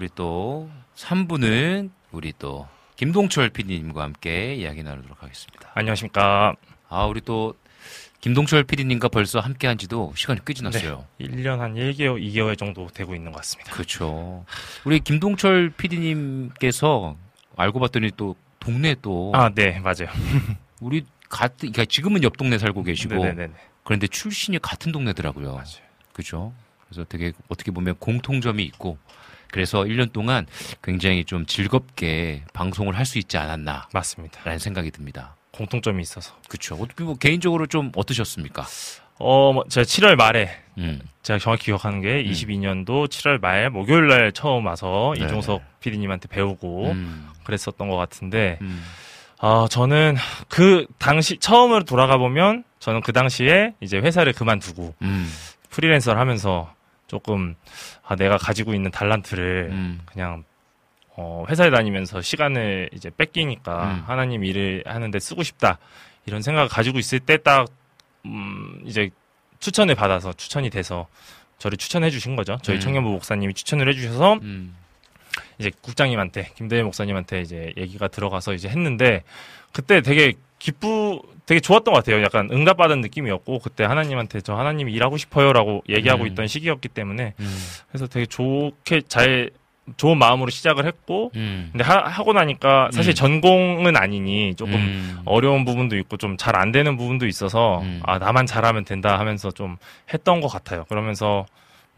[0.00, 2.66] 우리 또 3부는 우리 또
[2.96, 5.70] 김동철 PD님과 함께 이야기 나누도록 하겠습니다.
[5.74, 6.54] 안녕하십니까.
[6.88, 7.52] 아, 우리 또
[8.22, 11.04] 김동철 PD님과 벌써 함께 한 지도 시간이 꽤 지났어요.
[11.18, 13.74] 네, 1년 한 1개월, 2개월 정도 되고 있는 것 같습니다.
[13.74, 14.46] 그렇죠.
[14.86, 17.14] 우리 김동철 PD님께서
[17.58, 20.08] 알고 봤더니 또 동네 또 아, 네, 맞아요.
[20.80, 23.52] 우리 같은 그러니까 지금은 옆 동네 살고 계시고 네네네네.
[23.84, 25.52] 그런데 출신이 같은 동네더라고요.
[25.52, 25.90] 맞아요.
[26.14, 26.54] 그죠?
[26.88, 28.96] 그래서 되게 어떻게 보면 공통점이 있고
[29.52, 30.46] 그래서 1년 동안
[30.82, 33.88] 굉장히 좀 즐겁게 방송을 할 수 있지 않았나.
[33.92, 34.40] 맞습니다.
[34.44, 35.34] 라는 생각이 듭니다.
[35.52, 36.32] 공통점이 있어서.
[36.48, 36.76] 그렇죠.
[37.00, 38.64] 뭐 개인적으로 좀 어떠셨습니까?
[39.18, 40.48] 어, 뭐 제가 7월 말에
[40.78, 41.00] 음.
[41.22, 45.24] 제가 정확히 기억하는 게 22년도 7월 말 목요일 날 처음 와서 네.
[45.24, 47.28] 이종석 PD님한테 배우고 음.
[47.44, 48.58] 그랬었던 것 같은데
[49.38, 50.16] 아, 저는
[50.48, 55.30] 그 당시 처음으로 돌아가 보면 저는 그 당시에 이제 회사를 그만두고 음.
[55.70, 56.72] 프리랜서를 하면서
[57.10, 57.56] 조금
[58.06, 60.00] 아, 내가 가지고 있는 달란트를 음.
[60.06, 60.44] 그냥
[61.16, 64.04] 어, 회사에 다니면서 시간을 이제 뺏기니까 음.
[64.06, 65.78] 하나님 일을 하는데 쓰고 싶다
[66.24, 67.66] 이런 생각을 가지고 있을 때 딱
[68.26, 69.10] 음, 이제
[69.58, 71.08] 추천을 받아서 추천이 돼서
[71.58, 72.58] 저를 추천해 주신 거죠.
[72.62, 72.80] 저희 음.
[72.80, 74.76] 청년부 목사님이 추천을 해 주셔서 음.
[75.58, 79.24] 이제 국장님한테 김대일 목사님한테 이제 얘기가 들어가서 이제 했는데
[79.72, 82.22] 그때 되게 기쁘 되게 좋았던 것 같아요.
[82.22, 86.28] 약간 응답받은 느낌이었고 그때 하나님한테 저 하나님이 일하고 싶어요라고 얘기하고 음.
[86.28, 87.58] 있던 시기였기 때문에 음.
[87.88, 89.50] 그래서 되게 좋게 잘
[89.96, 91.70] 좋은 마음으로 시작을 했고 음.
[91.72, 93.14] 근데 하, 고 나니까 사실 음.
[93.14, 95.18] 전공은 아니니 조금 음.
[95.24, 98.00] 어려운 부분도 있고 좀 잘 안 되는 부분도 있어서 음.
[98.04, 99.78] 아 나만 잘하면 된다 하면서 좀
[100.14, 100.84] 했던 것 같아요.
[100.88, 101.46] 그러면서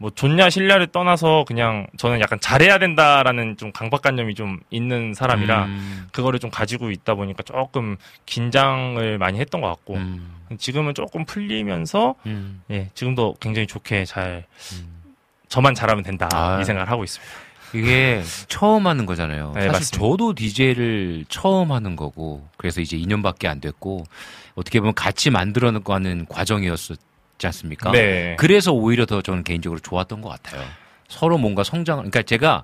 [0.03, 6.07] 뭐 좋냐 싫냐를 떠나서 그냥 저는 약간 잘해야 된다라는 좀 강박관념이 좀 있는 사람이라 음.
[6.11, 9.97] 그거를 좀 가지고 있다 보니까 조금 긴장을 많이 했던 것 같고
[10.57, 12.61] 지금은 조금 풀리면서 음.
[12.69, 14.43] 예 지금도 굉장히 좋게 잘
[15.47, 16.59] 저만 잘하면 된다 아.
[16.59, 17.33] 이 생각을 하고 있습니다.
[17.73, 19.53] 이게 처음 하는 거잖아요.
[19.55, 19.97] 네, 사실 맞습니다.
[19.97, 24.03] 저도 DJ를 처음 하는 거고, 그래서 이제 2년밖에 안 됐고,
[24.53, 26.77] 어떻게 보면 같이 만들어가는 과정이었
[27.37, 27.91] 지 않습니까?
[27.91, 28.35] 네.
[28.39, 30.63] 그래서 오히려 더 저는 개인적으로 좋았던 것 같아요.
[31.07, 32.63] 서로 뭔가 성장, 그러니까 제가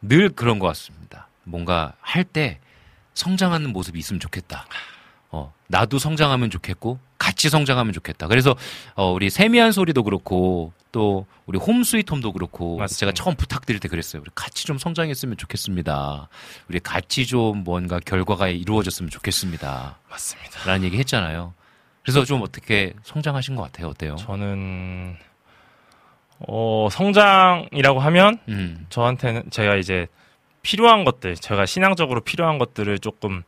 [0.00, 1.28] 늘 그런 것 같습니다.
[1.44, 2.58] 뭔가 할 때
[3.14, 4.66] 성장하는 모습이 있으면 좋겠다.
[5.30, 8.26] 어, 나도 성장하면 좋겠고, 같이 성장하면 좋겠다.
[8.28, 8.54] 그래서,
[8.94, 13.88] 어, 우리 세미한 소리도 그렇고, 또 우리 홈 스위트 홈도 그렇고 제가 처음 부탁드릴 때
[13.88, 14.20] 그랬어요.
[14.20, 16.28] 우리 같이 좀 성장했으면 좋겠습니다.
[16.68, 19.98] 우리 같이 좀 뭔가 결과가 이루어졌으면 좋겠습니다.
[20.10, 20.64] 맞습니다.
[20.66, 21.54] 라는 얘기 했잖아요.
[22.02, 23.88] 그래서 좀 어떻게 성장하신 것 같아요.
[23.88, 24.16] 어때요?
[24.16, 25.16] 저는
[26.40, 28.86] 어, 성장이라고 하면 음.
[28.88, 30.08] 저한테는 제가 이제
[30.62, 33.42] 필요한 것들, 제가 신앙적으로 필요한 것들을 조금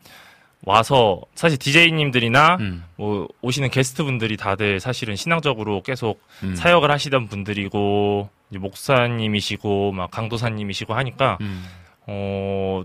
[0.66, 2.84] 와서 사실 DJ님들이나 음.
[2.96, 6.54] 뭐 오시는 게스트분들이 다들 사실은 신앙적으로 계속 음.
[6.54, 11.66] 사역을 하시던 분들이고 목사님이시고 막 강도사님이시고 하니까 음.
[12.06, 12.82] 어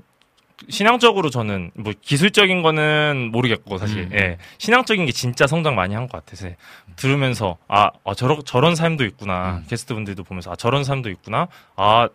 [0.68, 4.10] 신앙적으로 저는 뭐 기술적인 거는 모르겠고 사실 음.
[4.14, 6.50] 예 신앙적인 게 진짜 성장 많이 한 것 같아서
[6.96, 9.66] 들으면서 아, 아 저런 저런 삶도 있구나 음.
[9.70, 12.10] 게스트분들도 보면서 아 저런 삶도 있구나 아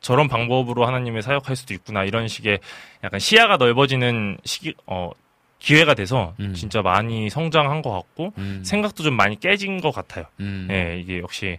[0.00, 2.60] 저런 방법으로 하나님을 사역할 수도 있구나 이런 식의
[3.04, 5.10] 약간 시야가 넓어지는 시기 어
[5.58, 6.54] 기회가 돼서 음.
[6.54, 8.32] 진짜 많이 성장한 것 같고
[8.62, 10.24] 생각도 좀 많이 깨진 것 같아요.
[10.40, 10.66] 음.
[10.70, 11.58] 예 이게 역시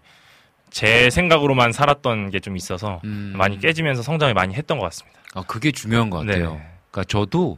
[0.73, 3.33] 제 생각으로만 살았던 게 좀 있어서 음.
[3.37, 5.19] 많이 깨지면서 성장을 많이 했던 것 같습니다.
[5.35, 6.55] 아, 그게 중요한 것 같아요.
[6.55, 6.67] 네.
[6.91, 7.57] 그러니까 저도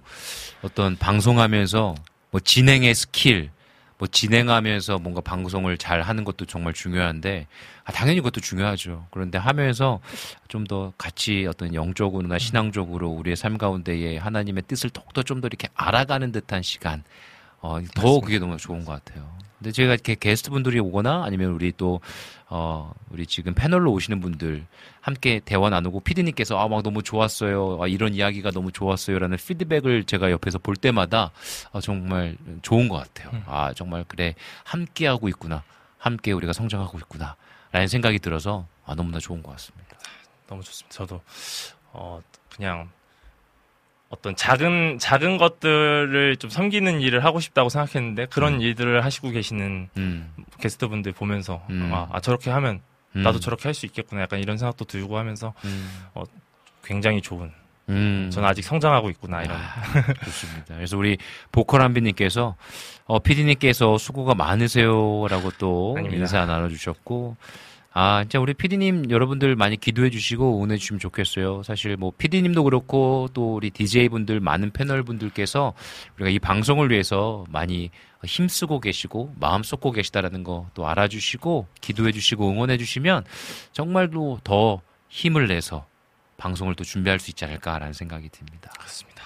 [0.62, 1.96] 어떤 방송하면서
[2.32, 3.50] 뭐 진행의 스킬,
[3.98, 7.48] 뭐 진행하면서 뭔가 방송을 잘 하는 것도 정말 중요한데,
[7.86, 9.08] 아, 당연히 그것도 중요하죠.
[9.12, 10.00] 그런데 하면서
[10.50, 15.68] 좀 더 같이 어떤 영적으로나 신앙적으로 우리의 삶 가운데에 하나님의 뜻을 더욱더 좀 더 이렇게
[15.76, 17.04] 알아가는 듯한 시간,
[17.62, 19.35] 어, 더 그게 너무 좋은 것 같아요.
[19.66, 22.00] 근데 제가 이렇게 게스트 분들이 오거나 아니면 우리 또,
[22.50, 24.64] 어, 우리 지금 패널로 오시는 분들
[25.02, 27.80] 함께 대화 나누고 피디님께서 아, 막 너무 좋았어요.
[27.82, 29.18] 아, 이런 이야기가 너무 좋았어요.
[29.18, 31.32] 라는 피드백을 제가 옆에서 볼 때마다
[31.74, 33.42] 아, 정말 좋은 것 같아요.
[33.48, 34.36] 아, 정말 그래.
[34.66, 35.64] 함께하고 있구나.
[35.98, 37.36] 함께 우리가 성장하고 있구나.
[37.72, 39.98] 라는 생각이 들어서 아, 너무나 좋은 것 같습니다.
[40.46, 40.96] 너무 좋습니다.
[40.96, 41.22] 저도
[41.92, 42.22] 어
[42.56, 42.88] 그냥
[44.10, 50.34] 어떤 작은 작은 것들을 좀 섬기는 일을 하고 싶다고 생각했는데 그런 일들을 하시고 계시는 음.
[50.60, 51.92] 게스트분들 보면서 음.
[51.94, 52.82] 아, 아, 저렇게 하면
[53.16, 53.24] 음.
[53.24, 55.54] 나도 저렇게 할 수 있겠구나 약간 이런 생각도 들고 하면서
[56.14, 56.24] 어,
[56.84, 57.52] 굉장히 좋은
[57.90, 58.30] 음.
[58.32, 59.58] 저는 아직 성장하고 있구나 이런
[60.24, 60.76] 좋습니다.
[60.76, 61.18] 그래서 우리
[61.52, 62.56] 보컬 한비님께서
[63.06, 66.22] 어, 피디님께서 수고가 많으세요라고 또 아닙니다.
[66.22, 67.38] 인사 나눠주셨고
[67.98, 71.64] 아 진짜 우리 피디님 여러분들 많이 기도해 주시고 응원해 주시면 좋겠어요.
[71.64, 75.74] 사실 뭐 피디님도 그렇고 또 우리 DJ 분들 많은 패널 분들께서
[76.18, 77.90] 우리가 이 방송을 위해서 많이
[78.26, 83.24] 힘쓰고 계시고 마음 쏟고 계시다라는 거 또 알아주시고 기도해 주시고 응원해 주시면
[83.72, 85.86] 정말로 더 힘을 내서
[86.36, 88.72] 방송을 또 준비할 수 있지 않을까라는 생각이 듭니다.
[88.78, 89.24] 그렇습니다.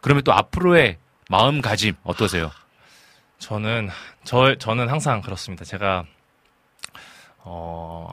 [0.00, 2.52] 그러면 또 앞으로의 마음가짐 어떠세요?
[3.40, 3.90] 저는
[4.22, 5.64] 저 저는 항상 그렇습니다.
[5.64, 6.04] 제가
[7.44, 8.08] 어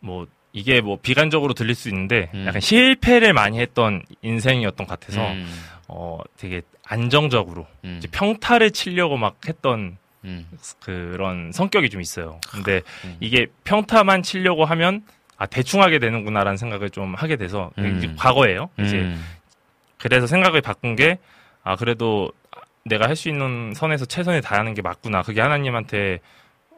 [0.00, 2.44] 뭐 이게 뭐 비관적으로 들릴 수 있는데 음.
[2.46, 5.46] 약간 실패를 많이 했던 인생이었던 것 같아서 음.
[5.88, 7.66] 어 되게 안정적으로
[7.98, 10.48] 이제 평타를 치려고 막 했던 음.
[10.80, 12.40] 그런 성격이 좀 있어요.
[12.50, 12.80] 근데
[13.20, 15.04] 이게 평타만 치려고 하면
[15.36, 17.98] 아 대충 하게 되는구나라는 생각을 좀 하게 돼서 음.
[17.98, 18.70] 이게 과거예요.
[18.80, 19.22] 이제 음.
[19.98, 21.18] 그래서 생각을 바꾼 게,
[21.62, 22.32] 아, 그래도
[22.86, 25.20] 내가 할 수 있는 선에서 최선을 다하는 게 맞구나.
[25.22, 26.20] 그게 하나님한테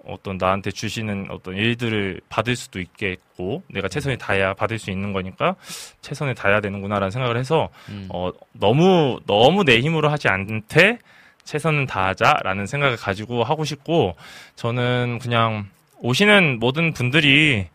[0.06, 5.54] 어떤 나한테 주시는 어떤 일들을 받을 수도 있겠고, 내가 최선을 다해야 받을 수 있는 거니까
[6.00, 8.08] 최선을 다해야 되는구나라는 생각을 해서, 음.
[8.12, 10.98] 어, 너무, 너무 내 힘으로 하지 않되
[11.44, 14.14] 최선은 다하자라는 생각을 가지고 하고 싶고,
[14.56, 15.68] 저는 그냥
[15.98, 17.66] 오시는 모든 분들이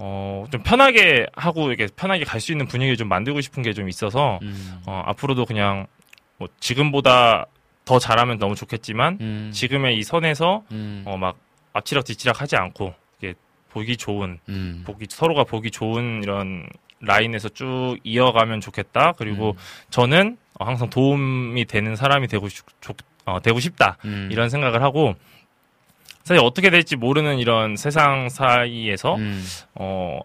[0.00, 3.88] 어, 좀 편하게 하고, 이렇게 편하게 갈 수 있는 분위기를 좀 만들고 싶은 게 좀
[3.88, 4.80] 있어서, 음.
[4.86, 5.86] 어, 앞으로도 그냥,
[6.36, 7.46] 뭐, 지금보다
[7.88, 11.02] 더 잘하면 너무 좋겠지만, 지금의 이 선에서, 음.
[11.06, 11.38] 어, 막,
[11.72, 13.32] 앞치락 뒤치락 하지 않고, 이게,
[13.70, 14.82] 보기 좋은, 음.
[14.86, 16.68] 보기, 서로가 보기 좋은 이런
[17.00, 19.12] 라인에서 쭉 이어가면 좋겠다.
[19.16, 19.56] 그리고 음.
[19.88, 22.94] 저는 어, 항상 도움이 되는 사람이 되고 싶, 좋-
[23.24, 23.96] 어, 되고 싶다.
[24.04, 24.28] 음.
[24.30, 25.14] 이런 생각을 하고,
[26.24, 29.42] 사실 어떻게 될지 모르는 이런 세상 사이에서 음.
[29.74, 30.20] 어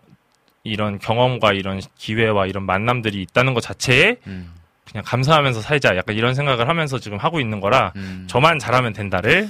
[0.64, 4.54] 이런 경험과 이런 기회와 이런 만남들이 있다는 것 자체에 음.
[4.94, 8.26] 그냥 감사하면서 살자 약간 이런 생각을 하면서 지금 하고 있는 거라 음.
[8.28, 9.50] 저만 잘하면 된다를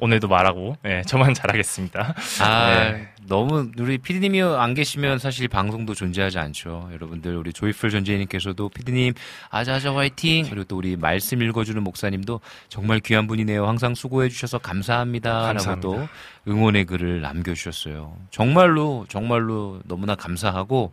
[0.00, 2.14] 오늘도 말하고 네, 저만 잘하겠습니다.
[2.40, 3.08] 아, 네.
[3.26, 6.88] 너무 우리 피디님이 안 계시면 사실 방송도 존재하지 않죠.
[6.92, 9.14] 여러분들 우리 조이풀 전재희님께서도 피디님
[9.50, 13.66] 아자아자 화이팅 그리고 또 우리 말씀 읽어주는 목사님도 정말 귀한 분이네요.
[13.66, 15.80] 항상 수고해 주셔서 감사합니다라고 감사합니다.
[15.80, 16.08] 또
[16.46, 18.16] 응원의 글을 남겨주셨어요.
[18.30, 20.92] 정말로 정말로 너무나 감사하고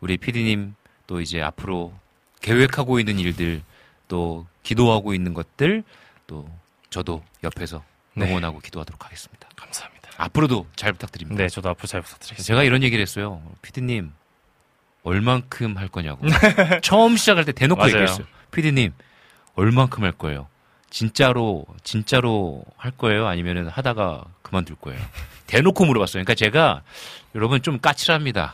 [0.00, 0.74] 우리 피디님
[1.06, 1.94] 또 이제 앞으로
[2.40, 3.62] 계획하고 있는 일들
[4.08, 5.84] 또 기도하고 있는 것들
[6.26, 6.48] 또
[6.90, 7.82] 저도 옆에서
[8.14, 8.28] 네.
[8.28, 9.48] 응원하고 기도하도록 하겠습니다.
[9.56, 10.10] 감사합니다.
[10.16, 11.42] 앞으로도 잘 부탁드립니다.
[11.42, 12.46] 네, 저도 앞으로 잘 부탁드리겠습니다.
[12.46, 13.42] 제가 이런 얘기를 했어요.
[13.62, 14.12] 피디님,
[15.02, 16.26] 얼만큼 할 거냐고.
[16.82, 17.92] 처음 시작할 때 대놓고 맞아요.
[17.92, 18.26] 얘기했어요.
[18.50, 18.92] 피디님,
[19.54, 20.48] 얼만큼 할 거예요?
[20.90, 23.26] 진짜로 진짜로 할 거예요?
[23.26, 25.00] 아니면은 하다가 그만둘 거예요?
[25.46, 26.22] 대놓고 물어봤어요.
[26.24, 26.82] 그러니까 제가
[27.34, 28.52] 여러분 좀 까칠합니다.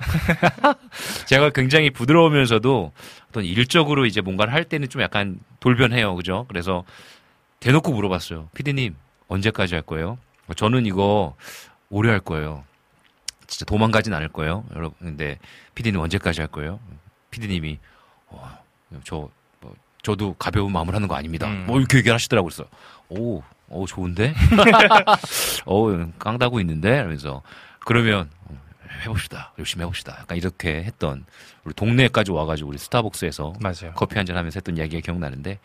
[1.27, 2.93] 제가 굉장히 부드러우면서도
[3.29, 6.15] 어떤 일적으로 이제 뭔가를 할 때는 좀 약간 돌변해요.
[6.15, 6.45] 그죠?
[6.49, 6.85] 그래서
[7.61, 8.51] 대놓고 물어봤어요.
[8.55, 8.95] 피디님,
[9.29, 10.19] 언제까지 할 거예요?
[10.57, 11.35] 저는 이거
[11.91, 12.65] 오래 할 거예요.
[13.47, 14.65] 진짜 도망가진 않을 거예요.
[14.75, 15.39] 여러분, 근데
[15.75, 16.81] 피디님 언제까지 할 거예요?
[17.31, 17.79] 피디님이,
[18.29, 18.59] 어,
[19.05, 19.31] 저, 뭐,
[20.07, 21.49] 저도 가벼운 마음을 하는 거 아닙니다.
[21.49, 21.65] 음.
[21.67, 22.49] 뭐 이렇게 얘기를 하시더라고요.
[22.49, 22.71] 그래서,
[23.09, 24.35] 오, 오, 좋은데?
[25.67, 27.03] 어, 깡다고 있는데?
[27.03, 27.43] 그래서,
[27.81, 28.57] 그러면, 어,
[29.03, 29.53] 해봅시다.
[29.59, 30.17] 열심히 해봅시다.
[30.21, 31.25] 약간 이렇게 했던,
[31.65, 33.95] 우리 동네까지 와가지고 우리 스타벅스에서 맞아요.
[33.97, 35.59] 커피 한잔 하면서 했던 이야기가 기억나는데,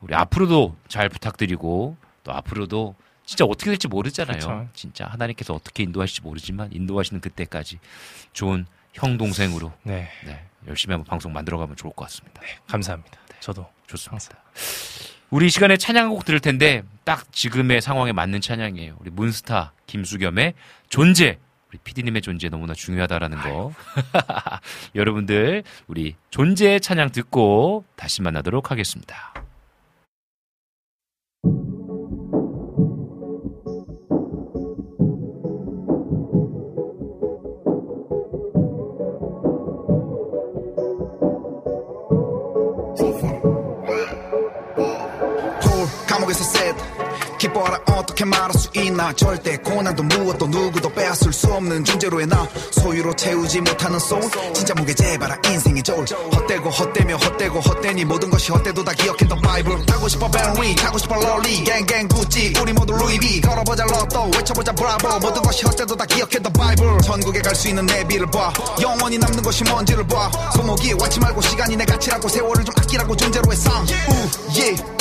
[0.00, 2.94] 우리 앞으로도 잘 부탁드리고, 또 앞으로도
[3.26, 4.38] 진짜 어떻게 될지 모르잖아요.
[4.38, 4.68] 그쵸.
[4.72, 7.80] 진짜 하나님께서 어떻게 인도하실지 모르지만, 인도하시는 그때까지
[8.34, 10.08] 좋은 형, 동생으로, 네.
[10.68, 12.40] 열심히 한번 방송 만들어가면 좋을 것 같습니다.
[12.68, 13.18] 감사합니다.
[13.40, 14.36] 저도 좋습니다.
[15.30, 18.96] 우리 이 시간에 찬양곡 들을 텐데 딱 지금의 상황에 맞는 찬양이에요.
[19.00, 20.54] 우리 문스타 김수겸의
[20.88, 21.38] 존재.
[21.68, 23.72] 우리 피디님의 존재 너무나 중요하다라는 거.
[24.96, 29.32] 여러분들 우리 존재의 찬양 듣고 다시 만나도록 하겠습니다.
[47.60, 47.80] 기뻐하라.
[47.86, 49.12] 어떻게 말할 수 있나?
[49.12, 52.46] 절대 고난도 무엇도 누구도 빼앗을 수 없는 존재로의 나.
[52.70, 54.22] 소유로 채우지 못하는 소울
[54.54, 59.86] 진짜 무게 재봐라 인생의 저울 헛되고 헛되며 헛되고 헛되니 모든 것이 헛되도 다 기억했던 바이블.
[59.86, 62.52] 타고 싶어 베리 타고 싶어 롤리 갱갱 구찌.
[62.60, 66.98] 우리 모두 루이비 걸어보자 로또 외쳐보자 브라보 모든 것이 헛되도 다 기억했던 바이블.
[67.02, 68.52] 천국에 갈 수 있는 내비를 봐.
[68.80, 70.30] 영원히 남는 것이 뭔지를 봐.
[70.54, 73.84] 손목이 왔지 말고 시간이 내 가치라고 세월을 좀 아끼라고 존재로의 쌍우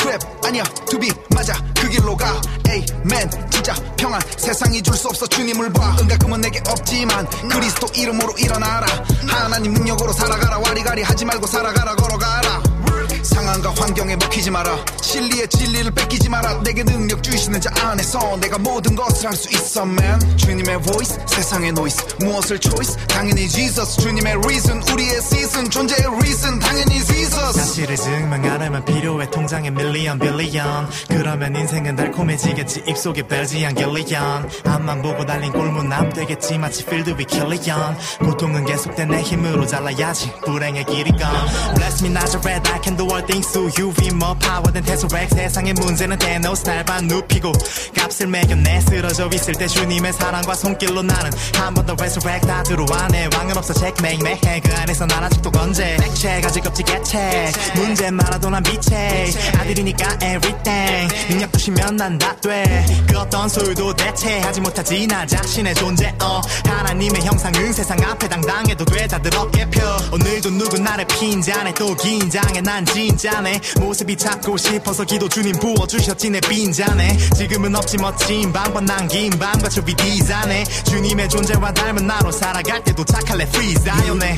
[0.10, 0.64] have 아니야.
[0.90, 1.54] to be 맞아.
[1.80, 2.42] 그 길로 가.
[2.68, 4.20] 에이맨 진짜 평안.
[4.38, 5.26] 세상이 줄 수 없어.
[5.28, 5.96] 주님을 봐.
[6.02, 8.86] 은과 금은 내게 없지만 그리스도 이름으로 일어나라.
[9.28, 10.60] 하나님 능력으로 살아가라.
[10.60, 11.96] 와리가리 하지 말고 살아가라.
[11.96, 12.62] 걸어가라
[13.30, 14.84] 상황과 환경에 먹히지 마라.
[15.02, 16.62] 진리의 진리를 뺏기지 마라.
[16.64, 20.20] 내게 능력 주시는 자 안에서 내가 모든 것을 할 수 있어 man.
[20.38, 21.98] 주님의 voice 세상의 noise.
[22.20, 22.96] 무엇을 choice?
[23.08, 23.98] 당연히 Jesus.
[24.02, 25.70] 주님의 reason 우리의 season.
[25.70, 27.54] 존재의 reason 당연히 Jesus.
[27.54, 29.30] 사실을 증명하려면 필요해.
[29.32, 32.84] 통장에 밀리언 빌리언 그러면 인생은 달콤해지겠지.
[32.88, 34.50] 입속에 벨지안 길리언.
[34.66, 36.58] 앞만 보고 달린 꼴문 남 되겠지.
[36.58, 40.32] 마치 필드 위 킬리언 고통은 계속된 내 힘으로 잘라야지.
[40.46, 41.30] 불행의 길이 건
[41.76, 42.70] Bless me Nazareth.
[42.72, 47.52] I can do all you be more power than Tesseract 세상의 문제는 대노스 날반 눕히고
[47.96, 52.48] 값을 매겨내 쓰러져 있을 때 주님의 사랑과 손길로 나는 한 번 더 resurrect.
[52.48, 53.74] 다 들어와 내 왕은 없어.
[53.74, 55.98] Checkmate 매해 그 안에서 난 아직도 건재.
[56.02, 61.14] 액체 가지 껍질 개체 문제 많아도 난 빛에 아들이니까 everything.
[61.30, 62.86] 능력 주시면 난 다 돼.
[63.08, 65.08] 그 어떤 소유도 대체하지 못하지.
[65.08, 66.42] 나 자신의 존재 어.
[66.66, 69.82] 하나님의 형상은 세상 앞에 당당해도 돼 다들 어깨 펴.
[70.12, 72.62] 오늘도 누군 나를 핀잔해 또 긴장해.
[72.62, 79.30] 난진 짜네 모습이 찾고 싶어서 기도 주님 부어주셨지 내 빈잔에 지금은 없지 멋진 방법 남긴
[79.38, 84.38] 밤과 저 비디자네 주님의 존재와 닮은 나로 살아갈 때도 착할래 프리자연네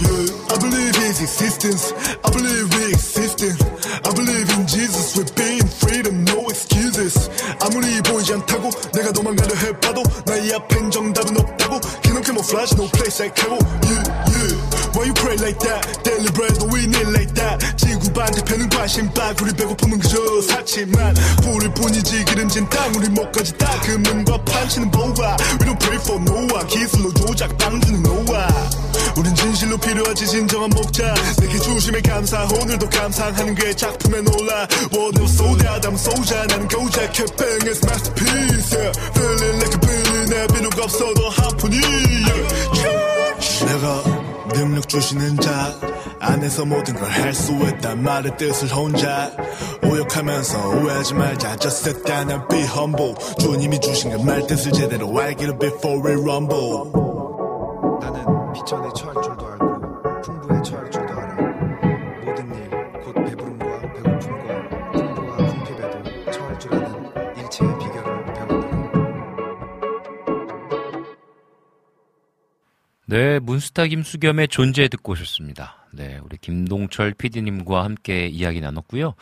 [0.51, 1.93] I believe his existence.
[2.23, 3.55] I believe we existing.
[4.03, 5.15] I believe in Jesus.
[5.15, 7.29] We've been freedom, no excuses.
[7.61, 11.79] 아무리 보이지 않다고 내가 도망가려 해봐도 나의 앞엔 정답은 없다고.
[12.03, 13.57] Kingdom camouflage, no place like 하고.
[13.87, 14.70] Yeah, yeah.
[15.01, 15.81] Why you pray like that?
[16.05, 17.57] Daily bread, no we need like that.
[17.75, 21.15] 지구 반대편은 관심박, 우리 배고픔은 그저 사치만.
[21.41, 25.37] 불일 뿐이지 기름진 땅, 우리 목까지 닦음과 판치는 보아.
[25.57, 26.67] We don't pray for no one.
[26.67, 28.47] 기술로 조작, 방주는 노아.
[29.17, 35.81] 우린 진실로 필요하지 진정한 목자 내게 주심에 감사 오늘도 감상하는 게 작품에 놀라 원우 소다
[35.81, 38.91] 담 소자 나는 고작 캡뱅 as masterpiece yeah.
[39.13, 43.11] Feeling like a billionaire 필요가 없어도 한 푼이 yeah.
[43.65, 44.10] 내가
[44.61, 45.73] 능력 주시는 자
[46.19, 49.31] 안에서 모든 걸 할 수 있단 말의 뜻을 혼자
[49.83, 51.55] 오역하면서 오해하지 말자.
[51.57, 53.15] Just sit down and be humble.
[53.39, 56.91] 주님이 주신 그 말 뜻을 제대로 알기를 before we rumble
[73.11, 75.85] 네, 문스타 김수겸의 존재 듣고 오셨습니다.
[75.91, 79.15] 네, 우리 김동철 PD님과 함께 이야기 나눴고요.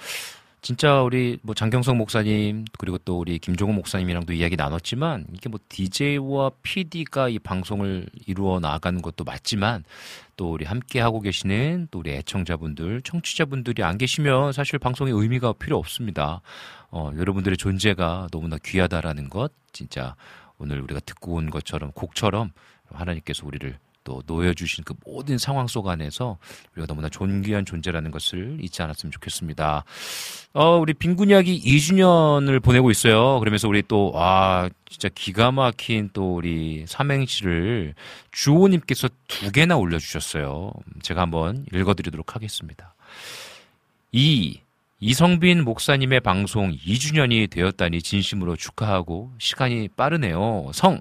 [0.62, 6.52] 진짜 우리 뭐 장경석 목사님 그리고 또 우리 김종호 목사님이랑도 이야기 나눴지만 이게 뭐 DJ와
[6.62, 9.84] PD가 이 방송을 이루어 나가는 것도 맞지만
[10.38, 15.80] 또 우리 함께 하고 계시는 또 우리 애청자분들, 청취자분들이 안 계시면 사실 방송의 의미가 필요
[15.80, 16.42] 없습니다.
[16.92, 20.16] 어, 여러분들의 존재가 너무나 귀하다라는 것 진짜
[20.60, 22.52] 오늘 우리가 듣고 온 것처럼 곡처럼
[22.92, 26.38] 하나님께서 우리를 또 놓여주신 그 모든 상황 속 안에서
[26.74, 29.84] 우리가 너무나 존귀한 존재라는 것을 잊지 않았으면 좋겠습니다.
[30.54, 33.40] 어, 우리 빈군 이야기 2주년을 보내고 있어요.
[33.40, 37.94] 그러면서 우리 또, 아, 진짜 기가 막힌 또 우리 삼행시를
[38.32, 40.72] 주호님께서 두 개나 올려주셨어요.
[41.04, 42.96] 제가 한번 읽어드리도록 하겠습니다.
[44.12, 44.60] 이,
[45.02, 50.72] 이성빈 목사님의 방송 2주년이 되었다니 진심으로 축하하고 시간이 빠르네요.
[50.74, 51.00] 성,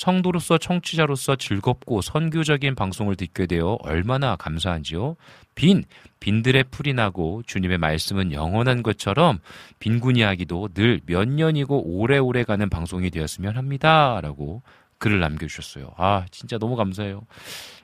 [0.00, 5.16] 성도로서 청취자로서 즐겁고 선교적인 방송을 듣게 되어 얼마나 감사한지요.
[5.54, 5.84] 빈,
[6.20, 9.40] 빈들의 풀이 나고 주님의 말씀은 영원한 것처럼
[9.78, 14.20] 빈군 이야기도 늘 몇 년이고 오래오래 가는 방송이 되었으면 합니다.
[14.22, 14.62] 라고
[14.98, 15.92] 글을 남겨주셨어요.
[15.98, 17.20] 아, 진짜 너무 감사해요.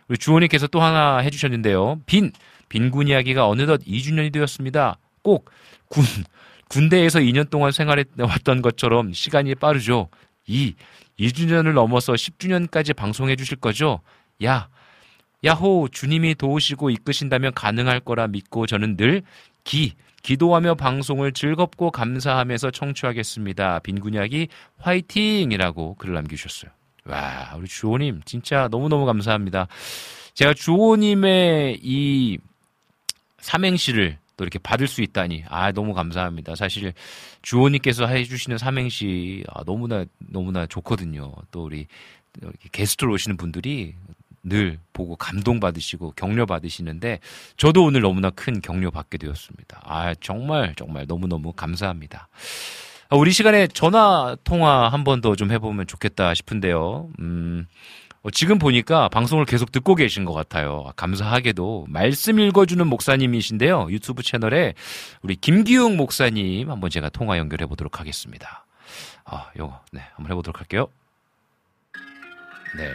[0.08, 2.00] 우리 주호님께서 또 하나 해주셨는데요.
[2.06, 2.32] 빈,
[2.70, 4.96] 빈군 이야기가 어느덧 2주년이 되었습니다.
[5.20, 5.50] 꼭
[5.88, 6.04] 군,
[6.70, 10.08] 군대에서 2년 동안 생활해 왔던 것처럼 시간이 빠르죠.
[10.46, 10.74] 2.
[11.18, 14.00] 2주년을 넘어서 10주년까지 방송해 주실 거죠?
[14.44, 14.68] 야,
[15.44, 19.22] 야호, 주님이 도우시고 이끄신다면 가능할 거라 믿고 저는 늘
[19.64, 23.78] 기, 기도하며 방송을 즐겁고 감사하면서 청취하겠습니다.
[23.80, 24.48] 빈군약이
[24.78, 26.70] 화이팅이라고 글을 남기셨어요.
[27.04, 29.68] 와, 우리 주호님, 진짜 너무너무 감사합니다.
[30.34, 32.38] 제가 주호님의 이
[33.38, 36.54] 삼행시를 또 이렇게 받을 수 있다니 아 너무 감사합니다.
[36.56, 36.92] 사실
[37.42, 41.32] 주호님께서 해주시는 삼행시 아, 너무나 너무나 좋거든요.
[41.50, 41.86] 또 우리
[42.72, 43.94] 게스트로 오시는 분들이
[44.42, 47.18] 늘 보고 감동 받으시고 격려 받으시는데
[47.56, 49.80] 저도 오늘 너무나 큰 격려 받게 되었습니다.
[49.84, 52.28] 아 정말 정말 너무 너무 감사합니다.
[53.08, 57.08] 아, 우리 시간에 전화 통화 한 번 더 좀 해보면 좋겠다 싶은데요.
[57.20, 57.66] 음.
[58.26, 60.90] 어, 지금 보니까 방송을 계속 듣고 계신 것 같아요.
[60.96, 63.86] 감사하게도 말씀 읽어주는 목사님이신데요.
[63.90, 64.74] 유튜브 채널에
[65.22, 68.66] 우리 김기웅 목사님 한번 제가 통화 연결해 보도록 하겠습니다.
[69.24, 70.88] 아, 요거 네 한번 해보도록 할게요.
[72.76, 72.92] 네.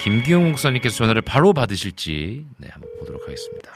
[0.00, 3.72] 김기웅 목사님께서 전화를 바로 받으실지 네 한번 보도록 하겠습니다.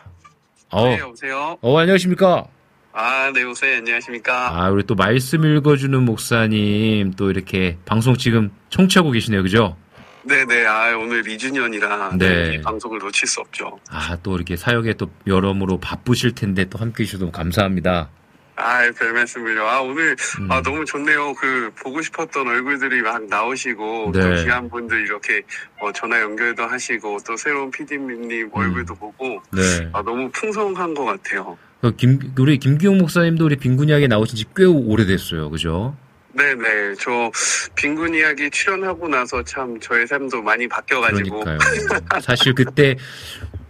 [0.71, 1.59] 어, 네, 여보세요.
[1.61, 2.47] 어 안녕하십니까?
[2.93, 4.51] 아, 네, 요새 안녕하십니까.
[4.51, 9.77] 아, 우리 또 말씀 읽어주는 목사님 또 이렇게 방송 지금 청취하고 계시네요, 그죠?
[10.25, 12.55] 네네, 아, 오늘 2주년이라 네.
[12.55, 13.79] 이 방송을 놓칠 수 없죠.
[13.91, 18.11] 아, 또 이렇게 사역에 또 여러모로 바쁘실 텐데 또 함께 해주셔서 감사합니다.
[18.57, 19.67] 아, 별 말씀을요.
[19.67, 20.53] 아, 오늘, 음.
[20.53, 21.33] 아, 너무 좋네요.
[21.35, 24.21] 그, 보고 싶었던 얼굴들이 막 나오시고, 네.
[24.21, 25.41] 또 귀한 분들 이렇게,
[25.81, 29.89] 어, 전화 연결도 하시고, 또 새로운 PD님 얼굴도 보고, 네.
[29.95, 31.57] 아, 너무 풍성한 것 같아요.
[31.83, 35.97] 어, 김, 우리 김기용 목사님도 우리 빈군 이야기에 나오신 지 꽤 오래됐어요, 그죠?
[36.33, 37.31] 네네, 저,
[37.75, 41.41] 빈군 이야기 출연하고 나서 참 저의 삶도 많이 바뀌어가지고.
[41.41, 42.21] 그러니까요.
[42.23, 42.97] 사실 그때,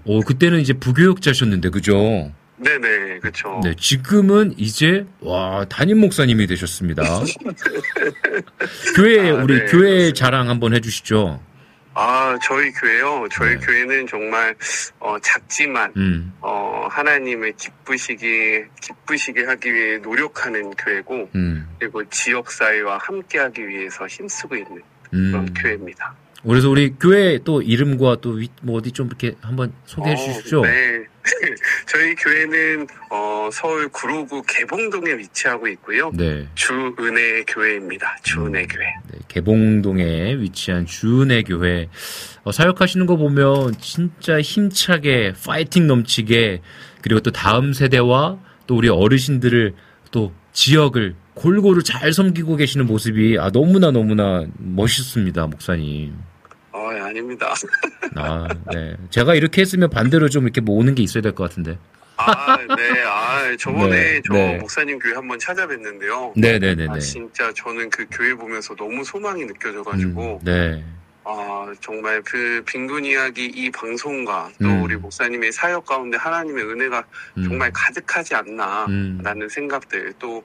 [0.04, 2.30] 어, 그때는 이제 부교육자셨는데, 그죠?
[2.58, 3.60] 네네, 그쵸.
[3.64, 7.02] 네, 지금은 이제, 와, 담임 목사님이 되셨습니다.
[8.96, 11.40] 교회, 우리 네, 교회 자랑 한번 해주시죠.
[12.02, 13.28] 아, 저희 교회요.
[13.30, 14.54] 저희 교회는 정말
[15.00, 22.96] 어, 작지만 음, 어, 하나님을 기쁘시게 기쁘시게 하기 위해 노력하는 교회고 음, 그리고 지역 사회와
[23.02, 24.82] 함께하기 위해서 힘쓰고 있는
[25.12, 25.30] 음.
[25.30, 26.14] 그런 교회입니다.
[26.42, 30.62] 그래서 우리 교회 또 이름과 또 뭐 어디 좀 이렇게 한번 소개해 어, 주십시오.
[30.62, 31.04] 네.
[31.86, 36.10] 저희 교회는 어, 서울 구로구 개봉동에 위치하고 있고요.
[36.14, 36.46] 네.
[36.54, 38.16] 주은혜 교회입니다.
[38.22, 38.86] 주은혜 교회.
[39.28, 41.88] 개봉동에 위치한 주은혜 교회
[42.44, 46.62] 어, 사역하시는 거 보면 진짜 힘차게 파이팅 넘치게
[47.02, 49.74] 그리고 또 다음 세대와 또 우리 어르신들을
[50.10, 56.14] 또 지역을 골고루 잘 섬기고 계시는 모습이 아 너무나 너무나 멋있습니다 목사님.
[56.98, 57.54] 어, 아닙니다.
[58.16, 58.96] 아 네.
[59.10, 61.78] 제가 이렇게 했으면 반대로 좀 이렇게 모으는 게 있어야 될 것 같은데.
[62.16, 63.02] 아, 네.
[63.06, 64.58] 아, 저번에 네, 저 네.
[64.58, 66.32] 목사님 교회 한번 찾아뵀는데요.
[66.36, 66.88] 네 네네네.
[66.90, 70.84] 아, 진짜 저는 그 교회 보면서 너무 소망이 느껴져가지고, 네.
[71.32, 74.82] 아, 정말 그 빈군 이야기 이 방송과 또 음.
[74.82, 77.04] 우리 목사님의 사역 가운데 하나님의 은혜가
[77.38, 77.44] 음.
[77.44, 79.20] 정말 가득하지 않나, 음.
[79.22, 80.42] 라는 생각들, 또,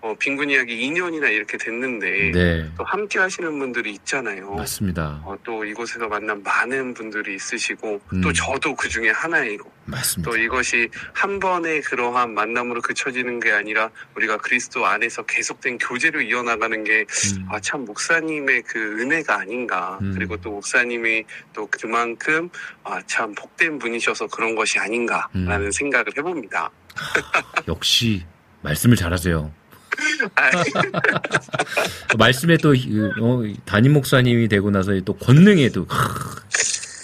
[0.00, 2.70] 어, 빈군 이야기 2년이나 이렇게 됐는데, 네.
[2.76, 4.54] 또 함께 하시는 분들이 있잖아요.
[4.54, 5.20] 맞습니다.
[5.24, 8.20] 어, 또 이곳에서 만난 많은 분들이 있으시고, 음.
[8.20, 10.30] 또 저도 그 중에 하나이고, 맞습니다.
[10.30, 16.82] 또 이것이 한 번의 그러한 만남으로 그쳐지는 게 아니라 우리가 그리스도 안에서 계속된 교제로 이어나가는
[16.82, 17.04] 게
[17.48, 20.12] 아 참 목사님의 그 은혜가 아닌가 음.
[20.14, 22.48] 그리고 그리고 또 목사님이 또 그만큼
[22.82, 25.70] 아, 참 복된 분이셔서 그런 것이 아닌가라는 음.
[25.70, 26.70] 생각을 해봅니다.
[27.68, 28.24] 역시
[28.62, 29.52] 말씀을 잘하세요.
[30.34, 30.50] 아,
[32.18, 36.08] 말씀에 또 이- 어, 담임 목사님이 되고 나서 또 권능에 또 하,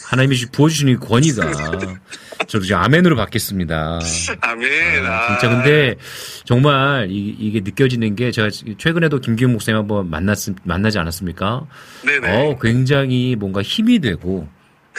[0.09, 1.51] 하나님이 부어주시는 이 권위가
[2.47, 4.01] 저도 이제 아멘으로 받겠습니다.
[4.41, 5.07] 아멘.
[5.07, 5.97] 아, 진짜 근데
[6.45, 8.49] 정말 이, 게 느껴지는 게 제가
[8.79, 11.67] 최근에도 김기훈 목사님 한번 만났 만나지 않았습니까?
[12.05, 12.29] 네네.
[12.29, 14.49] 어, 굉장히 뭔가 힘이 되고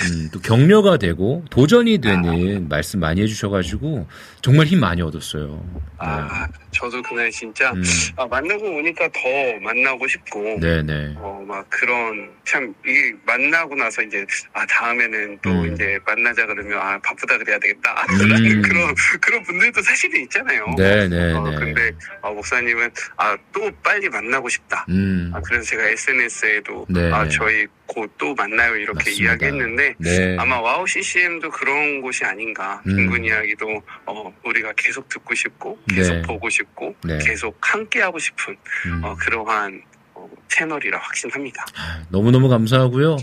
[0.02, 4.08] 음, 또 격려가 되고 도전이 되는 말씀 많이 해주셔가지고
[4.42, 5.64] 정말 힘 많이 얻었어요.
[6.00, 7.84] 아, 저도 그날 진짜 음.
[8.18, 9.20] 아, 만나고 오니까 더
[9.62, 11.14] 만나고 싶고 네네.
[11.18, 15.74] 어, 막 그런, 참, 이게 만나고 나서 이제, 아, 다음에는 또 음.
[15.74, 18.06] 이제 만나자 그러면, 아, 바쁘다 그래야 되겠다.
[18.10, 18.62] 음.
[18.64, 20.66] 그런, 그런 분들도 사실은 있잖아요.
[20.78, 21.34] 네네네.
[21.34, 21.92] 어, 근데,
[22.22, 24.86] 어, 목사님은, 아, 또 빨리 만나고 싶다.
[24.90, 25.32] 음.
[25.34, 27.12] 아, 그래서 제가 SNS에도, 네.
[27.12, 28.76] 아, 저희 곧 또 만나요.
[28.76, 29.24] 이렇게 맞습니다.
[29.34, 30.36] 이야기했는데, 네.
[30.40, 32.82] 아마 와우 CCM도 그런 곳이 아닌가.
[32.88, 32.96] 음.
[32.96, 35.96] 빈군 이야기도, 어, 우리가 계속 듣고 싶고, 네.
[35.96, 37.18] 계속 보고 싶고, 네.
[37.20, 38.56] 계속 함께하고 싶은,
[38.88, 39.04] 음.
[39.04, 39.82] 어, 그러한,
[40.16, 41.66] 어, 채널이라 확신합니다.
[42.10, 43.18] 너무너무 감사하고요.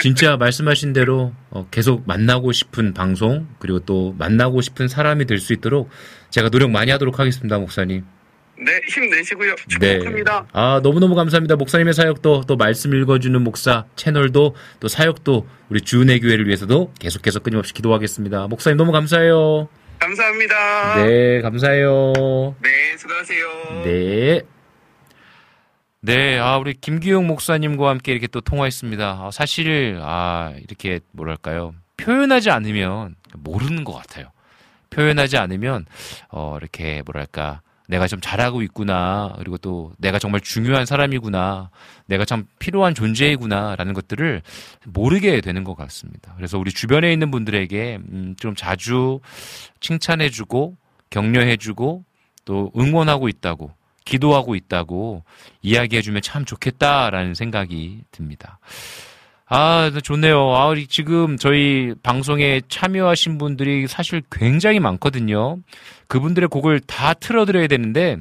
[0.00, 5.52] 진짜 말씀하신 대로 어, 계속 만나고 싶은 방송 그리고 또 만나고 싶은 사람이 될 수
[5.52, 5.90] 있도록
[6.30, 8.04] 제가 노력 많이 하도록 하겠습니다, 목사님.
[8.60, 9.54] 네, 힘내시고요.
[9.80, 9.98] 네.
[9.98, 10.46] 축복합니다.
[10.52, 11.56] 아, 너무너무 감사합니다.
[11.56, 17.72] 목사님의 사역도 또 말씀 읽어주는 목사 채널도 또 사역도 우리 주은혜 교회를 위해서도 계속해서 끊임없이
[17.72, 18.48] 기도하겠습니다.
[18.48, 19.68] 목사님 너무 감사해요.
[20.00, 21.04] 감사합니다.
[21.04, 22.12] 네, 감사해요.
[22.62, 23.82] 네, 수고하세요.
[23.84, 24.42] 네.
[26.00, 29.04] 네, 아, 우리 김기용 목사님과 함께 이렇게 또 통화했습니다.
[29.04, 31.74] 아, 사실, 아, 이렇게, 뭐랄까요.
[31.96, 34.30] 표현하지 않으면 모르는 것 같아요.
[34.90, 35.86] 표현하지 않으면,
[36.30, 37.62] 어, 이렇게, 뭐랄까.
[37.88, 39.32] 내가 좀 잘하고 있구나.
[39.38, 41.70] 그리고 또 내가 정말 중요한 사람이구나.
[42.06, 43.76] 내가 참 필요한 존재이구나.
[43.76, 44.42] 라는 것들을
[44.84, 46.34] 모르게 되는 것 같습니다.
[46.36, 49.20] 그래서 우리 주변에 있는 분들에게, 음, 좀 자주
[49.80, 50.76] 칭찬해주고,
[51.08, 52.04] 격려해주고,
[52.44, 53.72] 또 응원하고 있다고,
[54.04, 55.22] 기도하고 있다고
[55.62, 58.58] 이야기해주면 참 좋겠다라는 생각이 듭니다.
[59.50, 60.54] 아, 좋네요.
[60.54, 65.58] 아, 우리 지금 저희 방송에 참여하신 분들이 사실 굉장히 많거든요.
[66.06, 68.18] 그분들의 곡을 다 틀어드려야 되는데,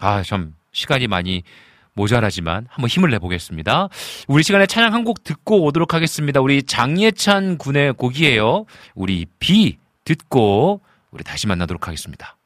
[0.00, 1.44] 아, 참, 시간이 많이
[1.92, 3.88] 모자라지만 한번 힘을 내보겠습니다.
[4.28, 6.40] 우리 시간에 찬양 한 곡 듣고 오도록 하겠습니다.
[6.40, 8.66] 우리 장예찬 군의 곡이에요.
[8.94, 10.80] 우리 비 듣고
[11.10, 12.37] 우리 다시 만나도록 하겠습니다.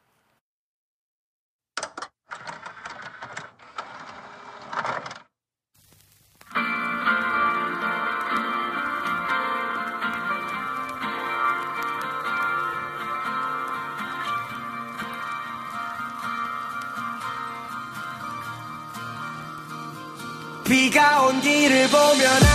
[20.72, 22.51] 비가 온 길을 보면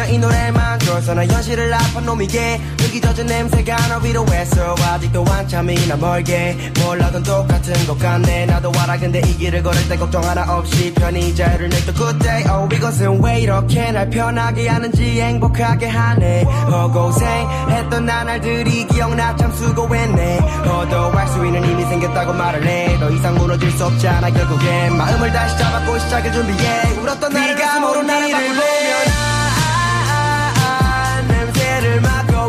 [0.00, 2.60] 밟으며 이 노래만 들어서 나 현실을 아픈 놈이게.
[2.84, 4.74] 여기 젖은 냄새가 나 위로 했어.
[4.74, 6.56] 아직도 한참이나 멀게.
[6.82, 8.46] 몰라던 똑같은 것 같네.
[8.46, 8.98] 나도 알아.
[8.98, 12.44] 근데 이 길을 걸을 때 걱정 하나 없이 편히 자유를 냈던 그때.
[12.50, 16.44] Oh, 이것은 왜 이렇게 날 편하게 하는지 행복하게 하네.
[16.44, 20.38] 허고생했던 나날들이 기억나 참 수고했네.
[20.38, 22.98] 허도할 수 있는 힘이 생겼다고 말을 해.
[22.98, 24.96] 더 이상 무너질 수 없잖아 결국엔.
[24.96, 26.82] 마음을 다시 잡았고 시작을 준비해.
[27.00, 28.69] 울었던 나를 가모로 나를 아,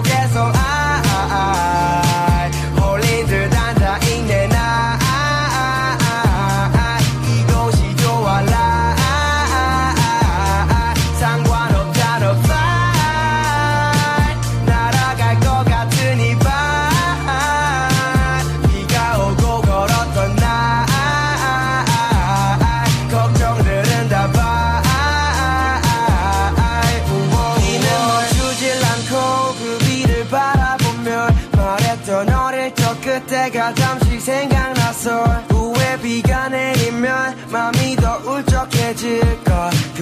[0.03, 0.80] 냄새를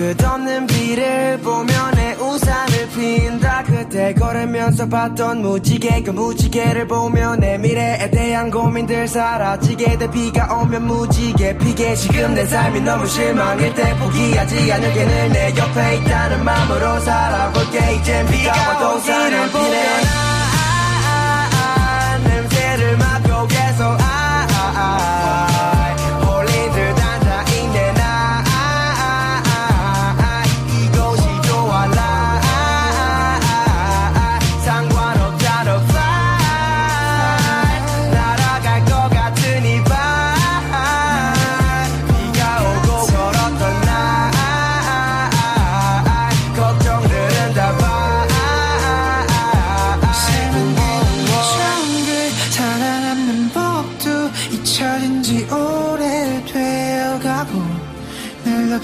[0.09, 3.63] 끝없는 비를 보며 내 우산을 핀다.
[3.63, 10.09] 그때 걸으면서 봤던 무지개 그 무지개를 보며 내 미래에 대한 고민들 사라지게 돼.
[10.09, 11.93] 비가 오면 무지개 피게.
[11.93, 17.95] 지금 내 삶이 너무 실망일 때 포기하지 않을게 늘내 옆에 있다는 마음으로 살아볼게.
[17.95, 20.28] 이젠 비가 와도 사는 비네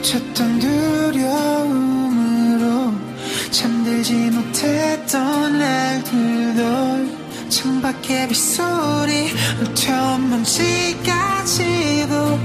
[0.06, 1.74] 늘 덮쳤던 두려움으로
[3.50, 11.30] 잠들지 못했던 날들도 창밖의 빗소리 울트온 먼지까지도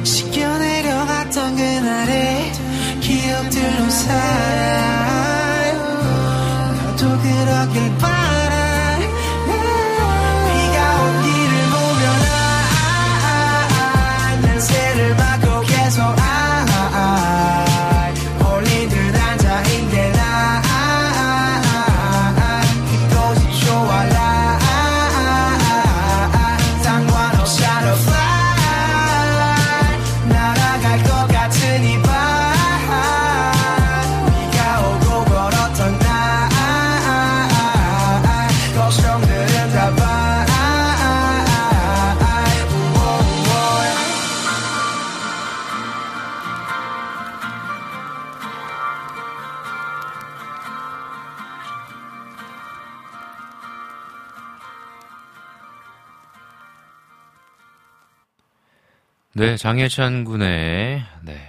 [0.04, 2.52] 씻겨내려갔던 그날의
[3.02, 4.39] 기억들로 살
[59.40, 61.40] 네, 장혜찬 군의 네,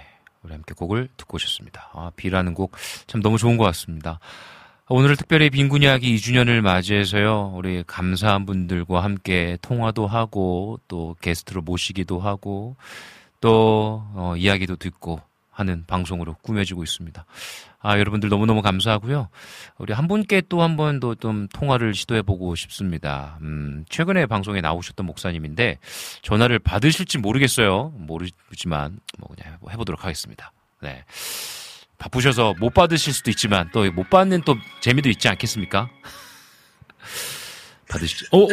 [0.42, 1.90] 우리 함께 곡을 듣고 오셨습니다.
[1.92, 2.72] 아, 비라는 곡
[3.06, 4.18] 참 너무 좋은 것 같습니다.
[4.88, 12.18] 오늘 특별히 빈군 이야기 2주년을 맞이해서요, 우리 감사한 분들과 함께 통화도 하고, 또 게스트로 모시기도
[12.18, 12.76] 하고,
[13.42, 15.20] 또, 어, 이야기도 듣고
[15.52, 17.24] 하는 방송으로 꾸며지고 있습니다.
[17.84, 19.28] 아, 여러분들 너무너무 감사하고요.
[19.78, 23.38] 우리 한 분께 또 한 번 더 좀 통화를 시도해 보고 싶습니다.
[23.42, 25.78] 음, 최근에 방송에 나오셨던 목사님인데,
[26.22, 27.92] 전화를 받으실지 모르겠어요.
[27.96, 30.52] 모르지만, 뭐 그냥 해 보도록 하겠습니다.
[30.80, 31.04] 네.
[31.98, 35.88] 바쁘셔서 못 받으실 수도 있지만 또 못 받는 또 재미도 있지 않겠습니까?
[37.88, 38.26] 받으시죠.
[38.32, 38.46] 어, 어,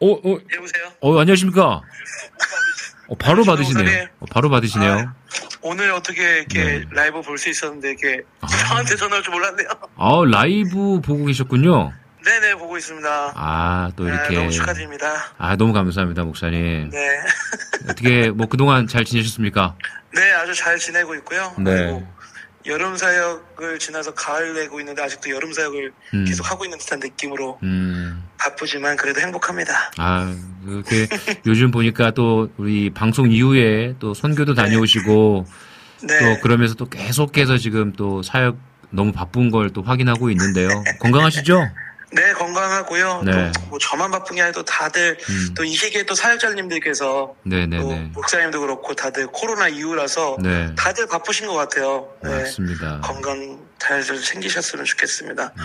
[0.00, 0.38] 어, 어.
[0.56, 0.92] 여보세요?
[1.00, 1.82] 어, 안녕하십니까?
[3.08, 4.06] 어, 바로 받으시네요.
[4.20, 5.12] 어, 바로 받으시네요.
[5.62, 6.84] 오늘 어떻게 이렇게 네.
[6.90, 8.22] 라이브 볼 수 있었는데 이렇게
[8.68, 9.68] 저한테 전화할 줄 몰랐네요.
[9.96, 11.92] 아, 라이브 보고 계셨군요.
[12.24, 13.32] 네네 보고 있습니다.
[13.36, 14.34] 아, 또 네, 이렇게.
[14.34, 15.32] 너무 축하드립니다.
[15.38, 16.90] 아, 너무 감사합니다, 목사님.
[16.90, 17.20] 네.
[17.88, 19.76] 어떻게, 뭐, 그동안 잘 지내셨습니까?
[20.12, 21.54] 네 아주 잘 지내고 있고요.
[21.58, 22.04] 네.
[22.64, 26.24] 여름 사역을 지나서 가을 내고 있는데 아직도 여름 사역을 음.
[26.24, 28.25] 계속 하고 있는 듯한 느낌으로 음.
[28.38, 29.90] 바쁘지만 그래도 행복합니다.
[29.98, 30.34] 아,
[30.66, 31.06] 이렇게
[31.46, 35.46] 요즘 보니까 또 우리 방송 이후에 또 선교도 다녀오시고
[36.02, 36.18] 네.
[36.18, 38.56] 또 그러면서 또 계속해서 지금 또 사역
[38.90, 40.68] 너무 바쁜 걸 또 확인하고 있는데요.
[41.00, 41.68] 건강하시죠?
[42.12, 43.22] 네 건강하고요.
[43.24, 43.50] 네.
[43.52, 45.54] 또뭐 저만 바쁜 게 아니라 또 다들 음.
[45.54, 48.10] 또이 시기에 또 사역자님들께서 네네네.
[48.14, 50.72] 목사님도 그렇고 다들 코로나 이후라서 네.
[50.76, 52.08] 다들 바쁘신 것 같아요.
[52.22, 52.30] 네.
[52.30, 53.00] 맞습니다.
[53.02, 55.52] 건강 잘좀 챙기셨으면 좋겠습니다.
[55.56, 55.62] 네.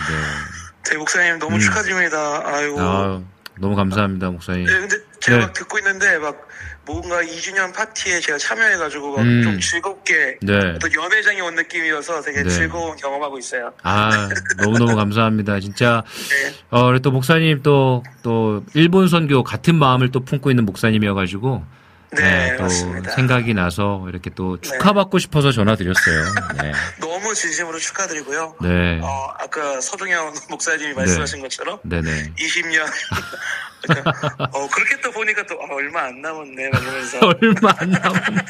[0.90, 1.60] 네, 목사님 너무 음.
[1.60, 2.42] 축하드립니다.
[2.44, 2.76] 아이고.
[2.80, 3.22] 아,
[3.58, 4.64] 너무 감사합니다, 목사님.
[4.64, 5.44] 네, 근데 제가 네.
[5.44, 6.48] 막 듣고 있는데 막
[6.84, 9.42] 뭔가 2주년 파티에 제가 참여해가지고 막 음.
[9.42, 10.78] 좀 즐겁게 네.
[10.80, 12.48] 또 연회장에 온 느낌이어서 되게 네.
[12.48, 13.72] 즐거운 경험하고 있어요.
[13.82, 14.28] 아,
[14.58, 15.60] 너무 너무 감사합니다.
[15.60, 16.54] 진짜, 네.
[16.70, 21.64] 어, 또 목사님 또, 또, 일본 선교 같은 마음을 또 품고 있는 목사님이어가지고,
[22.14, 23.10] 네, 또 맞습니다.
[23.12, 26.24] 생각이 나서 이렇게 또 축하받고 싶어서 전화드렸어요.
[26.62, 26.72] 네.
[27.00, 28.56] 너무 진심으로 축하드리고요.
[28.62, 29.00] 네.
[29.02, 32.34] 어, 아까 서종현 목사님이 말씀하신 것처럼 네네.
[32.38, 32.86] 20년
[34.52, 38.42] 어, 그렇게 또 보니까 또 아, 얼마 안 남았네 막 이러면서 얼마 안 남았네.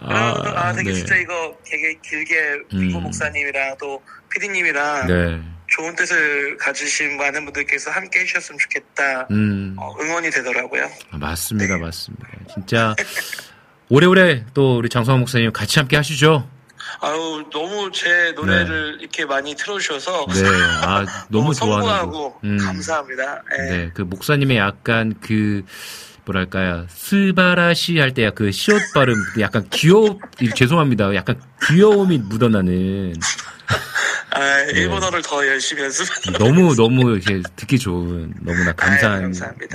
[0.00, 0.94] 아, 아, 되게 네.
[0.96, 3.02] 진짜 이거 되게 길게 민고 음.
[3.04, 5.40] 목사님이랑 또 피디님이랑 네.
[5.74, 9.26] 좋은 뜻을 가지신 많은 분들께서 함께 해주셨으면 좋겠다.
[9.30, 9.74] 음.
[9.78, 10.84] 어, 응원이 되더라고요.
[11.10, 12.28] 아, 맞습니다, 맞습니다.
[12.52, 12.94] 진짜,
[13.88, 16.48] 오래오래 또 우리 장성호 목사님 같이 함께 하시죠.
[17.00, 20.42] 아유 너무 제 노래를 이렇게 많이 틀어주셔서 네.
[20.82, 21.54] 아, 너무.
[21.54, 22.44] 성공하고 곡.
[22.44, 22.58] 음.
[22.58, 23.42] 감사합니다.
[23.58, 23.70] 예.
[23.70, 25.64] 네, 그 목사님의 약간 그
[26.24, 30.18] 뭐랄까요 스바라시 할 때 그 시옷 발음 약간 귀여
[30.54, 33.14] 죄송합니다 약간 귀여움이 묻어나는
[34.34, 36.06] 아, 일본어를 더 열심히 연습.
[36.38, 39.32] 너무 너무 이렇게 듣기 좋은 너무나 감사한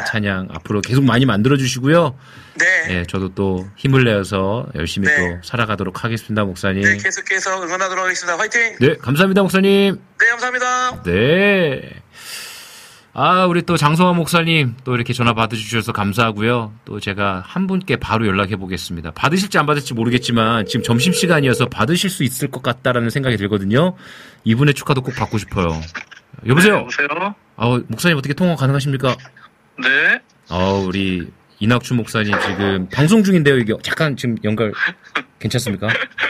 [0.07, 2.17] 찬양 앞으로 계속 많이 만들어 주시고요.
[2.55, 3.03] 네.
[3.07, 5.15] 저도 또 힘을 내어서 열심히 네.
[5.17, 6.81] 또 살아가도록 하겠습니다, 목사님.
[6.83, 8.37] 네, 계속해서 응원하도록 하겠습니다.
[8.37, 8.77] 화이팅!
[8.79, 9.99] 네, 감사합니다, 목사님.
[10.19, 11.03] 네, 감사합니다.
[11.03, 12.01] 네.
[13.19, 16.71] 아, 우리 또 장성화 목사님 또 이렇게 전화 받으셔서 감사하고요.
[16.85, 19.09] 또 제가 한 분께 바로 연락해 보겠습니다.
[19.09, 23.95] 받으실지 안 받을지 모르겠지만 지금 점심 시간이어서 받으실 수 있을 것 같다라는 생각이 들거든요.
[24.43, 25.65] 이분의 축하도 꼭 받고 싶어요.
[26.45, 26.75] 여보세요.
[26.75, 27.07] 여보세요?
[27.55, 29.17] 아, 목사님 어떻게 통화 가능하십니까?
[29.81, 30.21] 네.
[30.49, 31.27] 아, 우리
[31.59, 33.57] 이낙주 목사님 지금 방송 중인데요.
[33.57, 34.73] 이게 잠깐 지금 연결
[35.39, 35.87] 괜찮습니까?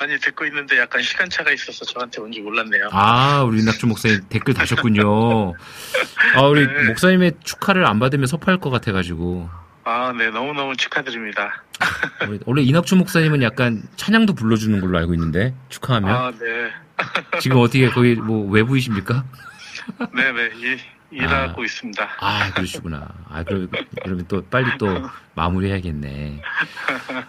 [0.00, 2.88] 아니, 듣고 있는데 약간 시간차가 있어서 저한테 온 줄 몰랐네요.
[2.90, 5.52] 아, 우리 이낙주 목사님 댓글 다셨군요.
[6.36, 9.50] 아, 우리 목사님의 축하를 안 받으면 섭할 것 같아가지고.
[9.84, 11.62] 아, 네, 너무너무 축하드립니다.
[12.46, 16.70] 원래 이낙주 목사님은 약간 찬양도 불러주는 걸로 알고 있는데 축하하면 아, 네.
[17.40, 19.24] 지금 어떻게 거기 뭐 외부이십니까?
[20.16, 20.50] 네네,
[21.10, 22.08] 일, 일하고 있습니다.
[22.20, 23.08] 아 그러시구나.
[23.28, 23.66] 아 그러,
[24.02, 24.86] 그러면 또 빨리 또
[25.34, 26.40] 마무리해야겠네.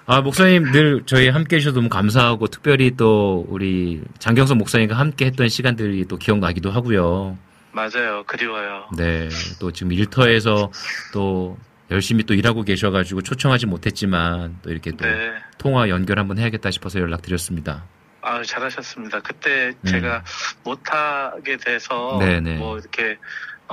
[0.05, 5.49] 아 목사님 늘 저희 함께 해주셔서 너무 감사하고 특별히 또 우리 장경선 목사님과 함께 했던
[5.49, 7.37] 시간들이 또 기억나기도 하고요.
[7.73, 8.23] 맞아요.
[8.27, 8.89] 그리워요.
[8.97, 9.29] 네,
[9.59, 10.71] 또 지금 일터에서
[11.13, 11.57] 또
[11.89, 15.33] 열심히 또 일하고 계셔가지고 초청하지 못했지만 또 이렇게 또 네.
[15.57, 17.83] 통화 연결 한번 해야겠다 싶어서 연락드렸습니다.
[18.21, 19.19] 아, 잘하셨습니다.
[19.21, 20.23] 그때 제가
[20.63, 22.19] 못하게 돼서 음.
[22.19, 22.57] 네네.
[22.57, 23.17] 뭐 이렇게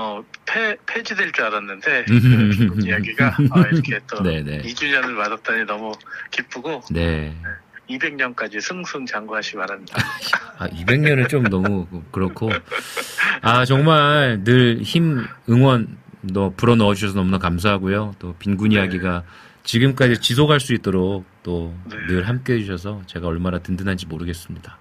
[0.00, 2.04] 어 폐, 폐지될 줄 알았는데.
[2.04, 4.62] 그 이야기가 아, 이렇게 또 네네.
[4.62, 5.92] 2주년을 맞았다니 너무
[6.30, 7.34] 기쁘고 네.
[7.90, 9.98] 200년까지 승승장구하시 기 바랍니다.
[10.58, 12.48] 아, 200년은 좀 너무 그렇고.
[13.42, 18.14] 아, 정말 늘 힘, 응원, 너 불어 넣어 주셔서 너무나 감사하고요.
[18.20, 19.24] 또 빈군 이야기가
[19.64, 24.78] 지금까지 지속할 수 있도록 또늘 함께 해주셔서 제가 얼마나 든든한지 모르겠습니다.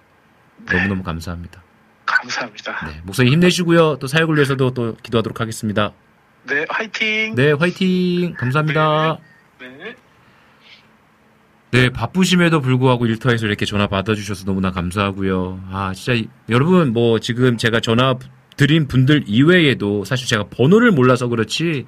[0.70, 1.62] 너무너무 감사합니다.
[2.08, 2.86] 감사합니다.
[2.86, 3.98] 네, 목사님 힘내시고요.
[3.98, 5.92] 또 사역을 위해서도 또 기도하도록 하겠습니다.
[6.48, 7.34] 네, 화이팅!
[7.34, 8.34] 네, 화이팅!
[8.34, 9.18] 감사합니다.
[9.60, 9.94] 네.
[11.70, 15.60] 네, 바쁘심에도 불구하고 일터에서 이렇게 전화 받아주셔서 너무나 감사하고요.
[15.70, 18.14] 아, 진짜, 이- 여러분, 뭐, 지금 제가 전화
[18.56, 21.84] 드린 분들 이외에도 사실 제가 번호를 몰라서 그렇지,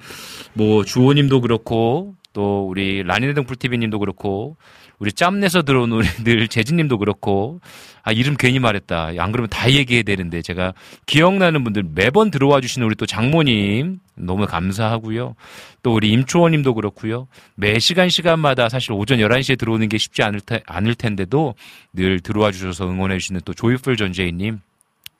[0.53, 4.55] 뭐, 주호님도 그렇고, 또 우리 라니네등풀TV님도 그렇고,
[5.01, 7.59] 우리 짬내서 들어온 우리 늘 재진님도 그렇고,
[8.03, 9.13] 아, 이름 괜히 말했다.
[9.17, 10.75] 안 그러면 다 얘기해야 되는데, 제가
[11.07, 15.33] 기억나는 분들 매번 들어와 주시는 우리 또 장모님, 너무 감사하고요.
[15.81, 17.27] 또 우리 임초원님도 그렇고요.
[17.55, 21.55] 매 시간 시간마다 사실 오전 11시에 들어오는 게 쉽지 않을, 테, 않을 텐데도
[21.93, 24.59] 늘 들어와 주셔서 응원해 주시는 또 조이풀 전재희님,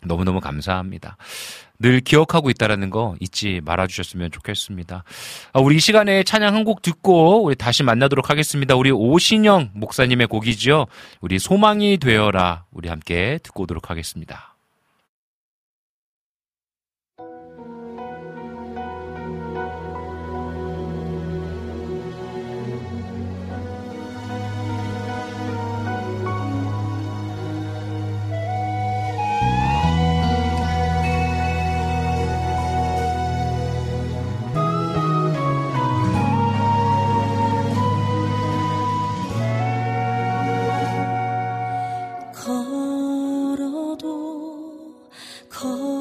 [0.04, 1.18] 너무너무 감사합니다.
[1.82, 5.04] 늘 기억하고 있다라는 거 잊지 말아 주셨으면 좋겠습니다.
[5.54, 8.76] 아, 우리 이 시간에 찬양 한 곡 듣고 우리 다시 만나도록 하겠습니다.
[8.76, 10.86] 우리 오신영 목사님의 곡이지요.
[11.22, 14.51] 우리 소망이 되어라 우리 함께 듣고 오도록 하겠습니다.
[45.64, 46.01] Oh.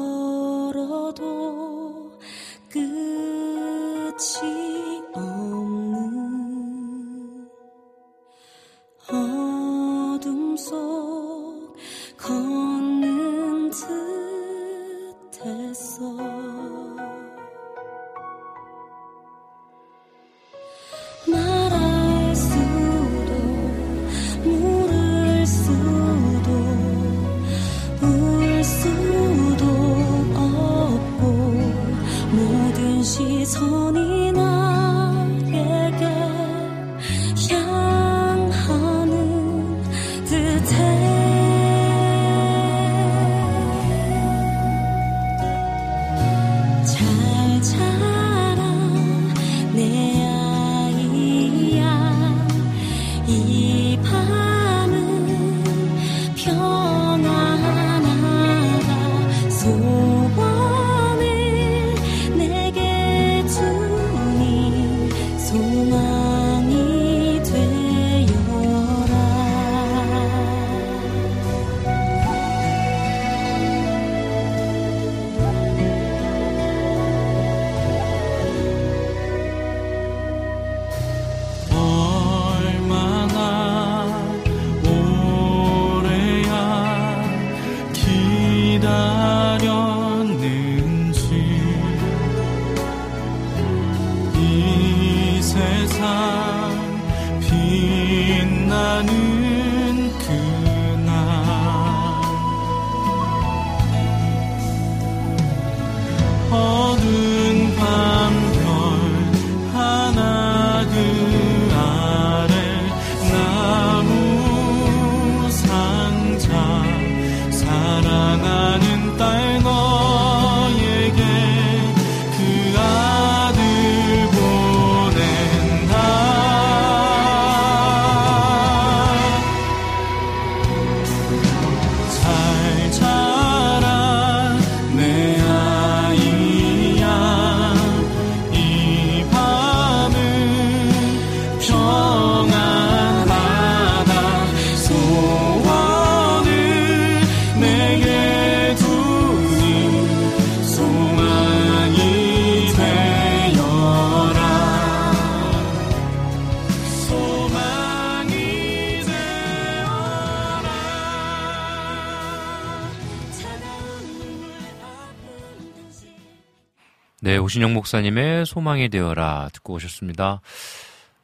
[167.41, 170.41] 오신영 목사님의 소망이 되어라 듣고 오셨습니다.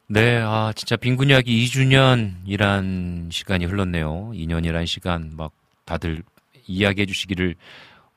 [0.07, 4.31] 네, 아, 진짜 빈군 이야기 2주년이란 시간이 흘렀네요.
[4.33, 5.51] 2년이란 시간, 막
[5.85, 6.23] 다들
[6.65, 7.55] 이야기해 주시기를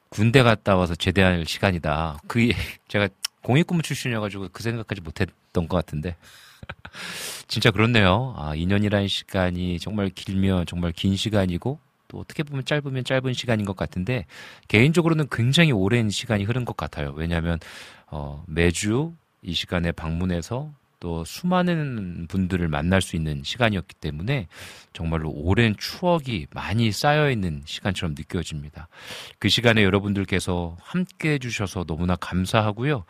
[0.08, 2.18] 군대 갔다 와서 제대할 시간이다.
[2.26, 2.50] 그,
[2.88, 3.08] 제가
[3.42, 6.16] 공익근무 출신이어가지고 그 생각까지 못했던 것 같은데.
[7.48, 8.34] 진짜 그렇네요.
[8.36, 11.78] 아, 2년이라는 시간이 정말 길면 정말 긴 시간이고
[12.10, 14.26] 또 어떻게 보면 짧으면 짧은 시간인 것 같은데
[14.68, 17.12] 개인적으로는 굉장히 오랜 시간이 흐른 것 같아요.
[17.16, 17.58] 왜냐하면
[18.08, 24.48] 어, 매주 이 시간에 방문해서 또 수많은 분들을 만날 수 있는 시간이었기 때문에
[24.92, 28.88] 정말로 오랜 추억이 많이 쌓여 있는 시간처럼 느껴집니다.
[29.38, 33.04] 그 시간에 여러분들께서 함께 해주셔서 너무나 감사하고요.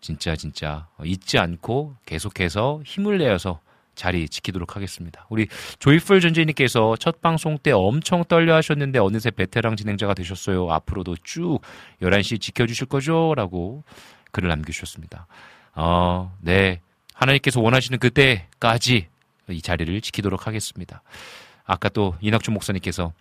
[0.00, 3.60] 진짜 진짜 잊지 않고 계속해서 힘을 내어서
[3.96, 5.26] 자리 지키도록 하겠습니다.
[5.28, 5.48] 우리
[5.80, 10.70] 조이풀 전재님께서 첫 방송 때 엄청 떨려 하셨는데 어느새 베테랑 진행자가 되셨어요.
[10.70, 11.60] 앞으로도 쭉
[12.00, 13.34] 11시 지켜주실 거죠?
[13.34, 13.82] 라고
[14.30, 15.26] 글을 남겨주셨습니다.
[15.74, 16.80] 어, 네.
[17.14, 19.08] 하나님께서 원하시는 그때까지
[19.48, 21.02] 이 자리를 지키도록 하겠습니다.
[21.64, 23.12] 아까 또 이낙준 목사님께서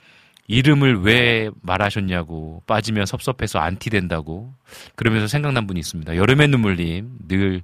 [0.47, 4.53] 이름을 왜 말하셨냐고 빠지면 섭섭해서 안티 된다고
[4.95, 6.15] 그러면서 생각난 분이 있습니다.
[6.15, 7.63] 여름의 눈물님 늘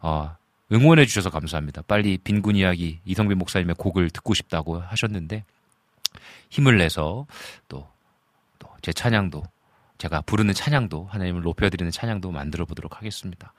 [0.00, 0.34] 어,
[0.72, 1.82] 응원해 주셔서 감사합니다.
[1.82, 5.44] 빨리 빈군 이야기 이성빈 목사님의 곡을 듣고 싶다고 하셨는데
[6.50, 7.26] 힘을 내서
[7.68, 7.92] 또
[8.58, 9.44] 또 제 찬양도
[9.98, 13.52] 제가 부르는 찬양도 하나님을 높여드리는 찬양도 만들어 보도록 하겠습니다.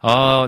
[0.00, 0.46] 어,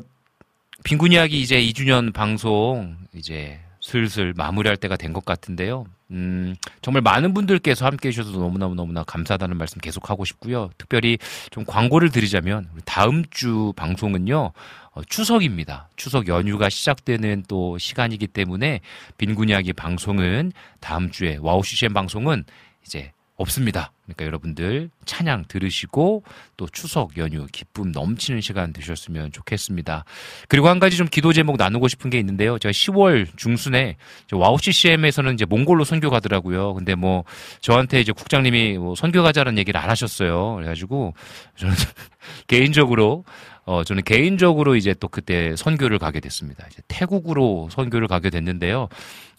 [0.84, 5.86] 빈군 이야기 이제 2주년 방송 이제 슬슬 마무리할 때가 된 것 같은데요.
[6.10, 10.68] 음, 정말 많은 분들께서 함께 해주셔서 너무너무 너무나 감사하다는 말씀 계속 하고 싶고요.
[10.76, 11.16] 특별히
[11.50, 14.52] 좀 광고를 드리자면 다음 주 방송은요.
[14.92, 15.88] 어, 추석입니다.
[15.96, 18.80] 추석 연휴가 시작되는 또 시간이기 때문에
[19.16, 22.44] 빈군 이야기 방송은 다음 주에 와우 CCM 방송은
[22.84, 23.92] 이제 없습니다.
[24.04, 26.24] 그러니까 여러분들 찬양 들으시고
[26.56, 30.04] 또 추석 연휴 기쁨 넘치는 시간 되셨으면 좋겠습니다.
[30.48, 32.58] 그리고 한 가지 좀 기도 제목 나누고 싶은 게 있는데요.
[32.58, 33.96] 제가 10월 중순에
[34.32, 36.74] 와우 CCM에서는 이제 몽골로 선교 가더라고요.
[36.74, 37.24] 근데 뭐
[37.60, 40.56] 저한테 이제 국장님이 뭐 선교 가자는 얘기를 안 하셨어요.
[40.56, 41.14] 그래가지고
[41.56, 41.74] 저는
[42.48, 43.24] 개인적으로
[43.68, 46.66] 어, 저는 개인적으로 이제 또 그때 선교를 가게 됐습니다.
[46.70, 48.88] 이제 태국으로 선교를 가게 됐는데요.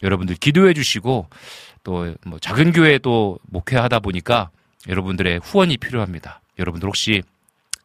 [0.04, 1.28] 여러분들 기도해 주시고
[1.84, 4.52] 또 뭐 작은 교회도 목회하다 보니까
[4.88, 6.42] 여러분들의 후원이 필요합니다.
[6.60, 7.24] 여러분들 혹시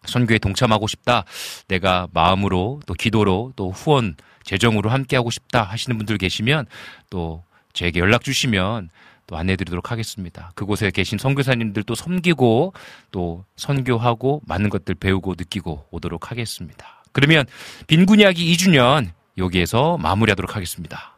[0.04, 1.24] 선교에 동참하고 싶다.
[1.68, 6.66] 내가 마음으로 또 기도로 또 후원 재정으로 함께하고 싶다 하시는 분들 계시면
[7.08, 7.42] 또
[7.72, 8.90] 저에게 연락 주시면
[9.26, 10.52] 또 안내드리도록 하겠습니다.
[10.54, 12.72] 그곳에 계신 선교사님들도 섬기고
[13.10, 17.02] 또 선교하고 많은 것들 배우고 느끼고 오도록 하겠습니다.
[17.12, 17.46] 그러면
[17.86, 21.13] 빈군 이야기 2주년 여기에서 마무리하도록 하겠습니다.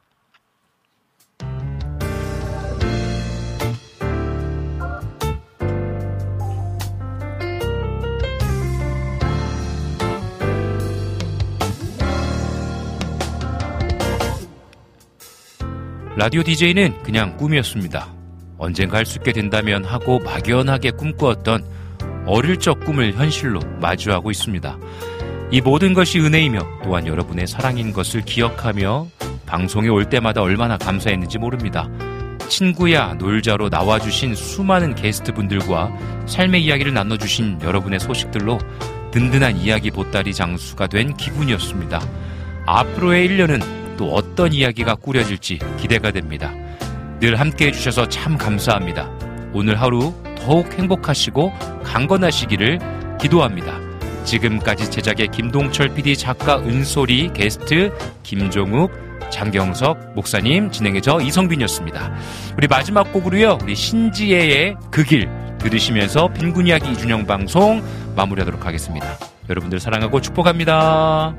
[16.17, 18.09] 라디오 DJ는 그냥 꿈이었습니다.
[18.57, 21.63] 언젠가 할 수 있게 된다면 하고 막연하게 꿈꾸었던
[22.25, 24.79] 어릴 적 꿈을 현실로 마주하고 있습니다.
[25.51, 29.09] 이 모든 것이 은혜이며 또한 여러분의 사랑인 것을 기억하며
[29.45, 31.87] 방송에 올 때마다 얼마나 감사했는지 모릅니다.
[32.49, 35.93] 친구야 놀자로 나와주신 수많은 게스트분들과
[36.27, 38.59] 삶의 이야기를 나눠주신 여러분의 소식들로
[39.11, 42.01] 든든한 이야기 보따리 장수가 된 기분이었습니다.
[42.65, 46.53] 앞으로의 1년은 또 어떤 이야기가 꾸려질지 기대가 됩니다.
[47.21, 49.11] 늘 함께 해주셔서 참 감사합니다.
[49.53, 51.53] 오늘 하루 더욱 행복하시고
[51.85, 52.79] 강건하시기를
[53.21, 53.79] 기도합니다.
[54.25, 57.93] 지금까지 제작의 김동철 PD 작가 은솔이 게스트
[58.23, 58.91] 김종욱
[59.31, 62.15] 장경석 목사님 진행해 저 이성빈이었습니다.
[62.57, 63.59] 우리 마지막 곡으로요.
[63.63, 65.29] 우리 신지혜의 그 길
[65.59, 67.83] 들으시면서 빈군 이야기 이준영 방송
[68.15, 69.19] 마무리하도록 하겠습니다.
[69.49, 71.35] 여러분들 사랑하고 축복합니다.